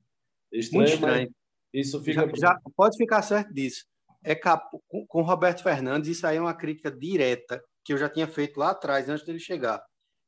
Estranho, 0.52 0.84
Muito 0.84 0.94
estranho. 0.94 1.36
Isso 1.74 2.00
fica. 2.04 2.28
Já, 2.28 2.36
já, 2.36 2.62
pode 2.76 2.98
ficar 2.98 3.24
certo 3.24 3.52
disso. 3.54 3.86
É 4.24 4.36
cap... 4.36 4.70
com, 4.88 5.08
com 5.08 5.22
Roberto 5.24 5.64
Fernandes, 5.64 6.10
isso 6.16 6.28
aí 6.28 6.38
é 6.38 6.42
uma 6.42 6.54
crítica 6.54 6.92
direta 6.92 7.64
que 7.84 7.92
eu 7.92 7.98
já 7.98 8.08
tinha 8.08 8.28
feito 8.28 8.60
lá 8.60 8.70
atrás, 8.70 9.10
antes 9.10 9.26
dele 9.26 9.40
chegar. 9.40 9.84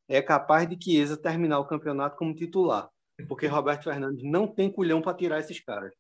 É 0.08 0.20
capaz 0.20 0.68
de 0.68 0.76
Chiesa 0.82 1.16
terminar 1.16 1.60
o 1.60 1.68
campeonato 1.68 2.18
como 2.18 2.34
titular, 2.34 2.90
porque 3.28 3.46
Roberto 3.48 3.84
Fernandes 3.84 4.24
não 4.24 4.48
tem 4.48 4.72
culhão 4.72 5.00
para 5.00 5.16
tirar 5.16 5.40
esses 5.40 5.60
caras. 5.64 5.94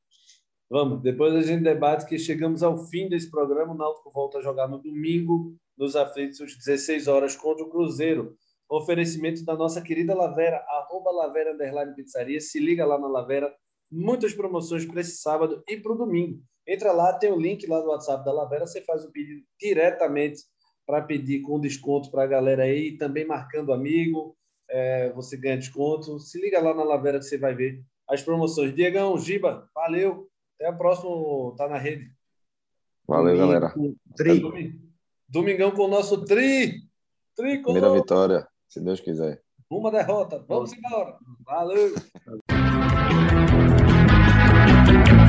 Vamos, 0.70 1.01
depois 1.01 1.36
a 1.36 1.41
gente 1.41 1.64
debate 1.64 2.05
que 2.05 2.18
chegamos 2.18 2.64
ao 2.64 2.78
fim 2.88 3.07
desse 3.07 3.30
programa. 3.30 3.74
O 3.74 3.78
Náutico 3.78 4.11
volta 4.11 4.39
a 4.39 4.41
jogar 4.41 4.68
no 4.68 4.80
domingo, 4.80 5.55
nos 5.78 5.95
aflitos, 5.95 6.41
às 6.41 6.55
16 6.55 7.07
horas, 7.07 7.36
contra 7.36 7.64
o 7.64 7.70
Cruzeiro. 7.70 8.36
Oferecimento 8.70 9.43
da 9.45 9.55
nossa 9.55 9.82
querida 9.82 10.16
Lavera, 10.16 10.57
arroba 10.68 11.11
Lavera 11.11 11.53
Underline 11.53 11.93
Pizzaria. 11.93 12.39
Se 12.39 12.59
liga 12.59 12.86
lá 12.86 12.97
na 12.97 13.07
Lavera, 13.07 13.53
muitas 13.91 14.34
promoções 14.34 14.86
para 14.86 15.01
esse 15.01 15.18
sábado 15.18 15.64
e 15.68 15.78
para 15.78 15.91
o 15.91 15.97
domingo. 15.97 16.41
Entra 16.68 16.91
lá, 16.91 17.14
tem 17.14 17.32
o 17.32 17.39
link 17.39 17.68
lá 17.68 17.82
do 17.82 17.89
WhatsApp 17.89 18.24
da 18.24 18.32
Lavera, 18.32 18.66
você 18.66 18.82
faz 18.82 19.03
o 19.03 19.11
pedido 19.11 19.41
diretamente 19.59 20.41
para 20.86 21.01
pedir 21.01 21.41
com 21.41 21.59
desconto 21.59 22.09
para 22.09 22.24
a 22.24 22.28
galera 22.28 22.64
aí, 22.64 22.97
também 22.97 23.26
marcando 23.26 23.74
amigo, 23.74 24.36
é, 24.70 25.11
você 25.11 25.38
ganha 25.38 25.57
desconto. 25.57 26.20
Se 26.20 26.39
liga 26.39 26.59
lá 26.59 26.74
na 26.74 26.84
Lavera 26.84 27.20
que 27.20 27.26
você 27.26 27.38
vai 27.38 27.53
ver 27.53 27.84
as 28.07 28.22
promoções. 28.22 28.74
Diegão, 28.74 29.18
Giba, 29.18 29.70
valeu. 29.74 30.30
Até 30.56 30.68
a 30.68 30.74
próximo 30.74 31.56
Tá 31.58 31.68
na 31.68 31.78
Rede. 31.78 32.12
Valeu, 33.08 33.36
Domingo, 33.36 33.47
galera. 33.47 33.74
Tri. 34.16 34.39
É, 34.39 34.74
domingão 35.28 35.72
com 35.72 35.84
o 35.84 35.89
nosso 35.89 36.24
tri. 36.26 36.82
tri 37.36 37.58
com. 37.58 37.74
Primeira 37.74 37.89
nosso. 37.89 38.01
vitória, 38.01 38.47
se 38.68 38.82
Deus 38.82 38.99
quiser. 38.99 39.41
Uma 39.70 39.91
derrota. 39.91 40.43
Vamos 40.47 40.74
embora. 40.74 41.18
Valeu. 41.45 41.93